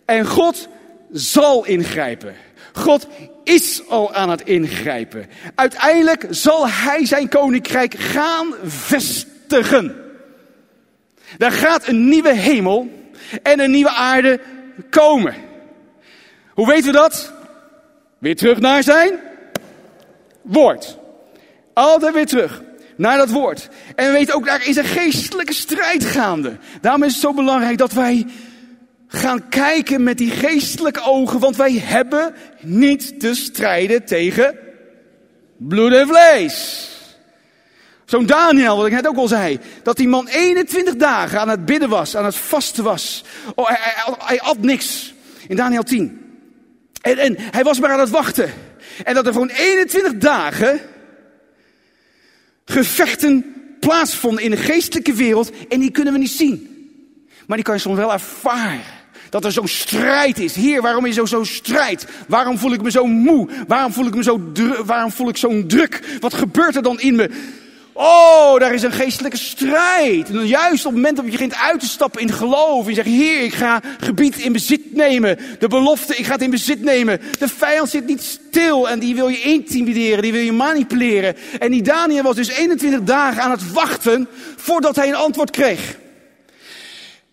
En 0.06 0.26
God 0.26 0.68
zal 1.12 1.66
ingrijpen. 1.66 2.36
God 2.74 3.08
is 3.46 3.82
al 3.88 4.14
aan 4.14 4.30
het 4.30 4.42
ingrijpen. 4.42 5.26
Uiteindelijk 5.56 6.28
zal 6.30 6.70
hij 6.70 7.06
zijn 7.06 7.30
koninkrijk 7.30 7.94
gaan 7.94 8.54
vestigen. 8.64 9.96
Er 11.38 11.52
gaat 11.52 11.88
een 11.88 12.08
nieuwe 12.10 12.34
hemel 12.34 12.90
en 13.44 13.60
een 13.60 13.72
nieuwe 13.72 13.92
aarde 13.92 14.40
komen. 14.90 15.36
Hoe 16.54 16.68
weten 16.68 16.86
we 16.86 16.98
dat? 16.98 17.34
Weer 18.18 18.36
terug 18.36 18.60
naar 18.60 18.84
zijn 18.84 19.20
woord. 20.42 20.98
Altijd 21.74 22.14
weer 22.14 22.26
terug 22.26 22.62
naar 22.96 23.18
dat 23.18 23.30
woord. 23.30 23.70
En 23.96 24.06
we 24.06 24.12
weten 24.12 24.36
ook, 24.36 24.46
daar 24.46 24.68
is 24.68 24.76
een 24.76 24.84
geestelijke 24.84 25.54
strijd 25.54 26.06
gaande. 26.06 26.58
Daarom 26.82 27.04
is 27.04 27.12
het 27.12 27.22
zo 27.22 27.34
belangrijk 27.34 27.78
dat 27.78 27.92
wij 27.92 28.26
gaan 29.16 29.50
kijken 29.50 30.04
met 30.04 30.18
die 30.18 30.32
geestelijke 30.32 31.02
ogen, 31.02 31.40
want 31.40 31.56
wij 31.56 31.74
hebben 31.74 32.36
niet 32.62 33.20
te 33.20 33.36
strijden 33.36 34.06
tegen 34.06 34.58
bloed 35.58 35.94
en 35.94 36.08
vlees. 36.08 36.90
Zo'n 38.06 38.26
Daniel, 38.26 38.78
wat 38.78 38.86
ik 38.86 38.92
net 38.92 39.08
ook 39.08 39.18
al 39.18 39.28
zei, 39.28 39.60
dat 39.84 39.98
die 39.98 40.08
man 40.08 40.28
21 40.28 40.96
dagen 40.96 41.40
aan 41.40 41.50
het 41.50 41.66
bidden 41.66 41.90
was, 41.90 42.16
aan 42.16 42.26
het 42.26 42.36
vasten 42.36 42.84
was. 42.84 43.24
Oh, 43.56 43.68
hij, 43.68 43.78
hij, 43.80 44.14
hij 44.18 44.42
at 44.42 44.62
niks. 44.62 45.14
In 45.48 45.56
Daniel 45.56 45.84
10. 45.84 46.22
En, 47.02 47.18
en 47.18 47.36
hij 47.38 47.64
was 47.64 47.80
maar 47.80 47.92
aan 47.92 48.00
het 48.00 48.10
wachten. 48.10 48.54
En 49.04 49.14
dat 49.14 49.28
er 49.28 49.34
voor 49.34 49.48
21 49.48 50.18
dagen 50.18 50.80
gevechten 52.66 53.56
plaatsvonden 53.80 54.44
in 54.44 54.52
de 54.52 54.58
geestelijke 54.58 55.14
wereld 55.14 55.52
en 55.70 55.80
die 55.80 55.92
kunnen 55.92 56.14
we 56.14 56.20
niet 56.20 56.32
zien. 56.32 56.70
Maar 57.48 57.58
die 57.58 57.66
kan 57.66 57.76
je 57.76 57.82
soms 57.82 57.98
wel 57.98 58.14
ervaren. 58.14 59.04
Dat 59.30 59.46
er 59.46 59.52
zo'n 59.52 59.68
strijd 59.68 60.40
is. 60.40 60.56
Heer, 60.56 60.82
waarom 60.82 61.06
is 61.06 61.18
er 61.18 61.28
zo'n 61.28 61.46
strijd? 61.46 62.06
Waarom 62.28 62.58
voel 62.58 62.74
ik 62.74 62.82
me 62.82 62.92
zo 62.92 63.06
moe? 63.06 63.48
Waarom 63.68 63.94
voel 63.94 64.06
ik 64.06 64.16
me 64.16 64.24
zo 64.24 64.52
waarom 64.86 65.12
voel 65.12 65.30
ik 65.30 65.38
zo'n 65.38 65.68
druk? 65.68 66.18
Wat 66.20 66.34
gebeurt 66.34 66.76
er 66.76 66.82
dan 66.82 67.00
in 67.00 67.16
me? 67.16 67.30
Oh, 67.98 68.60
daar 68.60 68.74
is 68.74 68.84
een 68.84 68.92
geestelijke 68.92 69.38
strijd. 69.38 70.30
En 70.30 70.48
juist 70.48 70.86
op 70.86 70.92
het 70.92 71.02
moment 71.02 71.16
dat 71.16 71.26
je 71.26 71.32
begint 71.32 71.56
uit 71.56 71.80
te 71.80 71.86
stappen 71.86 72.22
in 72.22 72.32
geloof. 72.32 72.84
En 72.84 72.90
je 72.90 72.96
zegt, 72.96 73.08
Heer, 73.08 73.44
ik 73.44 73.54
ga 73.54 73.82
gebied 74.00 74.38
in 74.38 74.54
bezit 74.54 74.96
nemen. 74.96 75.38
De 75.60 75.68
belofte, 75.68 76.16
ik 76.16 76.26
ga 76.26 76.32
het 76.32 76.42
in 76.42 76.50
bezit 76.50 76.82
nemen. 76.82 77.22
De 77.40 77.48
vijand 77.48 77.90
zit 77.90 78.06
niet 78.06 78.24
stil 78.24 78.90
en 78.90 79.00
die 79.00 79.16
wil 79.16 79.28
je 79.28 79.42
intimideren, 79.42 80.22
die 80.22 80.32
wil 80.32 80.42
je 80.42 80.52
manipuleren. 80.52 81.36
En 81.60 81.72
die 81.72 81.82
Daniel 81.82 82.24
was 82.24 82.36
dus 82.36 82.48
21 82.48 83.04
dagen 83.04 83.42
aan 83.42 83.52
het 83.52 83.72
wachten 83.72 84.28
voordat 84.56 84.96
hij 84.96 85.08
een 85.08 85.16
antwoord 85.16 85.52
kreeg. 85.52 85.98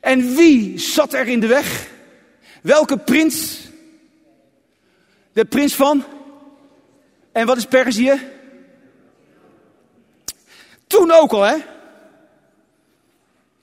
En 0.03 0.35
wie 0.35 0.79
zat 0.79 1.13
er 1.13 1.29
in 1.29 1.41
de 1.41 1.47
weg? 1.47 1.91
Welke 2.63 2.99
prins? 2.99 3.61
De 5.33 5.45
prins 5.45 5.75
van? 5.75 6.05
En 7.33 7.47
wat 7.47 7.57
is 7.57 7.67
Perzië? 7.67 8.21
Toen 10.87 11.11
ook 11.11 11.33
al, 11.33 11.43
hè? 11.43 11.57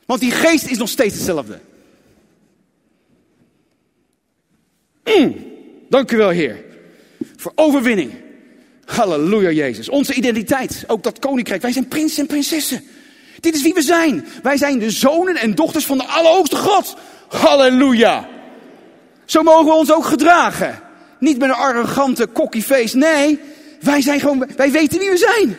Want 0.06 0.20
die 0.20 0.32
geest 0.32 0.68
is 0.68 0.78
nog 0.78 0.90
steeds 0.90 1.16
hetzelfde. 1.16 1.60
Mm, 5.04 5.36
dank 5.90 6.12
u 6.12 6.18
wel, 6.18 6.30
Heer. 6.30 6.64
Voor 7.36 7.52
overwinning. 7.56 8.12
Halleluja, 8.86 9.52
Jezus. 9.52 9.90
Onze 9.90 10.14
identiteit, 10.14 10.84
ook 10.88 11.04
dat 11.04 11.20
koninkrijk. 11.20 11.62
Wij 11.62 11.72
zijn 11.72 11.88
prinsen 11.88 12.22
en 12.22 12.28
prinsessen. 12.28 12.84
Dit 13.40 13.56
is 13.56 13.62
wie 13.62 13.74
we 13.74 13.82
zijn. 13.82 14.26
Wij 14.44 14.58
zijn 14.58 14.80
de 14.80 14.92
zonen 14.92 15.36
en 15.36 15.56
dochters 15.56 15.86
van 15.86 15.98
de 15.98 16.06
Allerhoogste 16.06 16.56
God. 16.56 16.96
Halleluja. 17.28 18.28
Zo 19.26 19.44
mogen 19.44 19.66
we 19.66 19.74
ons 19.74 19.94
ook 19.94 20.06
gedragen. 20.06 20.80
Niet 21.20 21.38
met 21.38 21.50
een 21.50 21.56
arrogante 21.56 22.28
face. 22.62 22.98
Nee, 22.98 23.40
wij 23.82 24.02
zijn 24.02 24.20
gewoon, 24.20 24.48
wij 24.56 24.72
weten 24.72 25.00
wie 25.00 25.10
we 25.10 25.18
zijn. 25.18 25.58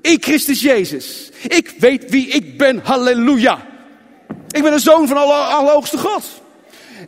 Ik, 0.00 0.24
Christus 0.24 0.60
Jezus. 0.60 1.30
Ik 1.48 1.74
weet 1.78 2.10
wie 2.10 2.26
ik 2.26 2.58
ben. 2.58 2.80
Halleluja. 2.82 3.66
Ik 4.50 4.62
ben 4.62 4.72
een 4.72 4.80
zoon 4.80 5.08
van 5.08 5.16
de 5.16 5.22
Allerhoogste 5.22 5.98
God. 5.98 6.24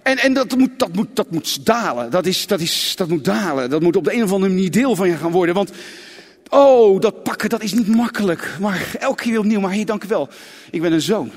En, 0.03 0.19
en 0.19 0.33
dat, 0.33 0.57
moet, 0.57 0.71
dat, 0.77 0.93
moet, 0.93 1.09
dat 1.13 1.31
moet 1.31 1.67
dalen. 1.67 2.11
Dat, 2.11 2.27
is, 2.27 2.47
dat, 2.47 2.61
is, 2.61 2.93
dat 2.97 3.09
moet 3.09 3.25
dalen. 3.25 3.71
Dat 3.71 3.83
moet 3.83 3.97
op 3.97 4.05
de 4.05 4.15
een 4.15 4.23
of 4.23 4.33
andere 4.33 4.53
manier 4.53 4.71
deel 4.71 4.97
van 4.97 5.09
je 5.09 5.17
gaan 5.17 5.33
worden. 5.33 5.55
Want, 5.55 5.71
oh, 6.49 7.01
dat 7.01 7.23
pakken, 7.23 7.49
dat 7.49 7.63
is 7.63 7.73
niet 7.73 7.89
makkelijk. 7.89 8.57
Maar 8.61 8.95
elke 8.99 9.23
keer 9.23 9.31
weer 9.31 9.41
opnieuw. 9.41 9.61
Maar 9.61 9.71
heer, 9.71 9.87
dank 9.87 10.05
u 10.05 10.09
wel. 10.09 10.29
Ik 10.71 10.81
ben 10.81 10.93
een 10.93 11.01
zoon. 11.01 11.31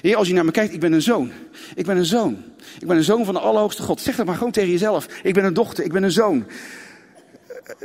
Heer, 0.00 0.16
als 0.16 0.28
je 0.28 0.34
naar 0.34 0.44
me 0.44 0.50
kijkt, 0.50 0.74
ik 0.74 0.80
ben 0.80 0.92
een 0.92 1.02
zoon. 1.02 1.32
Ik 1.74 1.86
ben 1.86 1.96
een 1.96 2.04
zoon. 2.04 2.42
Ik 2.80 2.86
ben 2.86 2.96
een 2.96 3.04
zoon 3.04 3.24
van 3.24 3.34
de 3.34 3.40
Allerhoogste 3.40 3.82
God. 3.82 4.00
Zeg 4.00 4.16
dat 4.16 4.26
maar 4.26 4.36
gewoon 4.36 4.52
tegen 4.52 4.70
jezelf. 4.70 5.06
Ik 5.22 5.34
ben 5.34 5.44
een 5.44 5.54
dochter, 5.54 5.84
ik 5.84 5.92
ben 5.92 6.02
een 6.02 6.12
zoon. 6.12 6.46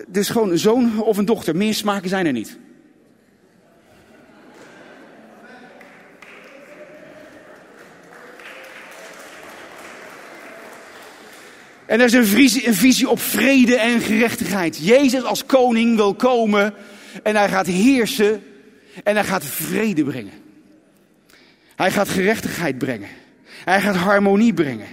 Dus 0.07 0.29
gewoon 0.29 0.51
een 0.51 0.59
zoon 0.59 1.01
of 1.01 1.17
een 1.17 1.25
dochter. 1.25 1.55
Meer 1.55 1.73
smaken 1.73 2.09
zijn 2.09 2.25
er 2.25 2.31
niet. 2.31 2.57
En 11.87 11.99
er 11.99 12.05
is 12.05 12.13
een 12.13 12.25
visie, 12.25 12.67
een 12.67 12.73
visie 12.73 13.09
op 13.09 13.19
vrede 13.19 13.77
en 13.77 14.01
gerechtigheid. 14.01 14.77
Jezus 14.77 15.23
als 15.23 15.45
koning 15.45 15.95
wil 15.95 16.13
komen 16.13 16.73
en 17.23 17.35
hij 17.35 17.49
gaat 17.49 17.67
heersen 17.67 18.43
en 19.03 19.15
hij 19.15 19.23
gaat 19.23 19.45
vrede 19.45 20.03
brengen. 20.03 20.33
Hij 21.75 21.91
gaat 21.91 22.09
gerechtigheid 22.09 22.77
brengen. 22.77 23.09
Hij 23.65 23.81
gaat 23.81 23.95
harmonie 23.95 24.53
brengen. 24.53 24.87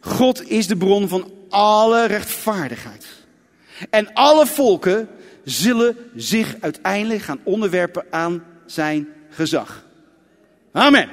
God 0.00 0.50
is 0.50 0.66
de 0.66 0.76
bron 0.76 1.08
van 1.08 1.32
alle 1.48 2.06
rechtvaardigheid. 2.06 3.06
En 3.90 4.12
alle 4.12 4.46
volken 4.46 5.08
zullen 5.44 5.96
zich 6.14 6.56
uiteindelijk 6.60 7.22
gaan 7.22 7.40
onderwerpen 7.42 8.04
aan 8.10 8.44
zijn 8.66 9.08
gezag. 9.30 9.84
Amen. 10.72 11.08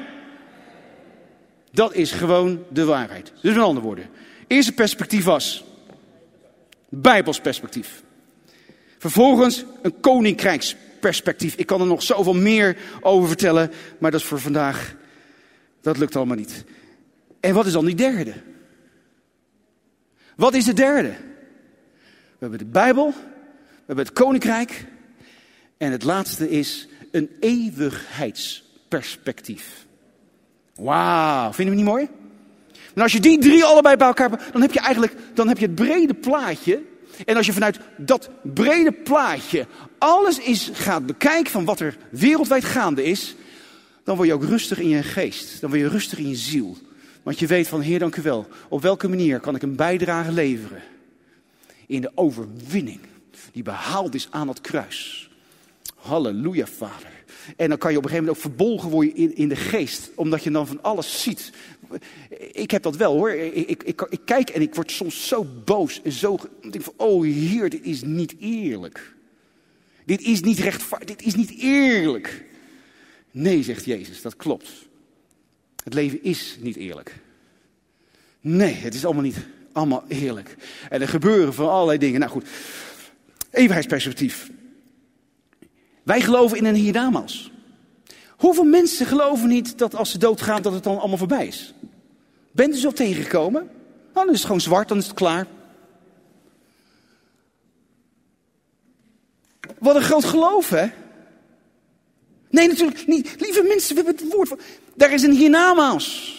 Dat 1.71 1.93
is 1.93 2.11
gewoon 2.11 2.63
de 2.69 2.85
waarheid. 2.85 3.31
Dus 3.41 3.53
met 3.55 3.63
andere 3.63 3.85
woorden. 3.85 4.09
Eerste 4.47 4.73
perspectief 4.73 5.23
was 5.23 5.63
Bijbels 6.89 7.39
perspectief. 7.39 8.03
Vervolgens 8.97 9.65
een 9.81 9.99
koninkrijksperspectief. 9.99 11.55
Ik 11.55 11.65
kan 11.65 11.81
er 11.81 11.87
nog 11.87 12.03
zoveel 12.03 12.33
meer 12.33 12.77
over 13.01 13.27
vertellen, 13.27 13.71
maar 13.97 14.11
dat 14.11 14.19
is 14.19 14.25
voor 14.25 14.39
vandaag, 14.39 14.95
dat 15.81 15.97
lukt 15.97 16.15
allemaal 16.15 16.37
niet. 16.37 16.63
En 17.39 17.53
wat 17.53 17.65
is 17.65 17.71
dan 17.71 17.85
die 17.85 17.95
derde? 17.95 18.33
Wat 20.35 20.53
is 20.53 20.65
de 20.65 20.73
derde? 20.73 21.09
We 21.09 21.15
hebben 22.39 22.59
de 22.59 22.65
Bijbel, 22.65 23.07
we 23.07 23.13
hebben 23.85 24.05
het 24.05 24.13
koninkrijk 24.13 24.85
en 25.77 25.91
het 25.91 26.03
laatste 26.03 26.49
is 26.49 26.87
een 27.11 27.29
eeuwigheidsperspectief. 27.39 29.85
Wauw, 30.75 31.53
vinden 31.53 31.75
we 31.75 31.81
niet 31.81 31.89
mooi? 31.89 32.09
En 32.95 33.01
als 33.01 33.11
je 33.11 33.19
die 33.19 33.39
drie 33.39 33.63
allebei 33.63 33.95
bij 33.95 34.07
elkaar 34.07 34.49
dan 34.51 34.61
heb 34.61 34.73
je 34.73 34.79
eigenlijk 34.79 35.15
dan 35.33 35.47
heb 35.47 35.57
je 35.57 35.65
het 35.65 35.75
brede 35.75 36.13
plaatje. 36.13 36.81
En 37.25 37.37
als 37.37 37.45
je 37.45 37.53
vanuit 37.53 37.79
dat 37.97 38.29
brede 38.41 38.91
plaatje 38.91 39.67
alles 39.97 40.39
is, 40.39 40.69
gaat 40.73 41.05
bekijken 41.05 41.51
van 41.51 41.65
wat 41.65 41.79
er 41.79 41.97
wereldwijd 42.09 42.65
gaande 42.65 43.03
is, 43.03 43.35
dan 44.03 44.15
word 44.15 44.27
je 44.27 44.33
ook 44.33 44.43
rustig 44.43 44.79
in 44.79 44.89
je 44.89 45.03
geest. 45.03 45.61
Dan 45.61 45.69
word 45.69 45.81
je 45.81 45.87
rustig 45.87 46.19
in 46.19 46.29
je 46.29 46.35
ziel. 46.35 46.77
Want 47.23 47.39
je 47.39 47.47
weet 47.47 47.67
van 47.67 47.81
Heer, 47.81 47.99
dank 47.99 48.15
u 48.15 48.21
wel. 48.21 48.47
Op 48.69 48.81
welke 48.81 49.07
manier 49.07 49.39
kan 49.39 49.55
ik 49.55 49.61
een 49.61 49.75
bijdrage 49.75 50.31
leveren 50.31 50.81
in 51.87 52.01
de 52.01 52.11
overwinning 52.15 52.99
die 53.51 53.63
behaald 53.63 54.15
is 54.15 54.27
aan 54.29 54.47
het 54.47 54.61
kruis. 54.61 55.29
Halleluja, 55.95 56.65
Vader. 56.65 57.11
En 57.57 57.69
dan 57.69 57.77
kan 57.77 57.91
je 57.91 57.97
op 57.97 58.03
een 58.03 58.09
gegeven 58.09 58.29
moment 58.29 58.45
ook 58.45 58.51
verbolgen 58.51 58.89
worden 58.89 59.15
in, 59.15 59.35
in 59.35 59.49
de 59.49 59.55
geest, 59.55 60.11
omdat 60.15 60.43
je 60.43 60.51
dan 60.51 60.67
van 60.67 60.81
alles 60.81 61.21
ziet. 61.21 61.51
Ik 62.51 62.71
heb 62.71 62.83
dat 62.83 62.95
wel 62.95 63.13
hoor. 63.13 63.31
Ik, 63.31 63.83
ik, 63.83 64.01
ik, 64.09 64.19
kijk 64.25 64.49
en 64.49 64.61
ik 64.61 64.75
word 64.75 64.91
soms 64.91 65.27
zo 65.27 65.45
boos 65.65 66.01
en 66.01 66.11
zo. 66.11 66.33
Ik 66.61 66.71
denk 66.71 66.83
van, 66.83 66.93
oh 66.97 67.23
Heer, 67.23 67.69
dit 67.69 67.83
is 67.83 68.01
niet 68.01 68.35
eerlijk. 68.39 69.13
Dit 70.05 70.21
is 70.21 70.41
niet 70.41 70.59
rechtvaardig, 70.59 71.07
dit 71.07 71.25
is 71.25 71.35
niet 71.35 71.53
eerlijk. 71.57 72.45
Nee, 73.31 73.63
zegt 73.63 73.85
Jezus, 73.85 74.21
dat 74.21 74.35
klopt. 74.35 74.69
Het 75.83 75.93
leven 75.93 76.23
is 76.23 76.57
niet 76.59 76.75
eerlijk. 76.75 77.19
Nee, 78.41 78.73
het 78.73 78.93
is 78.93 79.05
allemaal 79.05 79.23
niet 79.23 79.47
allemaal 79.71 80.03
eerlijk. 80.07 80.55
En 80.89 81.01
er 81.01 81.07
gebeuren 81.07 81.53
van 81.53 81.69
allerlei 81.69 81.97
dingen. 81.97 82.19
Nou 82.19 82.31
goed, 82.31 82.45
evenheidsperspectief. 83.49 84.51
Wij 86.03 86.21
geloven 86.21 86.57
in 86.57 86.65
een 86.65 86.75
hiernamaals. 86.75 87.52
Hoeveel 88.43 88.63
mensen 88.63 89.05
geloven 89.05 89.47
niet 89.47 89.77
dat 89.77 89.95
als 89.95 90.11
ze 90.11 90.17
doodgaan 90.17 90.61
dat 90.61 90.73
het 90.73 90.83
dan 90.83 90.99
allemaal 90.99 91.17
voorbij 91.17 91.47
is? 91.47 91.73
Bent 92.51 92.75
u 92.75 92.77
zo 92.77 92.91
tegengekomen? 92.91 93.69
Nou, 94.13 94.25
dan 94.25 94.29
is 94.29 94.33
het 94.33 94.45
gewoon 94.45 94.61
zwart, 94.61 94.87
dan 94.87 94.97
is 94.97 95.05
het 95.05 95.15
klaar. 95.15 95.47
Wat 99.79 99.95
een 99.95 100.01
groot 100.01 100.23
geloof, 100.23 100.69
hè? 100.69 100.87
Nee, 102.49 102.67
natuurlijk 102.67 103.07
niet. 103.07 103.35
Lieve 103.39 103.63
mensen, 103.63 103.95
we 103.95 104.03
hebben 104.03 104.25
het 104.25 104.33
woord. 104.33 104.61
Daar 104.95 105.13
is 105.13 105.23
een 105.23 105.35
hiernamaals. 105.35 106.37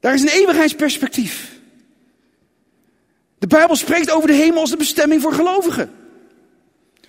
Daar 0.00 0.14
is 0.14 0.22
een 0.22 0.28
eeuwigheidsperspectief. 0.28 1.60
De 3.38 3.46
Bijbel 3.46 3.76
spreekt 3.76 4.10
over 4.10 4.28
de 4.28 4.34
hemel 4.34 4.60
als 4.60 4.70
de 4.70 4.76
bestemming 4.76 5.22
voor 5.22 5.32
gelovigen. 5.32 6.03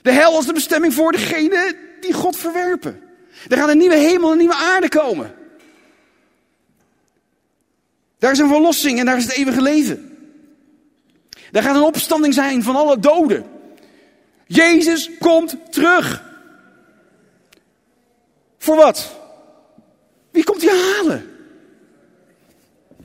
De 0.06 0.12
hel 0.12 0.36
als 0.36 0.46
de 0.46 0.54
bestemming 0.54 0.94
voor 0.94 1.12
degenen 1.12 1.76
die 2.02 2.14
God 2.14 2.38
verwerpen. 2.38 3.02
Er 3.50 3.58
gaat 3.58 3.70
een 3.70 3.78
nieuwe 3.78 3.96
hemel 3.96 4.26
en 4.26 4.32
een 4.32 4.38
nieuwe 4.38 4.56
aarde 4.56 4.90
komen. 4.90 5.36
Daar 8.20 8.32
is 8.32 8.40
een 8.40 8.48
verlossing 8.48 9.00
en 9.00 9.06
daar 9.06 9.18
is 9.18 9.24
het 9.24 9.34
eeuwige 9.34 9.62
leven. 9.62 10.18
Daar 11.52 11.64
gaat 11.64 11.76
een 11.76 11.82
opstanding 11.82 12.34
zijn 12.34 12.64
van 12.64 12.76
alle 12.76 13.00
doden. 13.00 13.46
Jezus 14.48 15.10
komt 15.20 15.56
terug. 15.70 16.24
Voor 18.58 18.76
wat? 18.76 19.16
Wie 20.32 20.44
komt 20.44 20.62
hij 20.62 20.78
halen? 20.78 21.32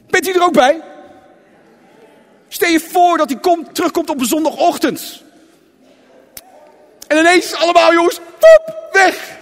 Bent 0.06 0.28
u 0.28 0.32
er 0.32 0.42
ook 0.42 0.52
bij? 0.52 0.82
Stel 2.48 2.70
je 2.70 2.80
voor 2.80 3.18
dat 3.18 3.30
hij 3.30 3.40
komt, 3.40 3.74
terugkomt 3.74 4.10
op 4.10 4.20
een 4.20 4.26
zondagochtend. 4.26 5.28
En 7.10 7.18
ineens 7.18 7.54
allemaal 7.54 7.92
jongens, 7.92 8.18
poep, 8.18 8.88
weg. 8.92 9.38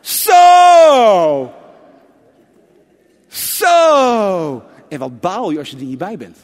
Zo. 0.00 1.54
Zo. 3.28 4.64
En 4.88 4.98
wat 4.98 5.20
baal 5.20 5.50
je 5.50 5.58
als 5.58 5.68
je 5.68 5.76
er 5.76 5.82
niet 5.82 5.98
bij 5.98 6.16
bent. 6.16 6.36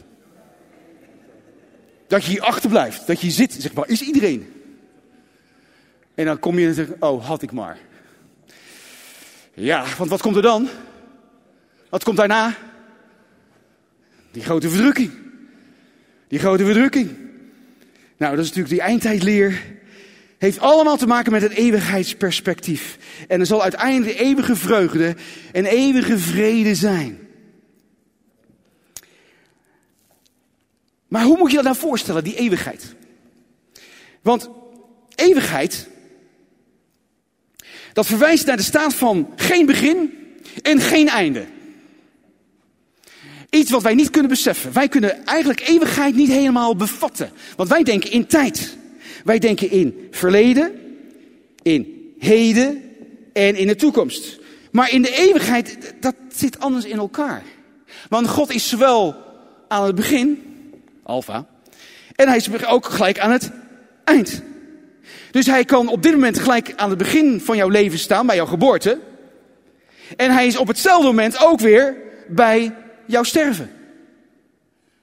Dat 2.06 2.24
je 2.24 2.30
hier 2.30 2.42
achterblijft. 2.42 3.06
Dat 3.06 3.20
je 3.20 3.30
zit. 3.30 3.56
Zeg 3.58 3.72
maar, 3.72 3.88
is 3.88 4.00
iedereen? 4.00 4.52
En 6.14 6.24
dan 6.24 6.38
kom 6.38 6.58
je 6.58 6.66
en 6.66 6.74
zeg 6.74 6.88
oh, 6.98 7.26
had 7.26 7.42
ik 7.42 7.52
maar. 7.52 7.78
Ja, 9.54 9.84
want 9.98 10.10
wat 10.10 10.22
komt 10.22 10.36
er 10.36 10.42
dan? 10.42 10.68
Wat 11.88 12.04
komt 12.04 12.16
daarna? 12.16 12.54
Die 14.30 14.42
grote 14.42 14.68
verdrukking. 14.68 15.12
Die 16.28 16.38
grote 16.38 16.64
verdrukking. 16.64 17.27
Nou, 18.18 18.36
dat 18.36 18.44
is 18.44 18.48
natuurlijk 18.48 18.74
die 18.74 18.86
eindtijdleer. 18.86 19.62
Heeft 20.38 20.60
allemaal 20.60 20.96
te 20.96 21.06
maken 21.06 21.32
met 21.32 21.42
het 21.42 21.52
eeuwigheidsperspectief. 21.52 22.98
En 23.28 23.40
er 23.40 23.46
zal 23.46 23.62
uiteindelijk 23.62 24.18
eeuwige 24.18 24.56
vreugde 24.56 25.16
en 25.52 25.64
eeuwige 25.64 26.18
vrede 26.18 26.74
zijn. 26.74 27.18
Maar 31.08 31.24
hoe 31.24 31.38
moet 31.38 31.50
je 31.50 31.56
dat 31.56 31.64
nou 31.64 31.76
voorstellen, 31.76 32.24
die 32.24 32.36
eeuwigheid? 32.36 32.94
Want 34.22 34.50
eeuwigheid, 35.14 35.88
dat 37.92 38.06
verwijst 38.06 38.46
naar 38.46 38.56
de 38.56 38.62
staat 38.62 38.94
van 38.94 39.32
geen 39.36 39.66
begin 39.66 40.12
en 40.62 40.80
geen 40.80 41.08
einde. 41.08 41.46
Iets 43.50 43.70
wat 43.70 43.82
wij 43.82 43.94
niet 43.94 44.10
kunnen 44.10 44.30
beseffen. 44.30 44.72
Wij 44.72 44.88
kunnen 44.88 45.26
eigenlijk 45.26 45.60
eeuwigheid 45.60 46.14
niet 46.14 46.28
helemaal 46.28 46.76
bevatten. 46.76 47.30
Want 47.56 47.68
wij 47.68 47.82
denken 47.82 48.10
in 48.10 48.26
tijd. 48.26 48.76
Wij 49.24 49.38
denken 49.38 49.70
in 49.70 50.08
verleden, 50.10 50.72
in 51.62 52.12
heden 52.18 52.82
en 53.32 53.56
in 53.56 53.66
de 53.66 53.76
toekomst. 53.76 54.38
Maar 54.70 54.92
in 54.92 55.02
de 55.02 55.16
eeuwigheid, 55.16 55.94
dat 56.00 56.14
zit 56.34 56.60
anders 56.60 56.84
in 56.84 56.98
elkaar. 56.98 57.42
Want 58.08 58.28
God 58.28 58.52
is 58.52 58.68
zowel 58.68 59.16
aan 59.68 59.84
het 59.84 59.94
begin, 59.94 60.42
alfa, 61.02 61.46
en 62.14 62.28
hij 62.28 62.36
is 62.36 62.64
ook 62.66 62.86
gelijk 62.86 63.18
aan 63.18 63.30
het 63.30 63.50
eind. 64.04 64.42
Dus 65.30 65.46
hij 65.46 65.64
kan 65.64 65.88
op 65.88 66.02
dit 66.02 66.12
moment 66.12 66.38
gelijk 66.38 66.72
aan 66.76 66.88
het 66.88 66.98
begin 66.98 67.40
van 67.40 67.56
jouw 67.56 67.68
leven 67.68 67.98
staan, 67.98 68.26
bij 68.26 68.36
jouw 68.36 68.46
geboorte. 68.46 68.98
En 70.16 70.30
hij 70.30 70.46
is 70.46 70.56
op 70.56 70.66
hetzelfde 70.66 71.06
moment 71.06 71.44
ook 71.44 71.60
weer 71.60 71.96
bij 72.28 72.74
jouw 73.08 73.22
sterven. 73.22 73.70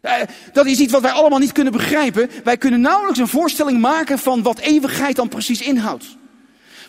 Eh, 0.01 0.13
dat 0.53 0.65
is 0.65 0.79
iets 0.79 0.91
wat 0.91 1.01
wij 1.01 1.11
allemaal 1.11 1.39
niet 1.39 1.51
kunnen 1.51 1.73
begrijpen. 1.73 2.29
Wij 2.43 2.57
kunnen 2.57 2.81
nauwelijks 2.81 3.19
een 3.19 3.27
voorstelling 3.27 3.79
maken 3.79 4.19
van 4.19 4.41
wat 4.41 4.59
eeuwigheid 4.59 5.15
dan 5.15 5.29
precies 5.29 5.61
inhoudt. 5.61 6.05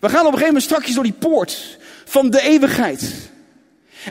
We 0.00 0.08
gaan 0.08 0.26
op 0.26 0.32
een 0.32 0.38
gegeven 0.38 0.46
moment 0.46 0.62
strakjes 0.62 0.94
door 0.94 1.04
die 1.04 1.12
poort 1.12 1.78
van 2.04 2.30
de 2.30 2.40
eeuwigheid. 2.40 3.30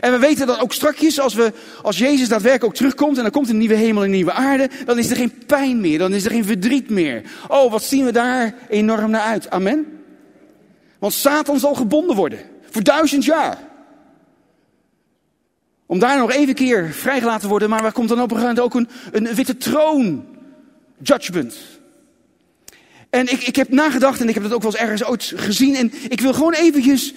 En 0.00 0.12
we 0.12 0.18
weten 0.18 0.46
dat 0.46 0.60
ook 0.60 0.72
strakjes, 0.72 1.20
als, 1.20 1.34
we, 1.34 1.52
als 1.82 1.98
Jezus 1.98 2.28
daadwerkelijk 2.28 2.64
ook 2.64 2.74
terugkomt 2.74 3.16
en 3.16 3.22
dan 3.22 3.32
komt 3.32 3.48
een 3.48 3.58
nieuwe 3.58 3.74
hemel 3.74 4.02
en 4.02 4.08
een 4.08 4.14
nieuwe 4.14 4.32
aarde, 4.32 4.70
dan 4.84 4.98
is 4.98 5.10
er 5.10 5.16
geen 5.16 5.44
pijn 5.46 5.80
meer, 5.80 5.98
dan 5.98 6.14
is 6.14 6.24
er 6.24 6.30
geen 6.30 6.44
verdriet 6.44 6.90
meer. 6.90 7.22
Oh, 7.48 7.70
wat 7.70 7.82
zien 7.82 8.04
we 8.04 8.12
daar 8.12 8.54
enorm 8.68 9.10
naar 9.10 9.20
uit. 9.20 9.50
Amen. 9.50 10.02
Want 10.98 11.12
Satan 11.12 11.58
zal 11.58 11.74
gebonden 11.74 12.16
worden. 12.16 12.38
Voor 12.70 12.82
duizend 12.82 13.24
jaar. 13.24 13.58
Om 15.86 15.98
daar 15.98 16.18
nog 16.18 16.32
even 16.32 16.54
keer 16.54 16.92
vrijgelaten 16.92 17.40
te 17.40 17.48
worden, 17.48 17.68
maar 17.68 17.82
waar 17.82 17.92
komt 17.92 18.08
dan 18.08 18.20
op 18.20 18.30
een 18.30 18.36
gegeven 18.36 18.56
moment 18.56 18.74
ook 18.74 18.88
een, 19.12 19.26
een 19.26 19.34
witte 19.34 19.56
troon? 19.56 20.24
Judgment. 21.02 21.56
En 23.10 23.32
ik, 23.32 23.42
ik 23.42 23.56
heb 23.56 23.68
nagedacht 23.68 24.20
en 24.20 24.28
ik 24.28 24.34
heb 24.34 24.42
dat 24.42 24.52
ook 24.52 24.62
wel 24.62 24.70
eens 24.70 24.80
ergens 24.80 25.04
ooit 25.04 25.32
gezien. 25.36 25.74
En 25.74 25.92
ik 26.08 26.20
wil 26.20 26.34
gewoon 26.34 26.52
eventjes 26.52 27.14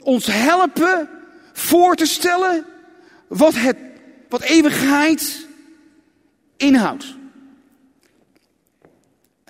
ons 0.00 0.26
helpen 0.26 1.08
voor 1.52 1.94
te 1.94 2.06
stellen 2.06 2.64
wat, 3.28 3.54
het, 3.54 3.76
wat 4.28 4.42
eeuwigheid 4.42 5.46
inhoudt. 6.56 7.16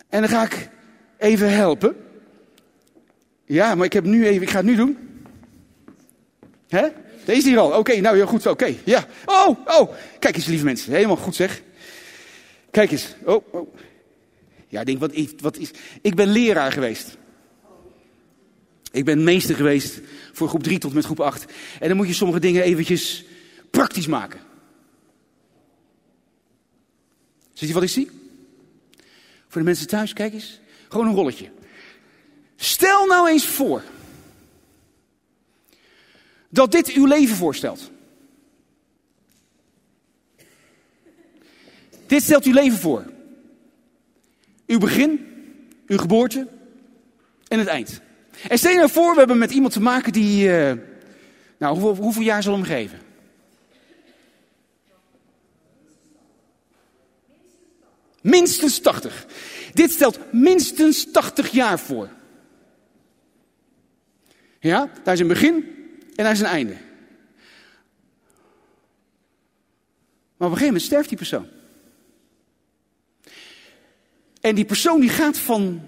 En 0.09 0.21
dan 0.21 0.29
ga 0.29 0.43
ik 0.43 0.69
even 1.19 1.53
helpen. 1.53 1.97
Ja, 3.45 3.75
maar 3.75 3.87
ik, 3.87 3.93
heb 3.93 4.05
nu 4.05 4.27
even, 4.27 4.43
ik 4.43 4.51
ga 4.51 4.57
het 4.57 4.67
nu 4.67 4.77
doen. 4.77 4.99
Hè? 6.69 6.89
Deze 7.25 7.49
hier 7.49 7.59
al. 7.59 7.79
Oké, 7.79 8.01
nou 8.01 8.17
ja, 8.17 8.27
goed. 8.27 8.47
Oké, 8.47 8.75
ja. 8.85 9.07
Oh, 9.25 9.59
oh. 9.67 9.95
Kijk 10.19 10.37
eens, 10.37 10.47
lieve 10.47 10.65
mensen. 10.65 10.93
Helemaal 10.93 11.17
goed 11.17 11.35
zeg. 11.35 11.63
Kijk 12.71 12.91
eens. 12.91 13.15
Oh, 13.25 13.55
oh. 13.55 13.75
Ja, 14.69 14.81
ik 14.81 14.87
denk, 14.87 14.99
wat, 14.99 15.13
wat 15.41 15.57
is... 15.57 15.71
Ik 16.03 16.15
ben 16.15 16.29
leraar 16.29 16.73
geweest. 16.73 17.17
Ik 18.93 19.05
ben 19.05 19.25
meester 19.25 19.55
geweest 19.55 20.01
voor 20.33 20.49
groep 20.49 20.63
3 20.63 20.79
tot 20.79 20.93
met 20.93 21.05
groep 21.05 21.21
8. 21.21 21.45
En 21.81 21.89
dan 21.89 21.97
moet 21.97 22.07
je 22.07 22.15
sommige 22.15 22.41
dingen 22.41 22.63
eventjes 22.63 23.25
praktisch 23.71 24.07
maken. 24.07 24.41
Ziet 27.53 27.69
je 27.69 27.75
wat 27.75 27.83
ik 27.83 27.89
zie? 27.89 28.11
Voor 29.49 29.61
de 29.61 29.69
mensen 29.69 29.87
thuis, 29.87 30.13
kijk 30.13 30.33
eens. 30.33 30.61
Gewoon 30.89 31.07
een 31.07 31.15
rolletje. 31.15 31.51
Stel 32.57 33.07
nou 33.07 33.29
eens 33.29 33.47
voor 33.47 33.83
dat 36.55 36.73
dit 36.73 36.89
uw 36.89 37.07
leven 37.07 37.37
voorstelt. 37.37 37.91
Dit 42.07 42.23
stelt 42.23 42.45
uw 42.45 42.53
leven 42.53 42.79
voor. 42.79 43.05
Uw 44.67 44.79
begin, 44.79 45.27
uw 45.87 45.99
geboorte 45.99 46.49
en 47.49 47.59
het 47.59 47.69
eind. 47.69 48.01
En 48.49 48.59
stel 48.59 48.71
je 48.71 48.77
nou 48.77 48.91
voor, 48.91 49.13
we 49.13 49.19
hebben 49.19 49.39
met 49.39 49.51
iemand 49.51 49.73
te 49.73 49.81
maken 49.81 50.13
die. 50.13 50.49
Uh, 50.49 50.73
nou, 51.59 51.79
hoeveel, 51.79 52.03
hoeveel 52.03 52.23
jaar 52.23 52.43
zal 52.43 52.53
hem 52.53 52.63
geven? 52.63 52.99
Minstens 58.21 58.81
80. 58.81 59.27
Dit 59.73 59.91
stelt 59.91 60.19
minstens 60.33 61.11
80 61.13 61.51
jaar 61.51 61.79
voor. 61.79 62.09
Ja, 64.61 64.91
daar 65.03 65.15
is 65.15 65.21
een 65.21 65.29
begin 65.29 65.84
en 66.15 66.25
daar 66.25 66.33
is 66.33 66.41
een 66.41 66.47
einde. 66.47 66.77
Maar 70.37 70.49
op 70.49 70.55
een 70.55 70.59
gegeven 70.59 70.67
moment 70.67 70.83
sterft 70.83 71.09
die 71.09 71.19
persoon. 71.19 71.49
En 74.41 74.55
die 74.55 74.65
persoon 74.65 75.01
die 75.01 75.11
gaat 75.11 75.39
van 75.39 75.87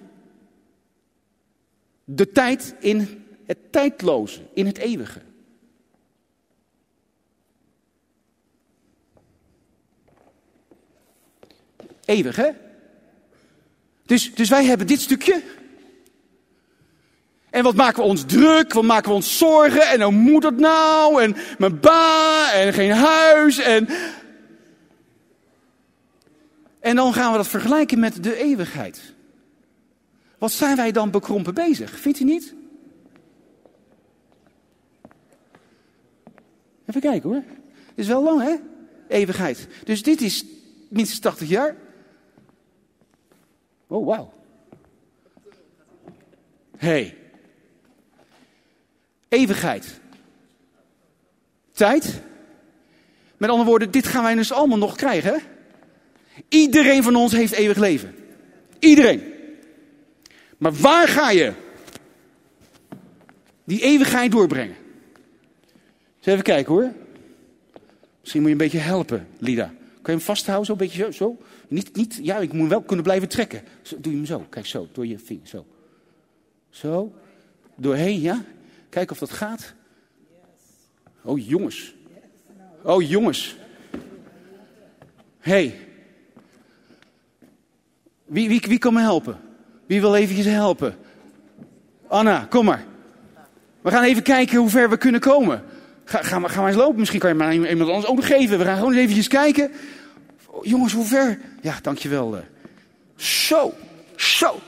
de 2.05 2.33
tijd 2.33 2.74
in 2.81 3.24
het 3.45 3.72
tijdloze, 3.72 4.41
in 4.55 4.66
het 4.66 4.79
eeuwige. 4.79 5.22
Eeuwig, 12.05 12.37
hè? 12.37 12.51
Dus, 14.03 14.35
dus 14.35 14.49
wij 14.49 14.64
hebben 14.64 14.87
dit 14.87 15.01
stukje. 15.01 15.43
Wat 17.67 17.75
maken 17.75 18.03
we 18.03 18.09
ons 18.09 18.25
druk? 18.25 18.73
Wat 18.73 18.85
maken 18.85 19.09
we 19.09 19.14
ons 19.14 19.39
zorgen? 19.39 19.89
En 19.89 20.03
hoe 20.03 20.12
moet 20.12 20.43
dat 20.43 20.57
nou? 20.57 21.23
En 21.23 21.37
mijn 21.59 21.81
baan 21.81 22.51
en 22.51 22.73
geen 22.73 22.91
huis 22.91 23.59
en... 23.59 23.89
En 26.81 26.97
dan 26.97 27.12
gaan 27.12 27.31
we 27.31 27.37
dat 27.37 27.49
vergelijken 27.49 27.99
met 27.99 28.23
de 28.23 28.37
eeuwigheid. 28.37 29.14
Wat 30.39 30.53
zijn 30.53 30.77
wij 30.77 30.93
dan 30.93 31.11
bekrompen 31.11 31.55
bezig? 31.55 31.99
Vindt 31.99 32.21
u 32.21 32.25
niet? 32.25 32.55
Even 36.87 37.01
kijken 37.01 37.31
hoor. 37.31 37.43
Het 37.89 37.99
is 37.99 38.07
wel 38.07 38.23
lang 38.23 38.43
hè? 38.43 38.55
Eeuwigheid. 39.09 39.69
Dus 39.85 40.03
dit 40.03 40.21
is 40.21 40.45
minstens 40.89 41.21
80 41.21 41.49
jaar. 41.49 41.77
Oh, 43.87 44.07
wauw. 44.07 44.33
hey. 46.77 47.25
Eeuwigheid. 49.29 50.01
Tijd. 51.72 52.22
Met 53.37 53.51
andere 53.51 53.68
woorden, 53.68 53.91
dit 53.91 54.07
gaan 54.07 54.22
wij 54.22 54.35
dus 54.35 54.53
allemaal 54.53 54.79
nog 54.79 54.97
krijgen. 54.97 55.41
Iedereen 56.49 57.03
van 57.03 57.16
ons 57.16 57.33
heeft 57.33 57.53
eeuwig 57.53 57.77
leven. 57.77 58.14
Iedereen. 58.79 59.22
Maar 60.59 60.72
waar 60.72 61.09
ga 61.09 61.31
je 61.31 61.53
die 63.64 63.81
eeuwigheid 63.81 64.31
doorbrengen? 64.31 64.77
Even 66.22 66.43
kijken 66.43 66.72
hoor. 66.72 66.93
Misschien 68.20 68.41
moet 68.41 68.51
je 68.51 68.57
een 68.57 68.70
beetje 68.70 68.87
helpen, 68.89 69.29
Lida. 69.39 69.66
Kan 69.66 70.14
je 70.14 70.20
hem 70.20 70.20
vasthouden, 70.20 70.66
zo 70.66 70.72
een 70.72 70.79
beetje 70.79 71.03
zo? 71.03 71.11
zo? 71.11 71.37
Niet, 71.68 71.97
niet, 71.97 72.18
ja, 72.22 72.39
ik 72.39 72.53
moet 72.53 72.68
wel 72.68 72.83
kunnen 72.83 73.05
blijven 73.05 73.29
trekken. 73.29 73.62
Zo, 73.83 73.97
doe 74.01 74.12
je 74.12 74.18
hem 74.18 74.27
zo, 74.27 74.47
kijk 74.49 74.66
zo, 74.66 74.89
door 74.93 75.07
je 75.07 75.18
vinger, 75.18 75.47
zo. 75.47 75.66
Zo, 76.70 77.12
doorheen, 77.77 78.20
ja. 78.20 78.45
Kijk 78.97 79.11
of 79.11 79.18
dat 79.18 79.30
gaat. 79.30 79.74
Oh 81.22 81.47
jongens. 81.49 81.94
Oh 82.82 83.09
jongens. 83.09 83.57
hey. 85.38 85.78
wie, 88.24 88.49
wie, 88.49 88.62
wie 88.68 88.78
kan 88.78 88.92
me 88.92 89.01
helpen? 89.01 89.40
Wie 89.86 90.01
wil 90.01 90.16
eventjes 90.16 90.47
helpen? 90.47 90.97
Anna, 92.09 92.47
kom 92.51 92.64
maar. 92.64 92.84
We 93.80 93.90
gaan 93.90 94.05
even 94.05 94.22
kijken 94.22 94.59
hoe 94.59 94.68
ver 94.68 94.90
we 94.90 94.97
kunnen 94.97 95.20
komen. 95.20 95.64
Ga, 96.05 96.22
ga, 96.22 96.38
maar, 96.38 96.51
ga 96.51 96.61
maar 96.61 96.68
eens 96.68 96.78
lopen. 96.78 96.99
Misschien 96.99 97.20
kan 97.20 97.30
je 97.30 97.36
maar 97.36 97.55
iemand 97.55 97.90
anders 97.90 98.07
ook 98.07 98.16
nog 98.16 98.26
geven. 98.26 98.59
We 98.59 98.64
gaan 98.64 98.76
gewoon 98.76 98.92
eens 98.92 99.01
eventjes 99.01 99.28
kijken. 99.28 99.72
jongens, 100.62 100.92
hoe 100.92 101.05
ver? 101.05 101.40
Ja, 101.61 101.78
dankjewel. 101.82 102.36
Eh. 102.36 102.42
Zo, 103.16 103.74
zo. 104.16 104.61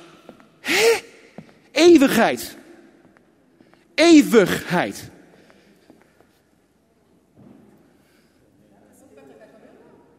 Hé? 0.61 1.01
Eeuwigheid. 1.73 2.57
Eeuwigheid. 3.99 5.11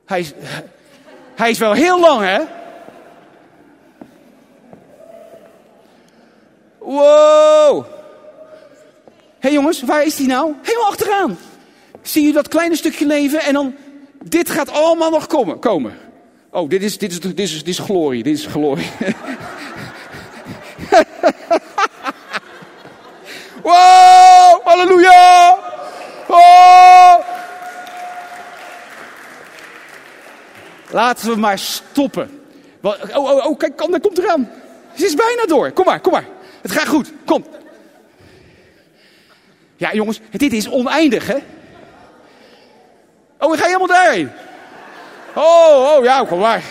Hij 0.06 0.20
is, 0.20 0.34
hij 1.36 1.50
is 1.50 1.58
wel 1.58 1.74
heel 1.74 2.00
lang, 2.00 2.22
hè? 2.22 2.40
Wow! 6.80 7.86
Hé 7.86 7.90
hey 9.40 9.52
jongens, 9.52 9.82
waar 9.82 10.06
is 10.06 10.16
die 10.16 10.28
nou? 10.28 10.54
Helemaal 10.62 10.88
achteraan. 10.88 11.38
Zie 12.02 12.26
je 12.26 12.34
dat 12.34 12.48
kleine 12.48 12.76
stukje 12.76 13.06
leven 13.06 13.42
en 13.42 13.54
dan, 13.54 13.76
dit 14.24 14.50
gaat 14.50 14.72
allemaal 14.72 15.10
nog 15.10 15.28
komen. 15.28 15.60
komen. 15.60 15.98
Oh, 16.52 16.70
dit 16.70 16.84
is, 16.84 16.98
dit 16.98 17.12
is, 17.12 17.20
dit 17.20 17.40
is, 17.40 17.58
dit 17.58 17.68
is 17.68 17.80
glorie, 17.80 18.24
dit 18.24 18.38
is 18.38 18.46
glorie. 18.46 18.90
wow, 23.70 24.66
halleluja! 24.66 25.58
Laten 30.92 31.30
we 31.30 31.36
maar 31.36 31.60
stoppen. 31.60 32.42
Oh, 32.82 32.94
oh, 33.14 33.46
oh, 33.46 33.58
kijk, 33.58 33.78
daar 33.78 34.00
komt 34.00 34.18
eraan. 34.18 34.52
Ze 34.96 35.06
is 35.06 35.16
bijna 35.16 35.46
door. 35.46 35.72
Kom 35.72 35.86
maar, 35.86 36.00
kom 36.00 36.12
maar. 36.12 36.26
Het 36.62 36.72
gaat 36.72 36.88
goed. 36.88 37.12
Kom. 37.26 37.46
Ja, 39.78 39.94
jongens, 39.94 40.20
dit 40.32 40.54
is 40.54 40.70
oneindig, 40.70 41.28
hè? 41.28 41.38
Oh, 43.40 43.54
ik 43.54 43.60
ga 43.60 43.66
helemaal 43.66 43.88
daarheen. 43.88 44.32
Oh, 45.36 45.96
oh, 45.96 46.04
ja, 46.04 46.26
kom 46.26 46.40
maar. 46.40 46.64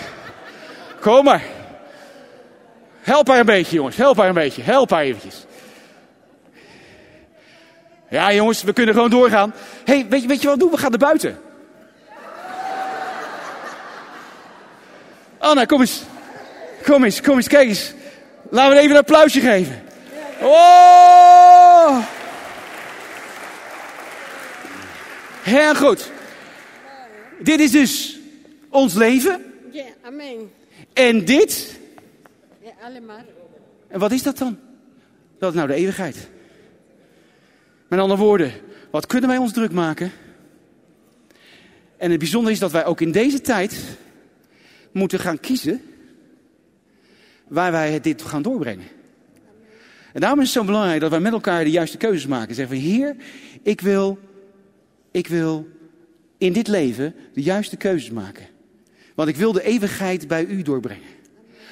Kom 1.00 1.24
maar. 1.24 1.42
Help 3.00 3.28
haar 3.28 3.38
een 3.38 3.46
beetje, 3.46 3.76
jongens. 3.76 3.96
Help 3.96 4.16
haar 4.16 4.28
een 4.28 4.34
beetje. 4.34 4.62
Help 4.62 4.90
haar 4.90 5.02
eventjes. 5.02 5.46
Ja, 8.10 8.32
jongens, 8.32 8.62
we 8.62 8.72
kunnen 8.72 8.94
gewoon 8.94 9.10
doorgaan. 9.10 9.54
hey, 9.84 10.06
weet, 10.08 10.22
je, 10.22 10.28
weet 10.28 10.42
je 10.42 10.48
wat 10.48 10.56
we 10.56 10.62
doen? 10.62 10.70
We 10.70 10.78
gaan 10.78 10.90
naar 10.90 10.98
buiten. 10.98 11.38
Anna, 15.38 15.64
kom 15.64 15.80
eens. 15.80 16.02
Kom 16.82 17.04
eens, 17.04 17.20
kom 17.20 17.36
eens, 17.36 17.48
kijk 17.48 17.68
eens. 17.68 17.92
Laten 18.50 18.74
we 18.74 18.78
even 18.78 18.90
een 18.90 19.02
applausje 19.02 19.40
geven. 19.40 19.82
Oh! 20.40 21.98
Heel 25.42 25.74
goed. 25.74 26.10
Dit 27.38 27.60
is 27.60 27.70
dus 27.70 28.18
ons 28.70 28.94
leven. 28.94 29.44
Ja, 29.70 29.84
amen. 30.02 30.52
En 30.92 31.24
dit. 31.24 31.78
Ja, 32.62 32.70
allemaal. 32.82 33.24
En 33.88 33.98
wat 33.98 34.12
is 34.12 34.22
dat 34.22 34.38
dan? 34.38 34.58
Dat 35.38 35.50
is 35.50 35.56
nou 35.56 35.68
de 35.68 35.74
eeuwigheid. 35.74 36.28
Met 37.88 37.98
andere 37.98 38.20
woorden, 38.20 38.52
wat 38.90 39.06
kunnen 39.06 39.28
wij 39.28 39.38
ons 39.38 39.52
druk 39.52 39.72
maken? 39.72 40.12
En 41.96 42.10
het 42.10 42.18
bijzondere 42.18 42.52
is 42.52 42.60
dat 42.60 42.72
wij 42.72 42.84
ook 42.84 43.00
in 43.00 43.12
deze 43.12 43.40
tijd 43.40 43.98
moeten 44.92 45.18
gaan 45.18 45.40
kiezen 45.40 45.82
waar 47.48 47.72
wij 47.72 48.00
dit 48.00 48.22
gaan 48.22 48.42
doorbrengen. 48.42 48.86
En 50.12 50.20
daarom 50.20 50.40
is 50.40 50.44
het 50.44 50.54
zo 50.54 50.64
belangrijk 50.64 51.00
dat 51.00 51.10
wij 51.10 51.20
met 51.20 51.32
elkaar 51.32 51.64
de 51.64 51.70
juiste 51.70 51.96
keuzes 51.96 52.26
maken. 52.26 52.54
Zeggen 52.54 52.76
van 52.76 52.84
Heer, 52.84 53.16
ik 53.62 53.80
wil, 53.80 54.18
ik 55.10 55.26
wil 55.26 55.68
in 56.38 56.52
dit 56.52 56.68
leven 56.68 57.14
de 57.32 57.42
juiste 57.42 57.76
keuzes 57.76 58.10
maken. 58.10 58.46
Want 59.14 59.28
ik 59.28 59.36
wil 59.36 59.52
de 59.52 59.62
eeuwigheid 59.62 60.28
bij 60.28 60.44
u 60.44 60.62
doorbrengen. 60.62 61.08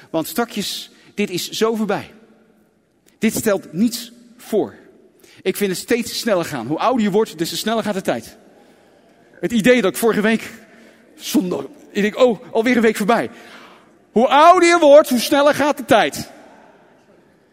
Want 0.09 0.27
strakjes, 0.27 0.91
dit 1.13 1.29
is 1.29 1.49
zo 1.49 1.75
voorbij. 1.75 2.13
Dit 3.17 3.33
stelt 3.33 3.73
niets 3.73 4.11
voor. 4.37 4.75
Ik 5.41 5.57
vind 5.57 5.71
het 5.71 5.79
steeds 5.79 6.19
sneller 6.19 6.45
gaan. 6.45 6.67
Hoe 6.67 6.79
ouder 6.79 7.03
je 7.03 7.11
wordt, 7.11 7.37
des 7.37 7.49
te 7.49 7.57
sneller 7.57 7.83
gaat 7.83 7.93
de 7.93 8.01
tijd. 8.01 8.37
Het 9.39 9.51
idee 9.51 9.81
dat 9.81 9.91
ik 9.91 9.97
vorige 9.97 10.21
week, 10.21 10.51
zondag, 11.15 11.63
ik 11.91 12.01
denk, 12.01 12.17
oh, 12.17 12.39
alweer 12.51 12.75
een 12.75 12.81
week 12.81 12.95
voorbij. 12.95 13.29
Hoe 14.11 14.27
ouder 14.27 14.69
je 14.69 14.77
wordt, 14.79 15.09
hoe 15.09 15.19
sneller 15.19 15.53
gaat 15.53 15.77
de 15.77 15.85
tijd. 15.85 16.29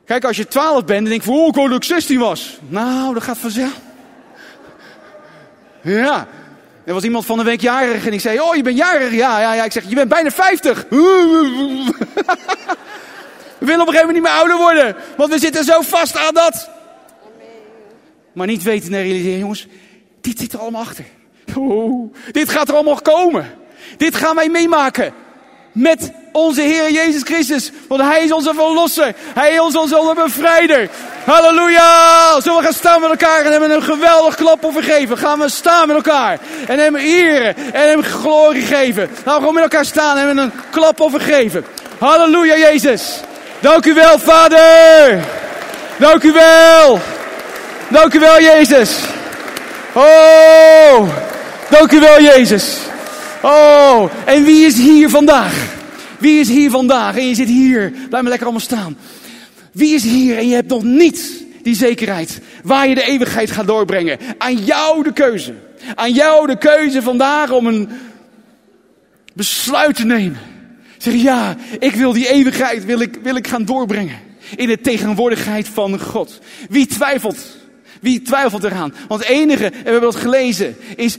Kijk, 0.05 0.25
als 0.25 0.37
je 0.37 0.47
12 0.47 0.85
bent, 0.85 1.01
dan 1.01 1.09
denk 1.09 1.23
je, 1.23 1.31
oh, 1.31 1.47
ik 1.47 1.55
dat 1.55 1.73
ik 1.73 1.85
16 1.85 2.19
was. 2.19 2.59
Nou, 2.69 3.15
dat 3.15 3.23
gaat 3.23 3.39
vanzelf. 3.39 3.81
Ja. 5.83 6.27
Er 6.85 6.95
was 6.95 7.03
iemand 7.03 7.27
van 7.27 7.39
de 7.39 7.45
week 7.45 7.61
jarig 7.61 8.07
en 8.07 8.13
ik 8.13 8.21
zei, 8.21 8.41
oh, 8.41 8.55
je 8.55 8.63
bent 8.63 8.77
jarig. 8.77 9.13
Ja, 9.13 9.41
ja, 9.41 9.55
ja. 9.55 9.65
Ik 9.65 9.73
zeg, 9.73 9.89
je 9.89 9.95
bent 9.95 10.09
bijna 10.09 10.31
50. 10.31 10.87
We 13.59 13.71
willen 13.71 13.81
op 13.81 13.87
een 13.89 13.95
gegeven 13.95 14.15
moment 14.15 14.15
niet 14.15 14.23
meer 14.23 14.33
ouder 14.33 14.57
worden. 14.57 14.97
Want 15.17 15.31
we 15.31 15.39
zitten 15.39 15.65
zo 15.65 15.81
vast 15.81 16.17
aan 16.17 16.35
dat. 16.35 16.71
Maar 18.35 18.47
niet 18.47 18.63
weten 18.63 18.95
en 18.95 19.03
realiseren, 19.03 19.39
jongens, 19.39 19.67
dit 20.21 20.39
zit 20.39 20.53
er 20.53 20.59
allemaal 20.59 20.83
achter. 20.83 21.05
Dit 22.31 22.49
gaat 22.49 22.69
er 22.69 22.75
allemaal 22.75 23.03
komen. 23.03 23.51
Dit 23.97 24.17
gaan 24.17 24.35
wij 24.35 24.49
meemaken. 24.49 25.13
Met 25.73 26.13
onze 26.33 26.61
Heer 26.61 26.91
Jezus 26.91 27.23
Christus. 27.23 27.71
Want 27.89 28.01
Hij 28.01 28.25
is 28.25 28.33
onze 28.33 28.55
verlosser. 28.55 29.15
Hij 29.17 29.53
is 29.53 29.77
onze 29.77 30.13
bevrijder. 30.15 30.91
Halleluja! 31.25 32.41
Zullen 32.41 32.59
we 32.59 32.65
gaan 32.65 32.73
staan 32.73 33.01
met 33.01 33.11
elkaar 33.11 33.45
en 33.45 33.51
hebben 33.51 33.71
een 33.71 33.83
geweldig 33.83 34.35
klap 34.35 34.69
vergeven? 34.73 35.19
Gaan 35.19 35.39
we 35.39 35.49
staan 35.49 35.87
met 35.87 35.97
elkaar 35.97 36.39
en 36.67 36.79
hem 36.79 36.97
eren 36.97 37.57
en 37.57 37.89
hem 37.89 38.03
glorie 38.03 38.63
geven. 38.63 39.03
Laten 39.03 39.25
we 39.25 39.31
gewoon 39.31 39.55
met 39.55 39.63
elkaar 39.63 39.85
staan 39.85 40.17
en 40.17 40.27
hem 40.27 40.39
een 40.39 40.53
klap 40.71 41.07
vergeven. 41.11 41.65
Halleluja, 41.99 42.57
Jezus. 42.57 43.21
Dank 43.61 43.87
u 43.87 43.95
wel, 43.95 44.19
Vader. 44.19 45.25
Dank 45.99 46.23
u 46.23 46.33
wel. 46.33 47.14
Dank 47.91 48.15
u 48.15 48.19
wel, 48.19 48.41
Jezus. 48.41 48.99
Oh, 49.95 51.09
dank 51.71 51.93
u 51.93 52.01
wel, 52.01 52.23
Jezus. 52.23 52.79
Oh, 53.43 54.11
en 54.25 54.45
wie 54.45 54.67
is 54.67 54.77
hier 54.77 55.11
vandaag? 55.11 55.73
Wie 56.19 56.41
is 56.41 56.49
hier 56.49 56.71
vandaag? 56.71 57.17
En 57.17 57.29
je 57.29 57.35
zit 57.35 57.49
hier, 57.49 57.91
blijf 57.91 58.11
maar 58.11 58.23
lekker 58.23 58.43
allemaal 58.43 58.61
staan. 58.61 58.97
Wie 59.73 59.95
is 59.95 60.03
hier 60.03 60.39
en 60.39 60.49
je 60.49 60.55
hebt 60.55 60.69
nog 60.69 60.83
niet 60.83 61.45
die 61.63 61.75
zekerheid 61.75 62.41
waar 62.63 62.89
je 62.89 62.95
de 62.95 63.05
eeuwigheid 63.05 63.51
gaat 63.51 63.67
doorbrengen? 63.67 64.19
Aan 64.39 64.57
jou 64.57 65.03
de 65.03 65.13
keuze. 65.13 65.55
Aan 65.95 66.13
jou 66.13 66.47
de 66.47 66.59
keuze 66.59 67.03
vandaag 67.03 67.51
om 67.51 67.67
een 67.67 67.89
besluit 69.35 69.97
te 69.97 70.05
nemen. 70.05 70.39
Zeg 70.99 71.15
ja, 71.15 71.57
ik 71.79 71.95
wil 71.95 72.13
die 72.13 72.29
eeuwigheid 72.29 72.85
wil 72.85 73.01
ik, 73.01 73.19
wil 73.23 73.37
ik 73.37 73.49
gaan 73.49 73.65
doorbrengen. 73.65 74.19
In 74.57 74.69
de 74.69 74.81
tegenwoordigheid 74.81 75.69
van 75.69 76.01
God. 76.01 76.41
Wie 76.69 76.87
twijfelt? 76.87 77.63
Wie 78.05 78.23
twijfelt 78.23 78.65
eraan? 78.65 78.95
Want 79.09 79.21
het 79.21 79.31
enige, 79.31 79.65
en 79.65 79.71
we 79.71 79.91
hebben 79.91 80.01
dat 80.01 80.17
gelezen, 80.17 80.77
is 80.97 81.17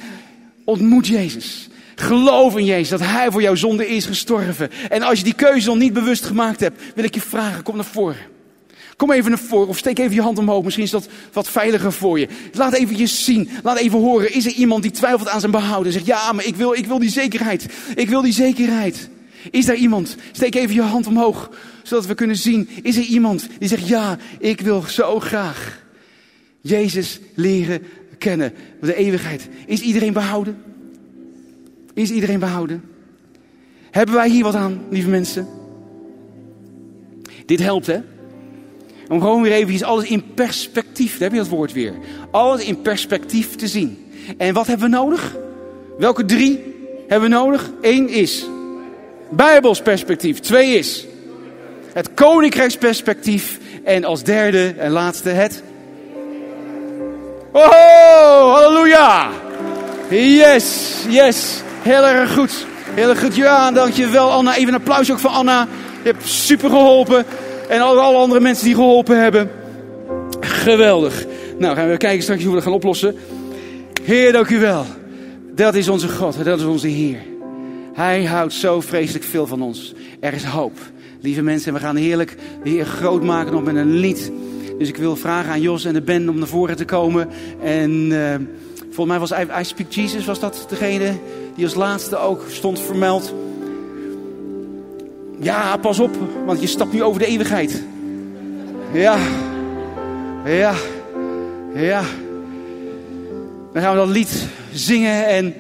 ontmoet 0.63 1.07
Jezus. 1.07 1.69
Geloof 1.95 2.57
in 2.57 2.65
Jezus, 2.65 2.89
dat 2.89 2.99
Hij 2.99 3.31
voor 3.31 3.41
jouw 3.41 3.55
zonde 3.55 3.88
is 3.88 4.05
gestorven. 4.05 4.69
En 4.89 5.01
als 5.01 5.17
je 5.17 5.23
die 5.23 5.33
keuze 5.33 5.67
nog 5.67 5.77
niet 5.77 5.93
bewust 5.93 6.25
gemaakt 6.25 6.59
hebt, 6.59 6.81
wil 6.95 7.03
ik 7.03 7.13
je 7.13 7.21
vragen, 7.21 7.63
kom 7.63 7.75
naar 7.75 7.86
voren. 7.86 8.17
Kom 8.95 9.11
even 9.11 9.29
naar 9.29 9.39
voren 9.39 9.67
of 9.67 9.77
steek 9.77 9.99
even 9.99 10.15
je 10.15 10.21
hand 10.21 10.38
omhoog. 10.38 10.63
Misschien 10.63 10.86
is 10.86 10.91
dat 10.91 11.07
wat 11.33 11.49
veiliger 11.49 11.93
voor 11.93 12.19
je. 12.19 12.27
Laat 12.53 12.73
even 12.73 12.97
je 12.97 13.07
zien. 13.07 13.49
Laat 13.63 13.77
even 13.77 13.99
horen. 13.99 14.33
Is 14.33 14.45
er 14.45 14.51
iemand 14.51 14.81
die 14.81 14.91
twijfelt 14.91 15.29
aan 15.29 15.39
zijn 15.39 15.51
behouden? 15.51 15.91
Zegt 15.91 16.05
ja, 16.05 16.31
maar 16.31 16.45
ik 16.45 16.55
wil, 16.55 16.73
ik 16.73 16.86
wil 16.86 16.99
die 16.99 17.09
zekerheid. 17.09 17.65
Ik 17.95 18.09
wil 18.09 18.21
die 18.21 18.33
zekerheid. 18.33 19.09
Is 19.51 19.67
er 19.67 19.75
iemand? 19.75 20.15
Steek 20.31 20.55
even 20.55 20.75
je 20.75 20.81
hand 20.81 21.07
omhoog. 21.07 21.49
Zodat 21.83 22.05
we 22.05 22.13
kunnen 22.13 22.38
zien. 22.38 22.69
Is 22.81 22.95
er 22.95 23.03
iemand 23.03 23.47
die 23.59 23.69
zegt 23.69 23.88
ja, 23.88 24.17
ik 24.39 24.61
wil 24.61 24.83
zo 24.88 25.19
graag 25.19 25.83
Jezus 26.68 27.20
leren 27.34 27.82
kennen. 28.18 28.53
De 28.82 28.95
eeuwigheid. 28.95 29.47
Is 29.66 29.82
iedereen 29.82 30.13
behouden? 30.13 30.57
Is 31.93 32.11
iedereen 32.11 32.39
behouden? 32.39 32.84
Hebben 33.91 34.16
wij 34.16 34.30
hier 34.30 34.43
wat 34.43 34.55
aan, 34.55 34.82
lieve 34.89 35.09
mensen? 35.09 35.47
Dit 37.45 37.59
helpt, 37.59 37.88
hè? 37.88 37.99
Om 39.07 39.20
gewoon 39.20 39.41
weer 39.41 39.51
even 39.51 39.88
alles 39.88 40.05
in 40.05 40.34
perspectief, 40.34 41.11
daar 41.11 41.22
heb 41.22 41.32
je 41.32 41.38
dat 41.38 41.47
woord 41.47 41.74
weer. 41.74 41.93
Alles 42.32 42.63
in 42.63 42.82
perspectief 42.82 43.55
te 43.55 43.68
zien. 43.68 43.97
En 44.38 44.53
wat 44.53 44.68
hebben 44.68 44.89
we 44.89 44.95
nodig? 44.95 45.38
Welke 45.97 46.26
drie 46.26 46.59
hebben 47.07 47.30
we 47.30 47.36
nodig? 47.36 47.72
Eén 47.82 48.09
is 48.09 48.45
Bijbels 49.30 49.82
perspectief. 49.82 50.39
Twee 50.39 50.78
is 50.78 51.05
het 51.93 52.13
koninkrijksperspectief. 52.13 53.59
En 53.84 54.03
als 54.03 54.24
derde 54.24 54.74
en 54.78 54.91
laatste 54.91 55.30
het. 55.30 55.63
Oh, 57.56 58.53
halleluja! 58.53 59.30
Yes, 60.10 60.95
yes. 61.10 61.62
Heel 61.82 62.06
erg 62.06 62.34
goed. 62.34 62.66
Heel 62.93 63.10
erg 63.10 63.20
goed. 63.20 63.36
Ja, 63.36 63.72
dankjewel 63.72 64.32
Anna. 64.32 64.56
Even 64.56 64.68
een 64.68 64.80
applaus 64.80 65.12
ook 65.12 65.20
voor 65.20 65.30
Anna. 65.30 65.68
Je 66.03 66.10
hebt 66.10 66.28
super 66.28 66.70
geholpen. 66.70 67.26
En 67.70 67.82
alle 67.82 68.01
andere 68.01 68.39
mensen 68.39 68.66
die 68.66 68.76
geholpen 68.76 69.22
hebben. 69.22 69.51
Geweldig. 70.39 71.26
Nou, 71.58 71.76
gaan 71.76 71.89
we 71.89 71.97
kijken 71.97 72.24
straks 72.24 72.41
hoe 72.41 72.49
we 72.49 72.56
dat 72.56 72.64
gaan 72.64 72.74
oplossen. 72.74 73.16
Heer, 74.03 74.32
dank 74.32 74.49
u 74.49 74.60
wel. 74.60 74.86
Dat 75.51 75.76
is 75.76 75.89
onze 75.89 76.10
God. 76.10 76.43
Dat 76.43 76.60
is 76.60 76.66
onze 76.66 76.88
Heer. 76.88 77.20
Hij 77.93 78.26
houdt 78.26 78.53
zo 78.53 78.82
vreselijk 78.82 79.26
veel 79.26 79.47
van 79.47 79.62
ons. 79.62 79.93
Er 80.20 80.34
is 80.34 80.43
hoop. 80.43 80.78
Lieve 81.22 81.41
mensen, 81.41 81.74
we 81.74 81.80
gaan 81.80 81.95
heerlijk 81.95 82.36
de 82.64 82.70
Heer 82.70 82.86
groot 82.86 83.24
maken 83.24 83.53
nog 83.53 83.64
met 83.64 83.76
een 83.76 83.93
lied. 83.93 84.32
Dus 84.78 84.88
ik 84.88 84.97
wil 84.97 85.15
vragen 85.15 85.51
aan 85.51 85.61
Jos 85.61 85.86
en 85.86 85.93
de 85.93 86.01
band 86.01 86.30
om 86.30 86.38
naar 86.38 86.47
voren 86.47 86.76
te 86.76 86.86
komen. 86.86 87.30
En 87.63 87.91
uh, 87.91 88.36
volgens 88.80 89.07
mij 89.07 89.19
was 89.19 89.32
I, 89.32 89.59
I 89.59 89.63
Speak 89.63 89.91
Jesus, 89.91 90.26
was 90.26 90.39
dat 90.39 90.65
degene 90.69 91.13
die 91.55 91.65
als 91.65 91.76
laatste 91.76 92.17
ook 92.17 92.45
stond 92.49 92.80
vermeld. 92.80 93.34
Ja, 95.39 95.78
pas 95.78 95.99
op, 95.99 96.15
want 96.45 96.61
je 96.61 96.67
stapt 96.67 96.93
nu 96.93 97.03
over 97.03 97.19
de 97.19 97.26
eeuwigheid. 97.26 97.84
Ja, 98.93 99.17
ja, 100.45 100.73
ja. 101.73 102.03
Dan 103.73 103.82
gaan 103.82 103.91
we 103.91 103.97
dat 103.97 104.09
lied 104.09 104.47
zingen 104.73 105.28
en 105.28 105.53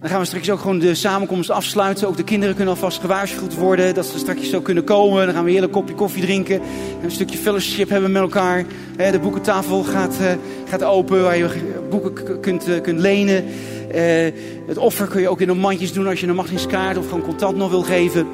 dan 0.00 0.10
gaan 0.10 0.20
we 0.20 0.26
straks 0.26 0.50
ook 0.50 0.60
gewoon 0.60 0.78
de 0.78 0.94
samenkomst 0.94 1.50
afsluiten. 1.50 2.08
Ook 2.08 2.16
de 2.16 2.24
kinderen 2.24 2.54
kunnen 2.54 2.74
alvast 2.74 3.00
gewaarschuwd 3.00 3.54
worden 3.54 3.94
dat 3.94 4.06
ze 4.06 4.18
straks 4.18 4.50
zo 4.50 4.60
kunnen 4.60 4.84
komen. 4.84 5.24
Dan 5.24 5.34
gaan 5.34 5.44
we 5.44 5.50
een 5.50 5.56
hele 5.56 5.68
kopje 5.68 5.94
koffie 5.94 6.22
drinken. 6.22 6.54
En 6.54 7.04
een 7.04 7.10
stukje 7.10 7.38
fellowship 7.38 7.88
hebben 7.88 8.12
met 8.12 8.22
elkaar. 8.22 8.64
De 8.96 9.18
boekentafel 9.22 9.82
gaat, 9.82 10.16
eh, 10.20 10.32
gaat 10.68 10.82
open 10.82 11.22
waar 11.22 11.36
je 11.36 11.48
boeken 11.90 12.40
kunt, 12.40 12.68
eh, 12.68 12.80
kunt 12.80 13.00
lenen. 13.00 13.44
Eh, 13.90 14.32
het 14.66 14.78
offer 14.78 15.06
kun 15.06 15.20
je 15.20 15.28
ook 15.28 15.40
in 15.40 15.48
een 15.48 15.58
mandjes 15.58 15.92
doen 15.92 16.06
als 16.06 16.20
je 16.20 16.26
een 16.26 16.34
machtigingskaart 16.34 16.96
of 16.96 17.08
gewoon 17.08 17.22
contant 17.22 17.56
nog 17.56 17.70
wil 17.70 17.82
geven. 17.82 18.26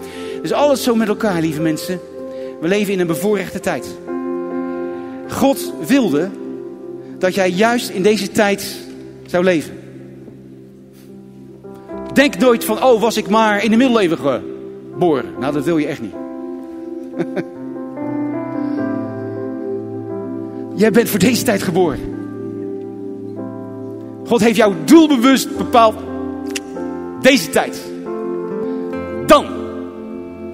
Dus 0.42 0.52
alles 0.52 0.82
zo 0.82 0.94
met 0.94 1.08
elkaar, 1.08 1.40
lieve 1.40 1.60
mensen. 1.60 2.00
We 2.60 2.68
leven 2.68 2.92
in 2.92 3.00
een 3.00 3.06
bevoorrechte 3.06 3.60
tijd. 3.60 3.96
God 5.28 5.72
wilde 5.86 6.30
dat 7.18 7.34
jij 7.34 7.50
juist 7.50 7.88
in 7.88 8.02
deze 8.02 8.30
tijd 8.30 8.76
zou 9.26 9.44
leven. 9.44 9.85
Denk 12.16 12.38
nooit 12.38 12.64
van, 12.64 12.82
oh, 12.84 13.00
was 13.00 13.16
ik 13.16 13.28
maar 13.28 13.64
in 13.64 13.70
de 13.70 13.76
middeleeuwen 13.76 14.18
geboren. 14.18 15.24
Nou, 15.38 15.52
dat 15.52 15.64
wil 15.64 15.78
je 15.78 15.86
echt 15.86 16.00
niet. 16.00 16.14
Jij 20.80 20.90
bent 20.90 21.08
voor 21.08 21.18
deze 21.18 21.44
tijd 21.44 21.62
geboren. 21.62 21.98
God 24.26 24.40
heeft 24.40 24.56
jou 24.56 24.74
doelbewust 24.84 25.56
bepaald. 25.56 25.94
Deze 27.20 27.50
tijd. 27.50 27.82
Dan 29.26 29.46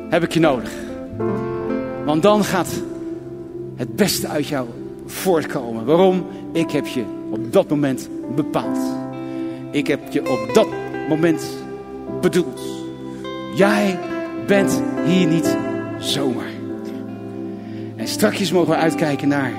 heb 0.08 0.22
ik 0.22 0.32
je 0.32 0.40
nodig. 0.40 0.70
Want 2.04 2.22
dan 2.22 2.44
gaat 2.44 2.82
het 3.76 3.96
beste 3.96 4.28
uit 4.28 4.46
jou 4.46 4.66
voortkomen. 5.06 5.84
Waarom? 5.84 6.26
Ik 6.52 6.70
heb 6.70 6.86
je 6.86 7.04
op 7.30 7.52
dat 7.52 7.68
moment 7.68 8.08
bepaald. 8.34 8.78
Ik 9.70 9.86
heb 9.86 10.12
je 10.12 10.30
op 10.30 10.54
dat 10.54 10.66
moment 11.12 11.42
bedoeld. 12.20 12.60
Jij 13.54 13.98
bent 14.46 14.82
hier 15.04 15.26
niet 15.26 15.56
zomaar. 15.98 16.52
En 17.96 18.08
strakjes 18.08 18.52
mogen 18.52 18.70
we 18.70 18.76
uitkijken 18.76 19.28
naar 19.28 19.52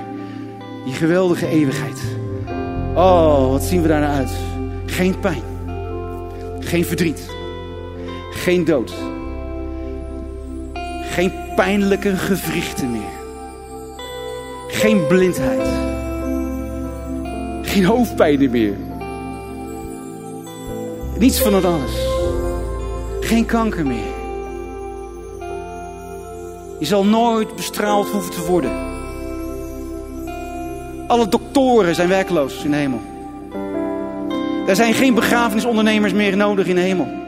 die 0.84 0.94
geweldige 0.94 1.46
eeuwigheid. 1.46 2.02
Oh, 2.94 3.50
wat 3.50 3.62
zien 3.62 3.82
we 3.82 3.88
daar 3.88 4.00
naar 4.00 4.16
uit? 4.16 4.30
Geen 4.86 5.20
pijn. 5.20 5.42
Geen 6.60 6.84
verdriet. 6.84 7.28
Geen 8.30 8.64
dood. 8.64 8.94
Geen 11.02 11.32
pijnlijke 11.56 12.16
gewrichten 12.16 12.90
meer. 12.90 13.14
Geen 14.68 15.06
blindheid. 15.06 15.68
Geen 17.62 17.84
hoofdpijnen 17.84 18.50
meer. 18.50 18.74
Niets 21.18 21.40
van 21.40 21.52
dat 21.52 21.64
alles. 21.64 21.92
Geen 23.20 23.46
kanker 23.46 23.86
meer. 23.86 24.12
Je 26.78 26.86
zal 26.86 27.04
nooit 27.04 27.56
bestraald 27.56 28.08
hoeven 28.08 28.32
te 28.32 28.46
worden. 28.46 28.92
Alle 31.06 31.28
doktoren 31.28 31.94
zijn 31.94 32.08
werkloos 32.08 32.64
in 32.64 32.70
de 32.70 32.76
hemel. 32.76 33.00
Er 34.66 34.76
zijn 34.76 34.94
geen 34.94 35.14
begrafenisondernemers 35.14 36.12
meer 36.12 36.36
nodig 36.36 36.66
in 36.66 36.74
de 36.74 36.80
hemel. 36.80 37.23